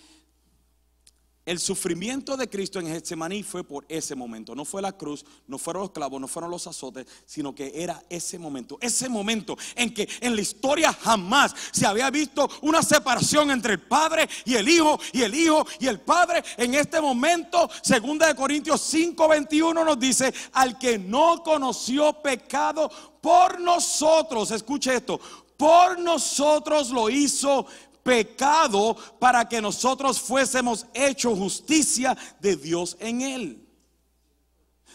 sufrimiento 1.59 2.37
de 2.37 2.49
Cristo 2.49 2.79
en 2.79 2.87
Getsemaní 2.87 3.43
fue 3.43 3.63
por 3.63 3.85
ese 3.89 4.15
momento. 4.15 4.55
No 4.55 4.63
fue 4.63 4.81
la 4.81 4.93
cruz, 4.93 5.25
no 5.47 5.57
fueron 5.57 5.83
los 5.83 5.91
clavos, 5.91 6.21
no 6.21 6.27
fueron 6.27 6.49
los 6.49 6.67
azotes, 6.67 7.05
sino 7.25 7.53
que 7.53 7.71
era 7.75 8.01
ese 8.09 8.39
momento. 8.39 8.77
Ese 8.79 9.09
momento 9.09 9.57
en 9.75 9.93
que 9.93 10.07
en 10.21 10.35
la 10.35 10.41
historia 10.41 10.93
jamás 10.93 11.53
se 11.71 11.85
había 11.85 12.09
visto 12.09 12.49
una 12.61 12.81
separación 12.81 13.51
entre 13.51 13.73
el 13.73 13.81
Padre 13.81 14.29
y 14.45 14.55
el 14.55 14.69
Hijo, 14.69 14.99
y 15.11 15.21
el 15.21 15.35
Hijo 15.35 15.67
y 15.79 15.87
el 15.87 15.99
Padre. 15.99 16.43
En 16.55 16.75
este 16.75 17.01
momento, 17.01 17.69
segunda 17.81 18.27
de 18.27 18.35
Corintios 18.35 18.81
5, 18.81 19.27
21 19.27 19.83
nos 19.83 19.99
dice, 19.99 20.33
al 20.53 20.79
que 20.79 20.97
no 20.97 21.43
conoció 21.43 22.21
pecado 22.21 22.89
por 23.21 23.59
nosotros, 23.59 24.51
escuche 24.51 24.95
esto, 24.95 25.19
por 25.57 25.99
nosotros 25.99 26.89
lo 26.89 27.09
hizo 27.09 27.65
pecado 28.03 28.95
para 29.19 29.47
que 29.47 29.61
nosotros 29.61 30.19
fuésemos 30.19 30.85
hecho 30.93 31.35
justicia 31.35 32.15
de 32.39 32.55
Dios 32.55 32.97
en 32.99 33.21
él. 33.21 33.67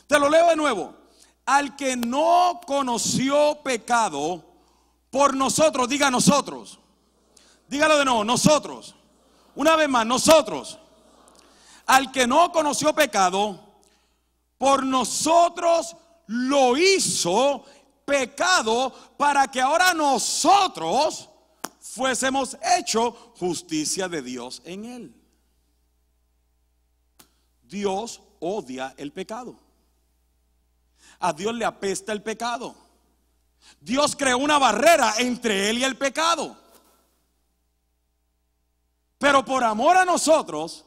Te 0.06 0.18
lo 0.18 0.28
leo 0.28 0.46
de 0.48 0.56
nuevo. 0.56 0.94
Al 1.46 1.76
que 1.76 1.96
no 1.96 2.60
conoció 2.66 3.58
pecado 3.62 4.44
por 5.10 5.34
nosotros, 5.34 5.88
diga 5.88 6.10
nosotros. 6.10 6.78
Dígalo 7.68 7.98
de 7.98 8.04
nuevo, 8.04 8.24
nosotros. 8.24 8.94
Una 9.54 9.74
vez 9.76 9.88
más, 9.88 10.06
nosotros. 10.06 10.78
Al 11.86 12.12
que 12.12 12.26
no 12.26 12.52
conoció 12.52 12.94
pecado, 12.94 13.58
por 14.58 14.84
nosotros 14.84 15.96
lo 16.26 16.76
hizo 16.76 17.64
pecado 18.04 18.92
para 19.16 19.48
que 19.48 19.60
ahora 19.60 19.94
nosotros 19.94 21.27
fuésemos 21.94 22.56
hecho 22.76 23.12
justicia 23.38 24.08
de 24.08 24.22
Dios 24.22 24.62
en 24.64 24.84
él. 24.84 25.14
Dios 27.62 28.20
odia 28.40 28.94
el 28.96 29.12
pecado. 29.12 29.58
A 31.20 31.32
Dios 31.32 31.54
le 31.54 31.64
apesta 31.64 32.12
el 32.12 32.22
pecado. 32.22 32.74
Dios 33.80 34.14
creó 34.16 34.38
una 34.38 34.58
barrera 34.58 35.14
entre 35.18 35.70
él 35.70 35.78
y 35.78 35.84
el 35.84 35.96
pecado. 35.96 36.56
Pero 39.18 39.44
por 39.44 39.64
amor 39.64 39.96
a 39.96 40.04
nosotros, 40.04 40.84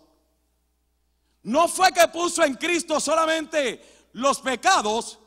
no 1.43 1.67
fue 1.67 1.91
que 1.91 2.07
puso 2.07 2.43
en 2.43 2.55
Cristo 2.55 2.99
solamente 2.99 4.07
los 4.13 4.39
pecados, 4.39 5.19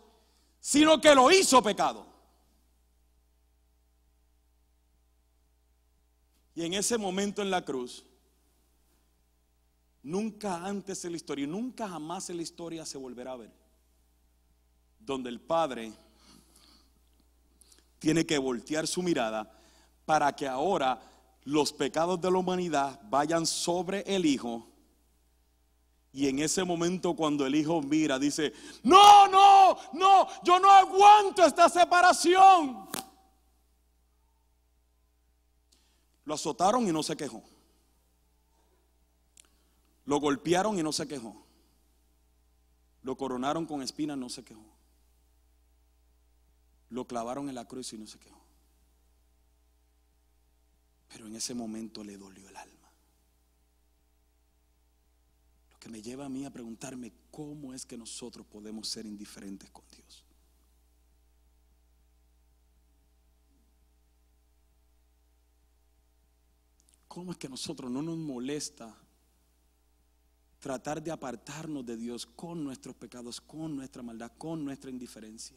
sino 0.60 1.00
que 1.00 1.14
lo 1.14 1.30
hizo 1.30 1.62
pecado. 1.62 2.13
Y 6.54 6.64
en 6.64 6.74
ese 6.74 6.96
momento 6.98 7.42
en 7.42 7.50
la 7.50 7.64
cruz, 7.64 8.04
nunca 10.02 10.64
antes 10.64 11.04
en 11.04 11.12
la 11.12 11.16
historia, 11.16 11.46
nunca 11.46 11.88
jamás 11.88 12.30
en 12.30 12.36
la 12.36 12.42
historia 12.42 12.86
se 12.86 12.98
volverá 12.98 13.32
a 13.32 13.36
ver, 13.36 13.52
donde 15.00 15.30
el 15.30 15.40
Padre 15.40 15.92
tiene 17.98 18.24
que 18.24 18.38
voltear 18.38 18.86
su 18.86 19.02
mirada 19.02 19.50
para 20.04 20.34
que 20.36 20.46
ahora 20.46 21.00
los 21.44 21.72
pecados 21.72 22.20
de 22.20 22.30
la 22.30 22.38
humanidad 22.38 23.00
vayan 23.08 23.46
sobre 23.46 24.02
el 24.02 24.24
Hijo 24.26 24.68
Y 26.12 26.28
en 26.28 26.38
ese 26.38 26.62
momento 26.62 27.16
cuando 27.16 27.44
el 27.44 27.56
hijo 27.56 27.82
mira, 27.82 28.20
dice, 28.20 28.52
no, 28.84 29.26
no, 29.26 29.76
no, 29.94 30.28
yo 30.44 30.60
no 30.60 30.70
aguanto 30.70 31.44
esta 31.44 31.68
separación. 31.68 32.88
Lo 36.24 36.34
azotaron 36.34 36.88
y 36.88 36.92
no 36.92 37.02
se 37.02 37.16
quejó. 37.16 37.42
Lo 40.06 40.20
golpearon 40.20 40.78
y 40.78 40.82
no 40.82 40.92
se 40.92 41.06
quejó. 41.06 41.44
Lo 43.02 43.16
coronaron 43.16 43.66
con 43.66 43.82
espinas, 43.82 44.16
no 44.16 44.28
se 44.28 44.44
quejó. 44.44 44.64
Lo 46.90 47.06
clavaron 47.06 47.48
en 47.48 47.54
la 47.54 47.66
cruz 47.66 47.92
y 47.92 47.98
no 47.98 48.06
se 48.06 48.18
quejó. 48.18 48.40
Pero 51.08 51.26
en 51.26 51.36
ese 51.36 51.54
momento 51.54 52.02
le 52.02 52.16
dolió 52.16 52.48
el 52.48 52.56
alma. 52.56 52.90
Lo 55.70 55.78
que 55.78 55.88
me 55.88 56.02
lleva 56.02 56.26
a 56.26 56.28
mí 56.28 56.44
a 56.44 56.50
preguntarme 56.50 57.12
cómo 57.30 57.74
es 57.74 57.84
que 57.84 57.96
nosotros 57.96 58.46
podemos 58.46 58.88
ser 58.88 59.06
indiferentes 59.06 59.70
con 59.70 59.84
Dios. 59.90 60.23
¿Cómo 67.14 67.30
es 67.30 67.38
que 67.38 67.46
a 67.46 67.50
nosotros 67.50 67.88
no 67.88 68.02
nos 68.02 68.18
molesta 68.18 68.92
tratar 70.58 71.00
de 71.00 71.12
apartarnos 71.12 71.86
de 71.86 71.96
Dios 71.96 72.26
con 72.26 72.64
nuestros 72.64 72.96
pecados, 72.96 73.40
con 73.40 73.76
nuestra 73.76 74.02
maldad, 74.02 74.32
con 74.36 74.64
nuestra 74.64 74.90
indiferencia? 74.90 75.56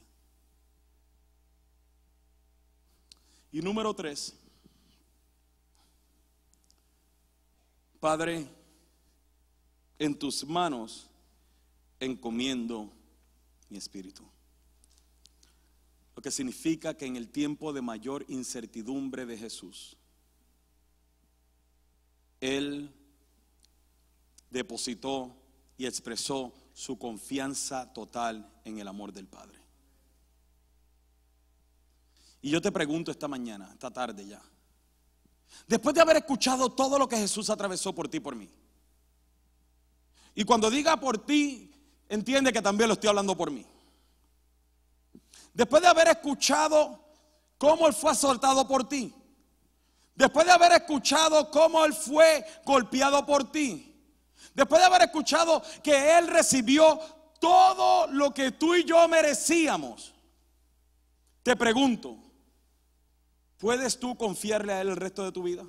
Y 3.51 3.60
número 3.60 3.91
tres, 3.95 4.36
Padre, 7.99 8.47
en 9.97 10.20
tus 10.20 10.45
manos 10.45 11.10
encomiendo 11.99 12.93
mi 13.68 13.80
espíritu. 13.80 14.24
Lo 16.16 16.22
que 16.22 16.30
significa 16.30 16.95
que 16.95 17.08
en 17.08 17.16
el 17.16 17.30
tiempo 17.30 17.74
de 17.74 17.82
mayor 17.82 18.26
incertidumbre 18.28 19.26
de 19.26 19.39
Jesús, 19.39 19.97
Él 22.39 22.93
depositó 24.49 25.35
y 25.77 25.85
expresó 25.85 26.53
su 26.73 26.97
confianza 26.97 27.91
total 27.93 28.51
en 28.63 28.79
el 28.79 28.88
amor 28.88 29.11
del 29.11 29.27
Padre. 29.27 29.59
Y 32.41 32.49
yo 32.49 32.61
te 32.61 32.71
pregunto 32.71 33.11
esta 33.11 33.27
mañana, 33.27 33.69
esta 33.73 33.91
tarde 33.91 34.25
ya, 34.25 34.41
después 35.67 35.95
de 35.95 36.01
haber 36.01 36.17
escuchado 36.17 36.69
todo 36.69 36.99
lo 36.99 37.07
que 37.07 37.17
Jesús 37.17 37.49
atravesó 37.49 37.93
por 37.93 38.07
ti, 38.07 38.19
por 38.19 38.35
mí, 38.35 38.49
y 40.35 40.43
cuando 40.43 40.69
diga 40.69 40.97
por 40.99 41.17
ti, 41.25 41.71
entiende 42.07 42.53
que 42.53 42.61
también 42.61 42.89
lo 42.89 42.93
estoy 42.93 43.09
hablando 43.09 43.35
por 43.35 43.49
mí. 43.49 43.65
Después 45.51 45.81
de 45.81 45.88
haber 45.88 46.09
escuchado 46.09 47.03
cómo 47.57 47.88
Él 47.88 47.93
fue 47.93 48.11
asaltado 48.11 48.67
por 48.67 48.88
ti, 48.88 49.11
después 50.18 50.47
de 50.47 50.51
haber 50.51 50.72
escuchado 50.74 51.49
cómo 51.51 51.86
Él 51.86 51.93
fue 51.93 52.45
golpeado 52.65 53.26
por 53.26 53.51
ti, 53.51 53.95
después 54.53 54.82
de 54.82 54.88
haber 54.88 55.03
escuchado 55.03 55.61
que 55.84 56.18
Él 56.18 56.28
recibió 56.28 56.99
todo 57.39 58.07
lo 58.07 58.34
que 58.34 58.51
tú 58.51 58.76
y 58.76 58.84
yo 58.84 59.07
merecíamos, 59.07 60.13
te 61.43 61.55
pregunto, 61.55 62.18
¿puedes 63.57 63.99
tú 63.99 64.18
confiarle 64.18 64.74
a 64.74 64.82
Él 64.82 64.89
el 64.89 64.95
resto 64.95 65.24
de 65.24 65.32
tu 65.32 65.43
vida? 65.43 65.63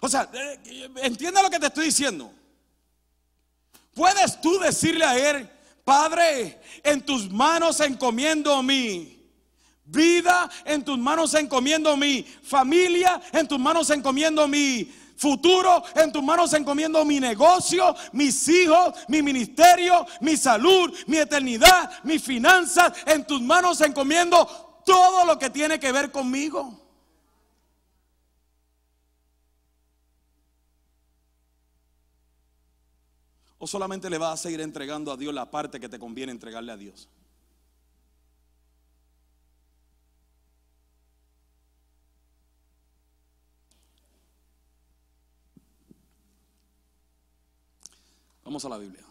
O 0.00 0.08
sea, 0.08 0.30
eh, 0.32 0.90
entienda 1.02 1.42
lo 1.42 1.50
que 1.50 1.58
te 1.58 1.66
estoy 1.66 1.86
diciendo. 1.86 2.32
Puedes 3.94 4.40
tú 4.40 4.58
decirle 4.60 5.04
a 5.04 5.18
Él, 5.18 5.50
Padre, 5.84 6.60
en 6.84 7.04
tus 7.04 7.30
manos 7.30 7.80
encomiendo 7.80 8.62
mi 8.62 9.15
vida, 9.86 10.50
en 10.64 10.84
tus 10.84 10.98
manos 10.98 11.34
encomiendo 11.34 11.96
mi 11.96 12.22
familia, 12.22 13.20
en 13.32 13.46
tus 13.46 13.58
manos 13.58 13.88
encomiendo 13.90 14.46
mi 14.48 14.84
futuro, 15.16 15.82
en 15.94 16.12
tus 16.12 16.22
manos 16.22 16.52
encomiendo 16.52 17.04
mi 17.04 17.20
negocio, 17.20 17.94
mis 18.12 18.48
hijos, 18.48 18.94
mi 19.08 19.22
ministerio, 19.22 20.06
mi 20.20 20.36
salud, 20.36 20.94
mi 21.06 21.16
eternidad, 21.16 21.90
mis 22.04 22.22
finanzas, 22.22 22.92
en 23.06 23.26
tus 23.26 23.40
manos 23.40 23.80
encomiendo 23.80 24.46
todo 24.84 25.24
lo 25.24 25.38
que 25.38 25.50
tiene 25.50 25.80
que 25.80 25.92
ver 25.92 26.10
conmigo. 26.10 26.82
¿O 33.58 33.66
solamente 33.66 34.10
le 34.10 34.18
vas 34.18 34.34
a 34.34 34.42
seguir 34.42 34.60
entregando 34.60 35.10
a 35.10 35.16
Dios 35.16 35.32
la 35.32 35.50
parte 35.50 35.80
que 35.80 35.88
te 35.88 35.98
conviene 35.98 36.30
entregarle 36.30 36.72
a 36.72 36.76
Dios? 36.76 37.08
Vamos 48.46 48.64
a 48.64 48.68
la 48.68 48.78
Biblia. 48.78 49.02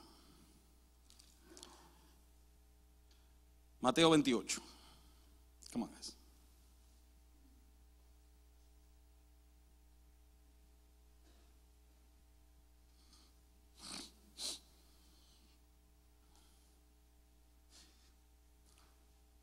Mateo 3.81 4.09
28. 4.09 4.61
Come 5.73 5.83
on. 5.83 5.89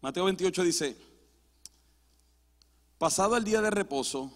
Mateo 0.00 0.24
28 0.24 0.64
dice, 0.64 0.96
pasado 2.96 3.36
el 3.36 3.44
día 3.44 3.60
de 3.60 3.70
reposo, 3.70 4.32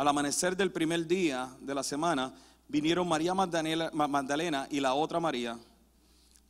al 0.00 0.08
amanecer 0.08 0.56
del 0.56 0.72
primer 0.72 1.06
día 1.06 1.54
de 1.60 1.74
la 1.74 1.82
semana, 1.82 2.32
vinieron 2.68 3.06
María 3.06 3.34
Magdalena, 3.34 4.66
y 4.70 4.80
la 4.80 4.94
otra 4.94 5.20
María 5.20 5.58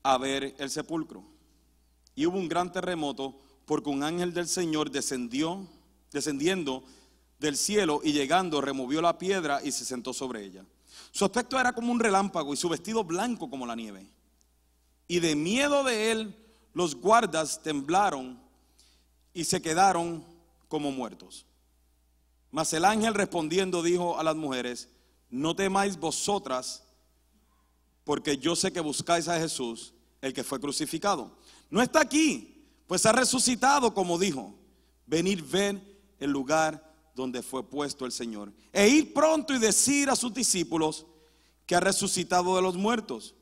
a 0.05 0.19
ver 0.19 0.55
el 0.57 0.71
sepulcro. 0.71 1.25
Y 2.15 2.27
hubo 2.27 2.39
un 2.39 2.49
gran 2.49 2.71
terremoto 2.71 3.37
porque 3.67 3.91
un 3.91 4.05
ángel 4.05 4.33
del 4.33 4.47
Señor 4.47 4.93
descendió, 4.93 5.67
descendiendo 6.13 6.85
del 7.41 7.57
cielo 7.57 8.03
y 8.05 8.13
llegando 8.13 8.61
removió 8.61 9.03
la 9.03 9.19
piedra 9.19 9.61
y 9.65 9.73
se 9.73 9.85
sentó 9.85 10.13
sobre 10.13 10.45
ella. 10.45 10.65
Su 11.11 11.25
aspecto 11.25 11.59
era 11.59 11.73
como 11.73 11.91
un 11.91 11.99
relámpago 11.99 12.55
y 12.55 12.57
su 12.57 12.69
vestido 12.69 13.03
blanco 13.03 13.51
como 13.51 13.67
la 13.67 13.75
nieve 13.75 14.07
y 15.09 15.19
de 15.19 15.35
miedo 15.35 15.83
de 15.83 16.13
él 16.13 16.37
los 16.73 16.95
guardas 16.95 17.65
temblaron 17.65 18.41
y 19.35 19.43
se 19.43 19.61
quedaron 19.61 20.25
como 20.69 20.93
muertos. 20.93 21.47
Mas 22.51 22.73
el 22.73 22.85
ángel 22.85 23.15
respondiendo 23.15 23.83
dijo 23.83 24.19
a 24.19 24.25
las 24.25 24.37
mujeres, 24.37 24.89
no 25.31 25.55
temáis 25.55 25.97
vosotras, 25.97 26.85
porque 28.05 28.39
yo 28.39 28.57
sé 28.57 28.73
que 28.73 28.81
buscáis 28.81 29.29
a 29.29 29.39
Jesús, 29.39 29.95
el 30.21 30.33
que 30.33 30.45
fue 30.45 30.61
crucificado. 30.61 31.37
No 31.71 31.81
está 31.81 32.01
aquí, 32.01 32.67
pues 32.87 33.07
ha 33.07 33.13
resucitado 33.13 33.95
como 33.95 34.19
dijo. 34.19 34.55
Venid 35.07 35.43
ver 35.45 35.81
el 36.19 36.31
lugar 36.31 36.91
donde 37.15 37.43
fue 37.43 37.69
puesto 37.69 38.07
el 38.07 38.13
Señor. 38.13 38.53
E 38.73 38.89
ir 38.89 39.15
pronto 39.15 39.55
y 39.55 39.59
decir 39.59 40.11
a 40.11 40.17
sus 40.17 40.33
discípulos 40.33 41.07
que 41.67 41.77
ha 41.77 41.81
resucitado 41.81 42.57
de 42.57 42.63
los 42.63 42.77
muertos. 42.77 43.35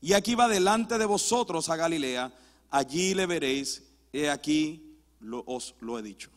Y 0.00 0.12
aquí 0.12 0.34
va 0.34 0.48
delante 0.48 0.98
de 0.98 1.06
vosotros 1.06 1.68
a 1.68 1.76
Galilea, 1.76 2.32
allí 2.70 3.14
le 3.14 3.26
veréis, 3.26 3.82
he 4.12 4.28
aquí 4.28 4.98
os 5.46 5.74
lo 5.80 5.98
he 5.98 6.02
dicho. 6.02 6.30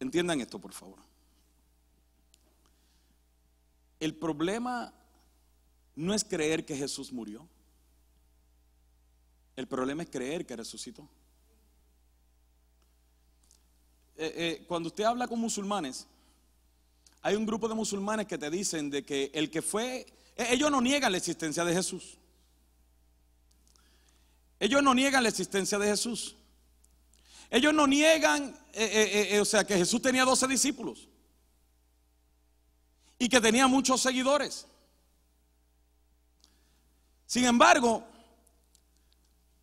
Entiendan 0.00 0.40
esto, 0.40 0.58
por 0.58 0.72
favor. 0.72 0.98
El 3.98 4.14
problema 4.14 4.92
no 5.94 6.12
es 6.12 6.24
creer 6.24 6.64
que 6.66 6.76
Jesús 6.76 7.12
murió. 7.12 7.48
El 9.56 9.66
problema 9.66 10.02
es 10.02 10.10
creer 10.10 10.44
que 10.44 10.54
resucitó. 10.54 11.08
Eh, 14.18 14.32
eh, 14.36 14.64
cuando 14.66 14.88
usted 14.88 15.04
habla 15.04 15.26
con 15.26 15.40
musulmanes, 15.40 16.06
hay 17.22 17.36
un 17.36 17.46
grupo 17.46 17.68
de 17.68 17.74
musulmanes 17.74 18.26
que 18.26 18.38
te 18.38 18.50
dicen 18.50 18.90
de 18.90 19.02
que 19.02 19.30
el 19.34 19.50
que 19.50 19.62
fue, 19.62 20.06
e, 20.36 20.54
ellos 20.54 20.70
no 20.70 20.80
niegan 20.80 21.12
la 21.12 21.18
existencia 21.18 21.64
de 21.64 21.74
Jesús. 21.74 22.18
Ellos 24.60 24.82
no 24.82 24.94
niegan 24.94 25.22
la 25.22 25.28
existencia 25.28 25.78
de 25.78 25.88
Jesús. 25.88 26.36
Ellos 27.50 27.72
no 27.72 27.86
niegan, 27.86 28.48
eh, 28.72 28.84
eh, 28.84 29.28
eh, 29.36 29.40
o 29.40 29.44
sea, 29.44 29.64
que 29.64 29.76
Jesús 29.76 30.02
tenía 30.02 30.24
12 30.24 30.48
discípulos 30.48 31.08
y 33.18 33.28
que 33.28 33.40
tenía 33.40 33.66
muchos 33.66 34.00
seguidores. 34.00 34.66
Sin 37.26 37.44
embargo, 37.44 38.04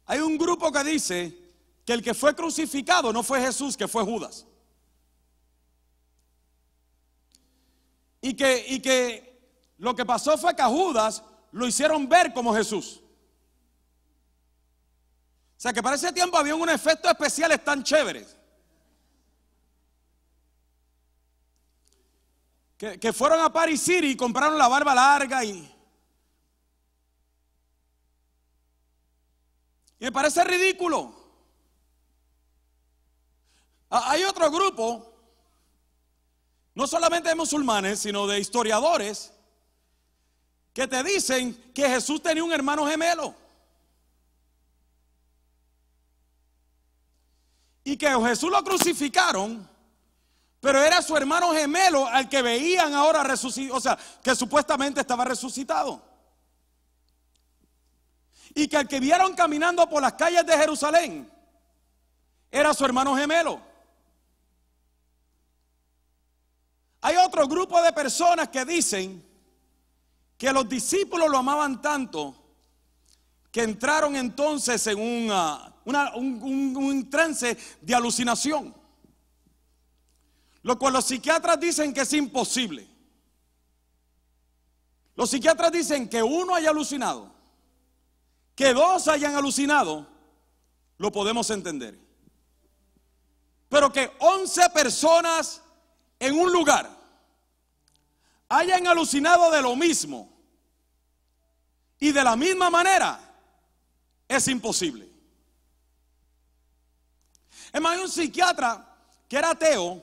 hay 0.05 0.19
un 0.19 0.37
grupo 0.37 0.71
que 0.71 0.83
dice 0.83 1.37
que 1.85 1.93
el 1.93 2.01
que 2.01 2.13
fue 2.13 2.35
crucificado 2.35 3.11
no 3.11 3.23
fue 3.23 3.41
Jesús, 3.41 3.75
que 3.77 3.87
fue 3.87 4.03
Judas. 4.03 4.45
Y 8.21 8.33
que, 8.35 8.65
y 8.69 8.79
que 8.79 9.33
lo 9.77 9.93
que 9.93 10.05
pasó 10.05 10.37
fue 10.37 10.55
que 10.55 10.61
a 10.61 10.67
Judas 10.69 11.23
lo 11.51 11.67
hicieron 11.67 12.07
ver 12.07 12.33
como 12.33 12.53
Jesús. 12.53 13.02
Sea 15.63 15.71
que 15.71 15.81
para 15.81 15.95
ese 15.95 16.11
tiempo 16.11 16.37
había 16.37 16.55
un 16.55 16.67
efecto 16.67 17.09
especiales 17.09 17.63
tan 17.63 17.81
chéveres. 17.83 18.35
Que, 22.75 22.99
que 22.99 23.13
fueron 23.13 23.39
a 23.39 23.53
Paris 23.53 23.79
City 23.81 24.07
y 24.07 24.17
compraron 24.17 24.57
la 24.57 24.67
barba 24.67 24.93
larga 24.93 25.41
y... 25.45 25.51
Y 29.99 30.03
me 30.03 30.11
parece 30.11 30.43
ridículo. 30.43 31.15
Ah, 33.89 34.11
Hay 34.11 34.25
otro 34.25 34.51
grupo, 34.51 35.15
no 36.75 36.85
solamente 36.87 37.29
de 37.29 37.35
musulmanes, 37.35 38.01
sino 38.01 38.27
de 38.27 38.37
historiadores, 38.37 39.31
que 40.73 40.89
te 40.89 41.01
dicen 41.03 41.71
que 41.73 41.87
Jesús 41.87 42.21
tenía 42.21 42.43
un 42.43 42.51
hermano 42.51 42.85
gemelo. 42.85 43.42
Y 47.83 47.97
que 47.97 48.07
Jesús 48.07 48.49
lo 48.49 48.63
crucificaron, 48.63 49.69
pero 50.59 50.81
era 50.81 51.01
su 51.01 51.15
hermano 51.17 51.51
gemelo 51.51 52.07
al 52.07 52.29
que 52.29 52.41
veían 52.41 52.93
ahora 52.93 53.23
resucitado, 53.23 53.77
o 53.77 53.81
sea, 53.81 53.97
que 54.21 54.35
supuestamente 54.35 55.01
estaba 55.01 55.25
resucitado. 55.25 56.01
Y 58.55 58.67
que 58.67 58.77
al 58.77 58.87
que 58.87 58.99
vieron 58.99 59.33
caminando 59.33 59.87
por 59.89 60.01
las 60.01 60.13
calles 60.13 60.45
de 60.45 60.57
Jerusalén 60.57 61.29
era 62.49 62.73
su 62.73 62.85
hermano 62.85 63.15
gemelo. 63.15 63.59
Hay 67.01 67.17
otro 67.17 67.47
grupo 67.47 67.81
de 67.81 67.91
personas 67.91 68.47
que 68.47 68.63
dicen 68.63 69.21
que 70.37 70.53
los 70.53 70.69
discípulos 70.69 71.29
lo 71.29 71.37
amaban 71.37 71.81
tanto 71.81 72.35
que 73.51 73.61
entraron 73.61 74.15
entonces 74.15 74.87
en 74.87 74.99
una, 74.99 75.72
una- 75.85 76.13
un, 76.15 76.75
un- 76.75 77.09
trance 77.09 77.57
de 77.81 77.95
alucinación. 77.95 78.73
Lo 80.61 80.79
cual 80.79 80.93
los 80.93 81.05
psiquiatras 81.05 81.59
dicen 81.59 81.93
que 81.93 82.01
es 82.01 82.13
imposible. 82.13 82.87
Los 85.15 85.29
psiquiatras 85.29 85.71
dicen 85.71 86.09
que 86.09 86.23
uno 86.23 86.55
haya 86.55 86.69
alucinado, 86.71 87.31
que 88.55 88.73
dos 88.73 89.07
hayan 89.07 89.35
alucinado, 89.35 90.07
lo 90.97 91.11
podemos 91.11 91.49
entender. 91.49 91.99
Pero 93.69 93.91
que 93.91 94.11
11 94.19 94.69
personas 94.69 95.61
en 96.19 96.39
un 96.39 96.51
lugar 96.51 96.89
hayan 98.49 98.87
alucinado 98.87 99.51
de 99.51 99.61
lo 99.61 99.75
mismo 99.75 100.31
y 101.99 102.11
de 102.11 102.23
la 102.23 102.35
misma 102.35 102.69
manera, 102.69 103.19
es 104.27 104.47
imposible. 104.47 105.09
Es 107.73 107.81
más, 107.81 107.97
hay 107.97 108.03
un 108.03 108.09
psiquiatra 108.09 108.97
que 109.27 109.35
era 109.35 109.49
ateo 109.49 110.01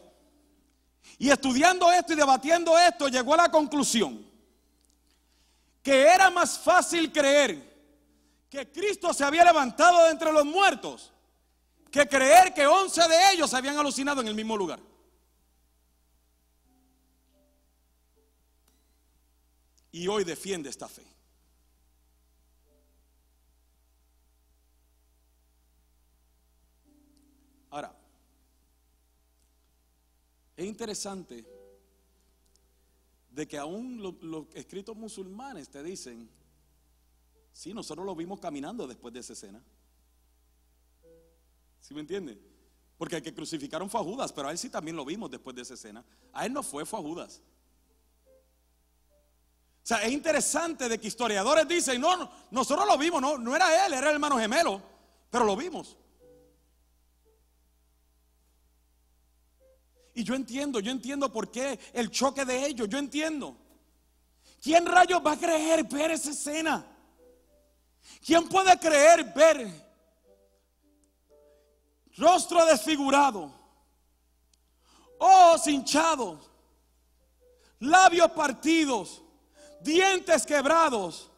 y 1.16 1.30
estudiando 1.30 1.90
esto 1.90 2.12
y 2.12 2.16
debatiendo 2.16 2.76
esto 2.76 3.08
llegó 3.08 3.34
a 3.34 3.38
la 3.38 3.50
conclusión 3.50 4.28
que 5.82 6.02
era 6.02 6.30
más 6.30 6.58
fácil 6.58 7.10
creer 7.12 7.70
que 8.50 8.70
Cristo 8.70 9.14
se 9.14 9.24
había 9.24 9.44
levantado 9.44 10.04
de 10.04 10.10
entre 10.10 10.32
los 10.32 10.44
muertos 10.44 11.12
que 11.90 12.06
creer 12.06 12.52
que 12.52 12.66
11 12.66 13.08
de 13.08 13.32
ellos 13.32 13.50
se 13.50 13.56
habían 13.56 13.78
alucinado 13.78 14.20
en 14.20 14.28
el 14.28 14.34
mismo 14.34 14.56
lugar. 14.56 14.80
Y 19.92 20.06
hoy 20.06 20.22
defiende 20.22 20.70
esta 20.70 20.88
fe. 20.88 21.04
Es 30.60 30.66
interesante 30.66 31.44
de 33.30 33.48
que 33.48 33.56
aún 33.56 34.02
lo- 34.02 34.16
los 34.20 34.46
escritos 34.54 34.94
musulmanes 34.96 35.68
te 35.70 35.82
dicen, 35.82 36.28
sí, 37.52 37.72
nosotros 37.72 38.04
lo 38.04 38.14
vimos 38.14 38.40
caminando 38.40 38.86
después 38.86 39.14
de 39.14 39.20
esa 39.20 39.32
escena. 39.32 39.62
¿Sí 41.80 41.94
me 41.94 42.00
entiende? 42.00 42.38
Porque 42.98 43.16
el 43.16 43.22
que 43.22 43.32
crucificaron 43.32 43.88
fue 43.88 44.00
a 44.00 44.04
Judas, 44.04 44.32
pero 44.32 44.48
a 44.48 44.50
él 44.50 44.58
sí 44.58 44.68
también 44.68 44.96
lo 44.96 45.04
vimos 45.04 45.30
después 45.30 45.56
de 45.56 45.62
esa 45.62 45.74
escena. 45.74 46.04
A 46.32 46.44
él 46.44 46.52
no 46.52 46.62
fue, 46.62 46.84
fue 46.84 46.98
a 46.98 47.02
Judas. 47.02 47.40
O 49.82 49.86
sea, 49.90 50.02
es 50.04 50.12
interesante 50.12 50.88
de 50.88 51.00
que 51.00 51.08
historiadores 51.08 51.66
dicen, 51.66 52.00
no, 52.02 52.30
nosotros 52.50 52.86
lo 52.86 52.98
vimos, 52.98 53.22
no, 53.22 53.38
no 53.38 53.56
era 53.56 53.86
él, 53.86 53.94
era 53.94 54.08
el 54.10 54.14
hermano 54.16 54.38
gemelo, 54.38 54.82
pero 55.30 55.44
lo 55.44 55.56
vimos. 55.56 55.96
Y 60.20 60.24
yo 60.24 60.34
entiendo, 60.34 60.80
yo 60.80 60.90
entiendo 60.90 61.32
por 61.32 61.50
qué 61.50 61.78
el 61.94 62.10
choque 62.10 62.44
de 62.44 62.66
ellos, 62.66 62.86
yo 62.90 62.98
entiendo. 62.98 63.56
¿Quién 64.62 64.84
rayos 64.84 65.22
va 65.26 65.32
a 65.32 65.38
creer 65.38 65.82
ver 65.84 66.10
esa 66.10 66.30
escena? 66.30 66.84
¿Quién 68.24 68.46
puede 68.46 68.78
creer 68.78 69.24
ver 69.32 69.90
rostro 72.18 72.66
desfigurado, 72.66 73.50
ojos 75.18 75.66
hinchados, 75.66 76.50
labios 77.78 78.30
partidos, 78.32 79.22
dientes 79.80 80.44
quebrados, 80.44 81.30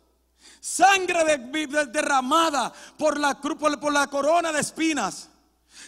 sangre 0.60 1.22
de- 1.24 1.66
de- 1.68 1.86
derramada 1.86 2.72
por 2.98 3.16
la, 3.16 3.40
por 3.40 3.92
la 3.92 4.08
corona 4.08 4.50
de 4.52 4.60
espinas, 4.60 5.28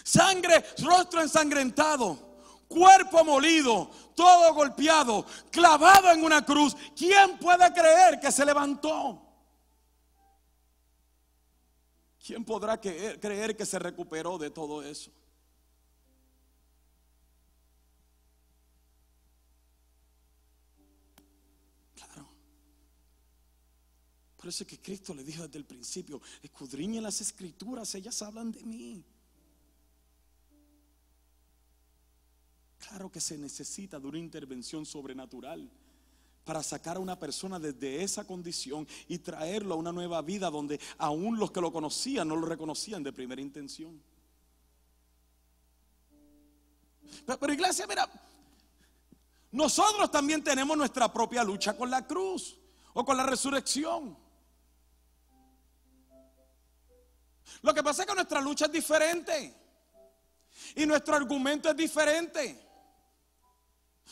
sangre, 0.05 0.64
rostro 0.78 1.20
ensangrentado, 1.22 2.34
cuerpo 2.69 3.25
molido, 3.25 3.91
todo 4.15 4.55
golpeado, 4.55 5.25
clavado 5.51 6.11
en 6.11 6.25
una 6.25 6.45
cruz. 6.45 6.77
¿Quién 6.97 7.39
puede 7.39 7.73
creer 7.73 8.21
que 8.21 8.31
se 8.33 8.45
levantó? 8.45 9.25
¿Quién 12.25 12.43
podrá 12.43 12.81
creer, 12.81 13.55
que 13.55 13.67
se 13.67 13.79
recuperó 13.79 14.39
de 14.39 14.49
todo 14.49 14.83
eso? 14.83 15.11
Claro. 21.95 22.27
Por 24.39 24.49
eso 24.49 24.65
es 24.65 24.69
que 24.71 24.81
Cristo 24.81 25.12
le 25.12 25.23
dijo 25.23 25.43
desde 25.43 25.59
el 25.59 25.67
principio, 25.67 26.23
escudriñen 26.43 27.03
las 27.03 27.21
escrituras, 27.21 27.95
ellas 27.95 28.23
hablan 28.23 28.53
de 28.53 28.65
mí. 28.65 29.05
Claro 32.89 33.11
que 33.11 33.20
se 33.20 33.39
necesita 33.39 33.99
de 33.99 34.07
una 34.07 34.18
intervención 34.18 34.85
sobrenatural 34.85 35.70
para 36.45 36.62
sacar 36.62 36.97
a 36.97 37.01
una 37.01 37.18
persona 37.18 37.59
desde 37.59 38.03
esa 38.03 38.26
condición 38.26 38.87
y 39.09 39.18
traerlo 39.18 39.74
a 39.74 39.78
una 39.78 39.93
nueva 39.93 40.20
vida 40.20 40.51
donde 40.51 40.78
aún 40.99 41.39
los 41.39 41.51
que 41.51 41.62
lo 41.62 41.72
conocían 41.72 42.28
no 42.28 42.37
lo 42.37 42.47
reconocían 42.47 43.03
de 43.03 43.12
primera 43.12 43.41
intención. 43.41 44.03
Pero, 47.24 47.39
pero 47.39 47.53
iglesia, 47.55 47.87
mira, 47.87 48.07
nosotros 49.53 50.11
también 50.11 50.45
tenemos 50.45 50.76
nuestra 50.76 51.11
propia 51.11 51.43
lucha 51.43 51.76
con 51.76 51.91
la 51.91 52.07
cruz 52.07 52.59
o 52.93 53.05
con 53.05 53.16
la 53.16 53.24
resurrección. 53.24 54.14
Lo 57.62 57.72
que 57.72 57.82
pasa 57.82 58.03
es 58.03 58.09
que 58.09 58.14
nuestra 58.14 58.43
lucha 58.43 58.66
es 58.66 58.72
diferente 58.72 59.55
y 60.76 60.85
nuestro 60.85 61.14
argumento 61.14 61.70
es 61.70 61.76
diferente. 61.76 62.64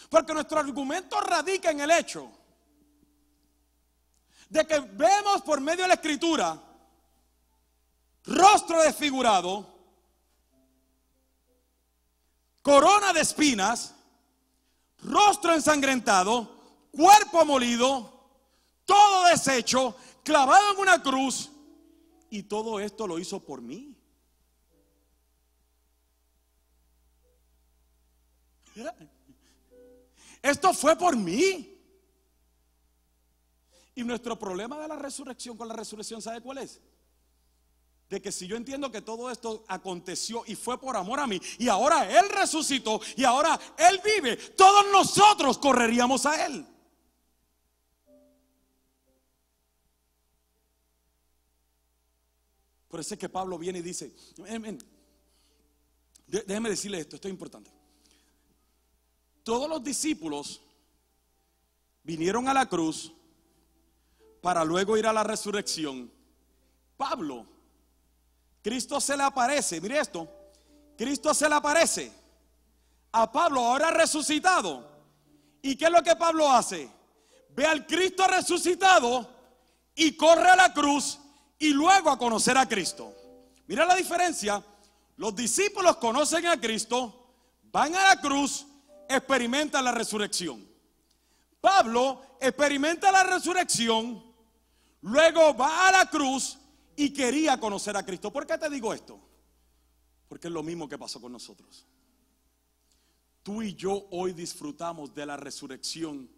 Porque 0.09 0.35
nuestro 0.35 0.59
argumento 0.59 1.21
radica 1.21 1.71
en 1.71 1.81
el 1.81 1.91
hecho 1.91 2.31
de 4.49 4.67
que 4.67 4.81
vemos 4.81 5.43
por 5.43 5.61
medio 5.61 5.83
de 5.83 5.89
la 5.89 5.95
escritura 5.95 6.61
rostro 8.25 8.83
desfigurado, 8.83 9.67
corona 12.63 13.13
de 13.13 13.21
espinas, 13.21 13.95
rostro 14.99 15.55
ensangrentado, 15.55 16.89
cuerpo 16.93 17.45
molido, 17.45 18.13
todo 18.85 19.25
deshecho, 19.27 19.97
clavado 20.23 20.73
en 20.73 20.79
una 20.79 21.03
cruz, 21.03 21.51
y 22.31 22.45
todo 22.45 22.81
esto 22.81 23.07
lo 23.07 23.19
hizo 23.19 23.41
por 23.41 23.61
mí. 23.61 23.95
Esto 30.43 30.75
fue 30.75 30.97
por 30.97 31.17
mí. 31.17 31.69
Y 33.95 34.05
nuestro 34.05 34.39
problema 34.39 34.79
de 34.81 34.89
la 34.89 34.97
resurrección 34.97 35.57
con 35.57 35.69
la 35.69 35.75
resurrección, 35.75 36.21
¿sabe 36.21 36.41
cuál 36.41 36.59
es? 36.59 36.81
de 38.13 38.21
que 38.21 38.31
si 38.31 38.47
yo 38.47 38.57
entiendo 38.57 38.93
que 38.93 39.01
todo 39.01 39.31
esto 39.31 39.65
aconteció 39.69 40.45
y 40.47 40.55
fue 40.55 40.79
por 40.79 40.99
amor 40.99 41.19
a 41.19 41.27
mí, 41.27 41.41
y 41.59 41.69
ahora 41.69 42.07
Él 42.07 42.29
resucitó 42.29 43.01
y 43.17 43.25
ahora 43.25 43.59
Él 43.79 44.03
vive, 44.05 44.37
todos 44.37 44.85
nosotros 44.93 45.57
correríamos 45.57 46.27
a 46.27 46.45
Él. 46.45 46.67
Por 52.87 53.01
eso 53.01 53.15
es 53.15 53.19
que 53.19 53.31
Pablo 53.31 53.57
viene 53.57 53.79
y 53.79 53.83
dice, 53.83 54.15
déjeme 56.27 56.69
decirle 56.69 57.01
esto, 57.01 57.17
esto 57.17 57.29
es 57.29 57.33
importante. 57.33 57.71
Todos 59.43 59.69
los 59.69 59.83
discípulos 59.83 60.61
vinieron 62.03 62.49
a 62.49 62.55
la 62.55 62.67
cruz 62.67 63.13
para 64.41 64.65
luego 64.65 64.97
ir 64.97 65.07
a 65.07 65.13
la 65.13 65.25
resurrección. 65.25 66.11
Pablo, 66.97 67.47
Cristo 68.63 69.01
se 69.01 69.17
le 69.17 69.23
aparece, 69.23 69.81
mire 69.81 69.99
esto, 69.99 70.29
Cristo 70.97 71.35
se 71.35 71.49
le 71.49 71.55
aparece 71.55 72.13
a 73.13 73.31
Pablo 73.31 73.61
ahora 73.61 73.91
resucitado. 73.91 74.91
¿Y 75.61 75.77
qué 75.77 75.87
es 75.87 75.91
lo 75.91 76.03
que 76.03 76.17
Pablo 76.17 76.51
hace? 76.51 76.89
Ve 77.51 77.67
al 77.67 77.87
Cristo 77.87 78.27
resucitado 78.27 79.29
y 79.95 80.17
corre 80.17 80.49
a 80.49 80.57
la 80.57 80.73
cruz 80.73 81.19
y 81.59 81.71
luego 81.73 82.11
a 82.11 82.19
conocer 82.19 82.57
a 82.57 82.69
Cristo. 82.69 83.15
Mira 83.67 83.85
la 83.87 83.95
diferencia. 83.95 84.63
Los 85.17 85.37
discípulos 85.37 85.97
conocen 85.99 86.47
a 86.47 86.61
Cristo, 86.61 87.15
van 87.71 87.95
a 87.95 88.09
la 88.09 88.21
cruz, 88.21 88.67
experimentan 89.15 89.85
la 89.85 89.93
resurrección. 89.93 90.67
Pablo 91.61 92.37
experimenta 92.41 93.13
la 93.13 93.23
resurrección, 93.23 94.23
luego 95.03 95.55
va 95.55 95.89
a 95.89 95.93
la 95.93 96.11
cruz 96.11 96.59
y 96.97 97.13
quería 97.13 97.59
conocer 97.59 97.97
a 97.97 98.05
Cristo. 98.05 98.33
¿Por 98.33 98.47
qué 98.47 98.59
te 98.59 98.69
digo 98.69 98.93
esto? 98.93 99.21
Porque 100.29 100.49
es 100.49 100.53
lo 100.53 100.63
mismo 100.63 100.89
que 100.89 100.99
pasó 100.99 101.21
con 101.21 101.33
nosotros. 101.33 101.87
Tú 103.43 103.63
y 103.63 103.75
yo 103.75 104.07
hoy 104.11 104.33
disfrutamos 104.33 105.15
de 105.15 105.27
la 105.27 105.37
resurrección. 105.37 106.29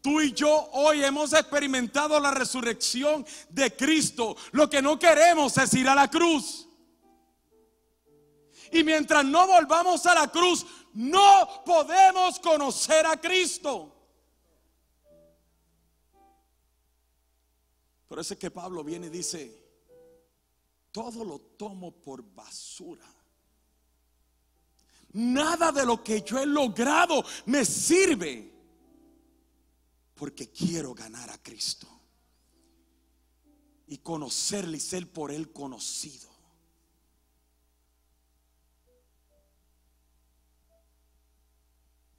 Tú 0.00 0.20
y 0.20 0.32
yo 0.32 0.70
hoy 0.72 1.04
hemos 1.04 1.32
experimentado 1.32 2.18
la 2.18 2.30
resurrección 2.30 3.26
de 3.50 3.76
Cristo. 3.76 4.36
Lo 4.52 4.70
que 4.70 4.80
no 4.80 4.98
queremos 4.98 5.58
es 5.58 5.74
ir 5.74 5.88
a 5.88 5.94
la 5.94 6.08
cruz. 6.08 6.69
Y 8.72 8.84
mientras 8.84 9.24
no 9.24 9.46
volvamos 9.46 10.04
a 10.06 10.14
la 10.14 10.30
cruz, 10.30 10.66
no 10.94 11.62
podemos 11.64 12.38
conocer 12.38 13.06
a 13.06 13.20
Cristo. 13.20 13.96
Por 18.08 18.18
eso 18.18 18.34
es 18.34 18.40
que 18.40 18.50
Pablo 18.50 18.82
viene 18.82 19.06
y 19.06 19.10
dice, 19.10 19.56
todo 20.90 21.24
lo 21.24 21.38
tomo 21.38 21.92
por 21.92 22.22
basura 22.22 23.06
Nada 25.12 25.72
de 25.72 25.84
lo 25.84 26.02
que 26.02 26.22
yo 26.22 26.38
he 26.38 26.46
logrado 26.46 27.24
me 27.46 27.64
sirve 27.64 28.48
porque 30.14 30.50
quiero 30.50 30.94
ganar 30.94 31.30
a 31.30 31.42
Cristo 31.42 31.88
y 33.88 33.98
conocerle 33.98 34.76
y 34.76 34.80
ser 34.80 35.10
por 35.10 35.32
él 35.32 35.52
conocido. 35.52 36.29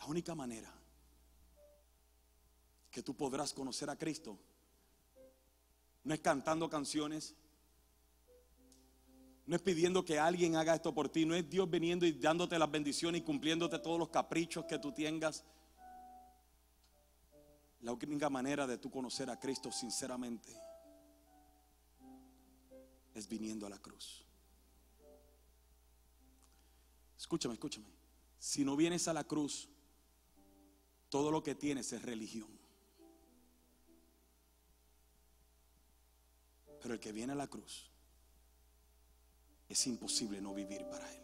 La 0.02 0.08
única 0.08 0.34
manera 0.34 0.74
que 2.90 3.04
tú 3.04 3.16
podrás 3.16 3.54
conocer 3.54 3.88
a 3.90 3.96
Cristo 3.96 4.38
no 6.04 6.14
es 6.16 6.20
cantando 6.22 6.68
canciones, 6.68 7.36
no 9.46 9.56
es 9.56 9.62
pidiendo 9.62 10.04
que 10.04 10.18
alguien 10.18 10.56
haga 10.56 10.74
esto 10.74 10.92
por 10.92 11.08
ti. 11.08 11.24
No 11.24 11.36
es 11.36 11.48
Dios 11.48 11.70
viniendo 11.70 12.08
y 12.08 12.14
dándote 12.14 12.58
las 12.58 12.72
bendiciones 12.72 13.22
y 13.22 13.24
cumpliéndote 13.24 13.78
todos 13.78 14.00
los 14.00 14.10
caprichos 14.10 14.66
que 14.66 14.80
tú 14.80 14.92
tengas. 14.92 15.44
La 17.82 17.94
única 17.94 18.30
manera 18.30 18.66
de 18.66 18.80
tú 18.80 18.90
conocer 18.90 19.30
a 19.30 19.40
Cristo 19.40 19.72
sinceramente 19.72 20.52
es 23.14 23.28
viniendo 23.28 23.68
a 23.68 23.70
la 23.70 23.78
cruz. 23.78 24.26
Escúchame, 27.20 27.54
escúchame. 27.54 27.86
Si 28.40 28.66
no 28.66 28.76
vienes 28.76 29.08
a 29.08 29.14
la 29.14 29.24
cruz, 29.24 29.70
todo 31.12 31.30
lo 31.30 31.44
que 31.44 31.56
tienes 31.56 31.92
es 31.92 32.02
religión. 32.02 32.48
Pero 36.82 36.94
el 36.94 37.00
que 37.02 37.12
viene 37.12 37.34
a 37.34 37.36
la 37.36 37.48
cruz 37.48 37.92
es 39.68 39.88
imposible 39.88 40.40
no 40.40 40.54
vivir 40.54 40.88
para 40.90 41.14
Él. 41.14 41.22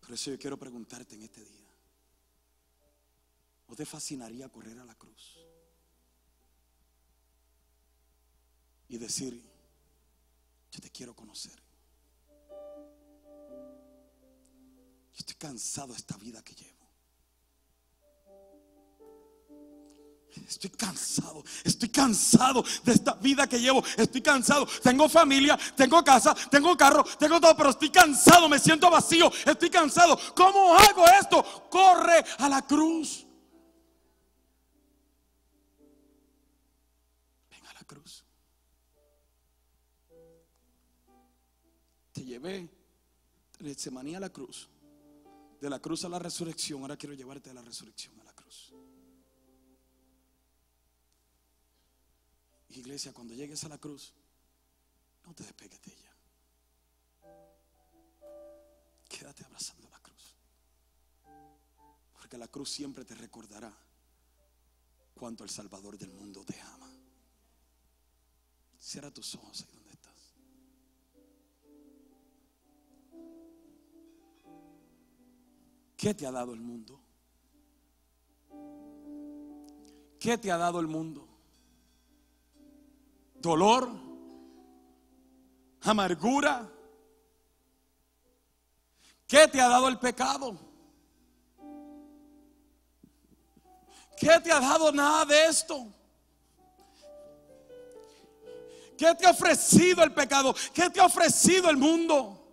Por 0.00 0.12
eso 0.12 0.30
yo 0.30 0.38
quiero 0.38 0.56
preguntarte 0.56 1.16
en 1.16 1.22
este 1.22 1.44
día, 1.44 1.68
¿no 3.66 3.74
te 3.74 3.84
fascinaría 3.84 4.48
correr 4.48 4.78
a 4.78 4.84
la 4.84 4.94
cruz? 4.94 5.36
Y 8.88 8.98
decir, 8.98 9.42
yo 10.70 10.80
te 10.80 10.90
quiero 10.90 11.12
conocer. 11.16 11.65
Estoy 15.16 15.34
cansado 15.36 15.88
de 15.88 15.98
esta 15.98 16.16
vida 16.18 16.42
que 16.42 16.54
llevo. 16.54 16.76
Estoy 20.46 20.70
cansado, 20.70 21.42
estoy 21.64 21.88
cansado 21.88 22.62
de 22.84 22.92
esta 22.92 23.14
vida 23.14 23.48
que 23.48 23.58
llevo. 23.58 23.82
Estoy 23.96 24.20
cansado. 24.20 24.66
Tengo 24.82 25.08
familia, 25.08 25.58
tengo 25.74 26.04
casa, 26.04 26.34
tengo 26.50 26.76
carro, 26.76 27.02
tengo 27.18 27.40
todo, 27.40 27.56
pero 27.56 27.70
estoy 27.70 27.90
cansado, 27.90 28.48
me 28.48 28.58
siento 28.58 28.90
vacío, 28.90 29.32
estoy 29.46 29.70
cansado. 29.70 30.18
¿Cómo 30.34 30.76
hago 30.76 31.04
esto? 31.20 31.68
Corre 31.70 32.22
a 32.38 32.48
la 32.48 32.66
cruz. 32.66 33.26
Ven 37.50 37.66
a 37.66 37.72
la 37.72 37.84
cruz. 37.84 38.24
Te 42.12 42.22
llevé 42.22 42.68
de 43.58 43.74
Semanía 43.74 44.18
a 44.18 44.20
la 44.20 44.30
cruz. 44.30 44.68
De 45.60 45.70
la 45.70 45.80
cruz 45.80 46.04
a 46.04 46.08
la 46.08 46.18
resurrección. 46.18 46.82
Ahora 46.82 46.96
quiero 46.96 47.14
llevarte 47.14 47.50
a 47.50 47.54
la 47.54 47.62
resurrección. 47.62 48.16
Iglesia, 52.78 53.12
cuando 53.12 53.34
llegues 53.34 53.64
a 53.64 53.68
la 53.68 53.78
cruz, 53.78 54.12
no 55.24 55.34
te 55.34 55.42
despegues 55.42 55.80
de 55.82 55.92
ella. 55.92 56.14
Quédate 59.08 59.44
abrazando 59.44 59.88
la 59.88 59.98
cruz. 60.00 60.34
Porque 62.12 62.36
la 62.36 62.48
cruz 62.48 62.70
siempre 62.70 63.04
te 63.04 63.14
recordará 63.14 63.72
cuánto 65.14 65.44
el 65.44 65.50
Salvador 65.50 65.96
del 65.96 66.12
mundo 66.12 66.44
te 66.44 66.60
ama. 66.60 66.90
Cierra 68.78 69.10
tus 69.10 69.34
ojos 69.34 69.64
ahí 69.68 69.85
¿Qué 75.96 76.14
te 76.14 76.26
ha 76.26 76.30
dado 76.30 76.52
el 76.52 76.60
mundo? 76.60 77.00
¿Qué 80.18 80.38
te 80.38 80.50
ha 80.50 80.56
dado 80.56 80.80
el 80.80 80.86
mundo? 80.86 81.36
dolor, 83.46 83.88
amargura. 85.82 86.68
¿Qué 89.26 89.48
te 89.48 89.60
ha 89.60 89.68
dado 89.68 89.88
el 89.88 89.98
pecado? 89.98 90.56
¿Qué 94.16 94.40
te 94.42 94.50
ha 94.52 94.60
dado 94.60 94.92
nada 94.92 95.24
de 95.24 95.44
esto? 95.46 95.86
¿Qué 98.96 99.14
te 99.14 99.26
ha 99.26 99.30
ofrecido 99.30 100.02
el 100.02 100.12
pecado? 100.12 100.54
¿Qué 100.72 100.88
te 100.90 101.00
ha 101.00 101.06
ofrecido 101.06 101.68
el 101.68 101.76
mundo? 101.76 102.45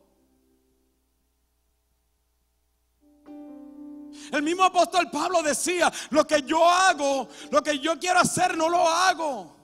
El 4.34 4.42
mismo 4.42 4.64
apóstol 4.64 5.12
Pablo 5.12 5.44
decía, 5.44 5.94
lo 6.10 6.26
que 6.26 6.42
yo 6.42 6.68
hago, 6.68 7.30
lo 7.52 7.62
que 7.62 7.78
yo 7.78 8.00
quiero 8.00 8.20
hacer, 8.20 8.58
no 8.58 8.68
lo 8.68 8.90
hago. 8.90 9.56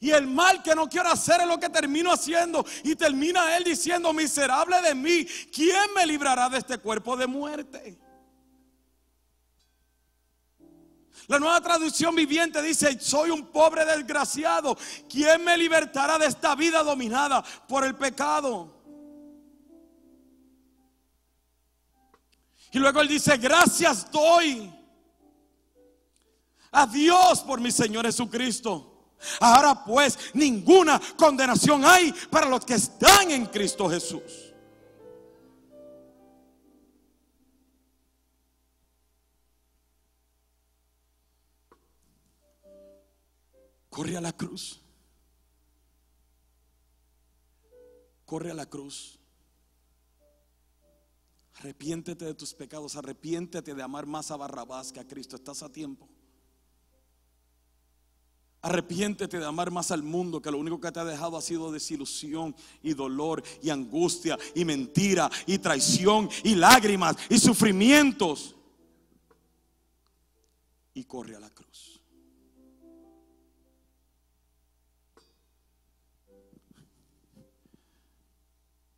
Y 0.00 0.10
el 0.10 0.26
mal 0.26 0.60
que 0.60 0.74
no 0.74 0.88
quiero 0.88 1.08
hacer 1.08 1.42
es 1.42 1.46
lo 1.46 1.60
que 1.60 1.68
termino 1.68 2.12
haciendo. 2.12 2.66
Y 2.82 2.96
termina 2.96 3.56
él 3.56 3.62
diciendo, 3.62 4.12
miserable 4.12 4.82
de 4.82 4.96
mí, 4.96 5.24
¿quién 5.54 5.94
me 5.94 6.04
librará 6.04 6.48
de 6.48 6.58
este 6.58 6.78
cuerpo 6.78 7.16
de 7.16 7.28
muerte? 7.28 7.96
La 11.28 11.38
nueva 11.38 11.60
traducción 11.60 12.12
viviente 12.16 12.60
dice, 12.60 12.98
soy 12.98 13.30
un 13.30 13.46
pobre 13.46 13.84
desgraciado. 13.84 14.76
¿Quién 15.08 15.44
me 15.44 15.56
libertará 15.56 16.18
de 16.18 16.26
esta 16.26 16.56
vida 16.56 16.82
dominada 16.82 17.44
por 17.68 17.84
el 17.84 17.94
pecado? 17.94 18.77
Y 22.72 22.78
luego 22.78 23.00
él 23.00 23.08
dice, 23.08 23.36
gracias 23.36 24.10
doy 24.10 24.72
a 26.70 26.86
Dios 26.86 27.40
por 27.40 27.60
mi 27.60 27.70
Señor 27.70 28.04
Jesucristo 28.04 28.88
Ahora 29.40 29.84
pues 29.84 30.18
ninguna 30.34 31.00
condenación 31.16 31.84
hay 31.84 32.12
para 32.30 32.48
los 32.48 32.64
que 32.64 32.74
están 32.74 33.30
en 33.30 33.46
Cristo 33.46 33.88
Jesús. 33.88 34.54
Corre 43.88 44.16
a 44.16 44.20
la 44.20 44.32
cruz. 44.32 44.80
Corre 48.24 48.52
a 48.52 48.54
la 48.54 48.66
cruz. 48.66 49.17
Arrepiéntete 51.58 52.24
de 52.24 52.34
tus 52.34 52.54
pecados, 52.54 52.94
arrepiéntete 52.94 53.74
de 53.74 53.82
amar 53.82 54.06
más 54.06 54.30
a 54.30 54.36
Barrabás 54.36 54.92
que 54.92 55.00
a 55.00 55.06
Cristo. 55.06 55.34
Estás 55.34 55.62
a 55.64 55.68
tiempo. 55.68 56.08
Arrepiéntete 58.62 59.38
de 59.38 59.44
amar 59.44 59.70
más 59.72 59.90
al 59.90 60.04
mundo 60.04 60.40
que 60.40 60.52
lo 60.52 60.58
único 60.58 60.80
que 60.80 60.92
te 60.92 61.00
ha 61.00 61.04
dejado 61.04 61.36
ha 61.36 61.42
sido 61.42 61.72
desilusión 61.72 62.54
y 62.82 62.94
dolor 62.94 63.42
y 63.60 63.70
angustia 63.70 64.38
y 64.54 64.64
mentira 64.64 65.28
y 65.46 65.58
traición 65.58 66.28
y 66.44 66.54
lágrimas 66.54 67.16
y 67.28 67.38
sufrimientos. 67.38 68.54
Y 70.94 71.04
corre 71.04 71.34
a 71.36 71.40
la 71.40 71.50
cruz. 71.50 72.00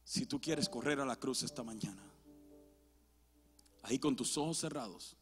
Si 0.05 0.27
tú 0.27 0.41
quieres 0.41 0.69
correr 0.69 1.01
a 1.01 1.07
la 1.07 1.17
cruz 1.17 1.43
esta 1.43 1.63
mañana, 1.63 2.10
ahí 3.83 3.99
con 3.99 4.17
tus 4.17 4.37
ojos 4.37 4.59
cerrados, 4.59 5.17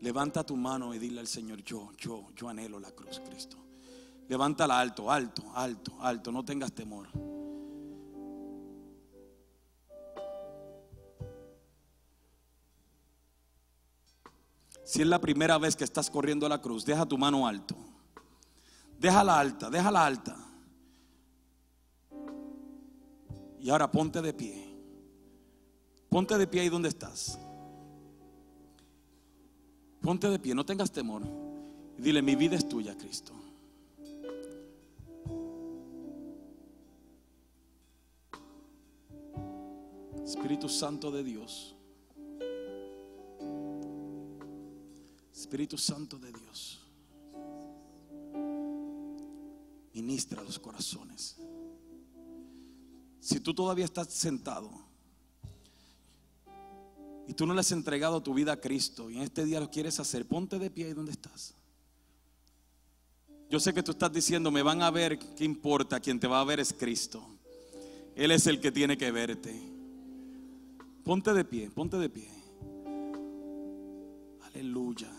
Levanta 0.00 0.44
tu 0.44 0.56
mano 0.56 0.94
y 0.94 0.98
dile 0.98 1.18
al 1.18 1.26
Señor, 1.26 1.62
yo, 1.64 1.90
yo, 1.98 2.28
yo 2.36 2.48
anhelo 2.48 2.78
la 2.78 2.92
cruz, 2.92 3.20
Cristo. 3.28 3.56
Levántala 4.28 4.78
alto, 4.78 5.10
alto, 5.10 5.42
alto, 5.54 5.96
alto, 6.00 6.30
no 6.30 6.44
tengas 6.44 6.72
temor. 6.72 7.08
Si 14.84 15.02
es 15.02 15.08
la 15.08 15.20
primera 15.20 15.58
vez 15.58 15.74
que 15.74 15.84
estás 15.84 16.08
corriendo 16.08 16.46
a 16.46 16.48
la 16.48 16.62
cruz, 16.62 16.84
deja 16.84 17.04
tu 17.04 17.18
mano 17.18 17.46
alto. 17.46 17.76
Déjala 18.98 19.38
alta, 19.38 19.68
déjala 19.68 20.06
alta. 20.06 20.36
Y 23.60 23.68
ahora 23.68 23.90
ponte 23.90 24.22
de 24.22 24.32
pie. 24.32 24.67
Ponte 26.08 26.38
de 26.38 26.46
pie 26.46 26.62
ahí 26.62 26.68
donde 26.68 26.88
estás. 26.88 27.38
Ponte 30.00 30.28
de 30.28 30.38
pie, 30.38 30.54
no 30.54 30.64
tengas 30.64 30.90
temor. 30.90 31.22
Dile, 31.98 32.22
mi 32.22 32.34
vida 32.34 32.56
es 32.56 32.66
tuya, 32.68 32.96
Cristo. 32.96 33.34
Espíritu 40.24 40.68
Santo 40.68 41.10
de 41.10 41.24
Dios. 41.24 41.74
Espíritu 45.32 45.76
Santo 45.76 46.18
de 46.18 46.32
Dios. 46.32 46.80
Ministra 49.92 50.42
los 50.42 50.58
corazones. 50.58 51.36
Si 53.20 53.40
tú 53.40 53.52
todavía 53.52 53.84
estás 53.84 54.08
sentado 54.12 54.87
y 57.28 57.34
tú 57.34 57.46
no 57.46 57.52
le 57.52 57.60
has 57.60 57.70
entregado 57.72 58.22
tu 58.22 58.32
vida 58.32 58.54
a 58.54 58.56
Cristo 58.56 59.10
y 59.10 59.18
en 59.18 59.22
este 59.22 59.44
día 59.44 59.60
lo 59.60 59.70
quieres 59.70 60.00
hacer, 60.00 60.24
ponte 60.24 60.58
de 60.58 60.70
pie 60.70 60.86
ahí 60.86 60.94
donde 60.94 61.12
estás. 61.12 61.54
Yo 63.50 63.60
sé 63.60 63.74
que 63.74 63.82
tú 63.82 63.90
estás 63.90 64.10
diciendo, 64.10 64.50
me 64.50 64.62
van 64.62 64.80
a 64.80 64.90
ver, 64.90 65.18
¿qué 65.18 65.44
importa? 65.44 66.00
Quien 66.00 66.18
te 66.18 66.26
va 66.26 66.40
a 66.40 66.44
ver 66.44 66.58
es 66.58 66.72
Cristo. 66.72 67.22
Él 68.16 68.30
es 68.30 68.46
el 68.46 68.60
que 68.60 68.72
tiene 68.72 68.96
que 68.96 69.10
verte. 69.10 69.54
Ponte 71.04 71.34
de 71.34 71.44
pie, 71.44 71.70
ponte 71.70 71.98
de 71.98 72.08
pie. 72.08 72.28
Aleluya. 74.46 75.12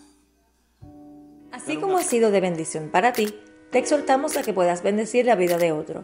Así 1.52 1.78
como 1.78 1.98
ha 1.98 2.04
sido 2.04 2.32
de 2.32 2.42
bendición 2.42 2.90
para 2.92 3.14
ti, 3.14 3.36
te 3.72 3.78
exhortamos 3.78 4.36
a 4.36 4.42
que 4.42 4.54
puedas 4.54 4.82
bendecir 4.82 5.26
la 5.26 5.36
vida 5.36 5.60
de 5.60 5.72
otro. 5.72 6.04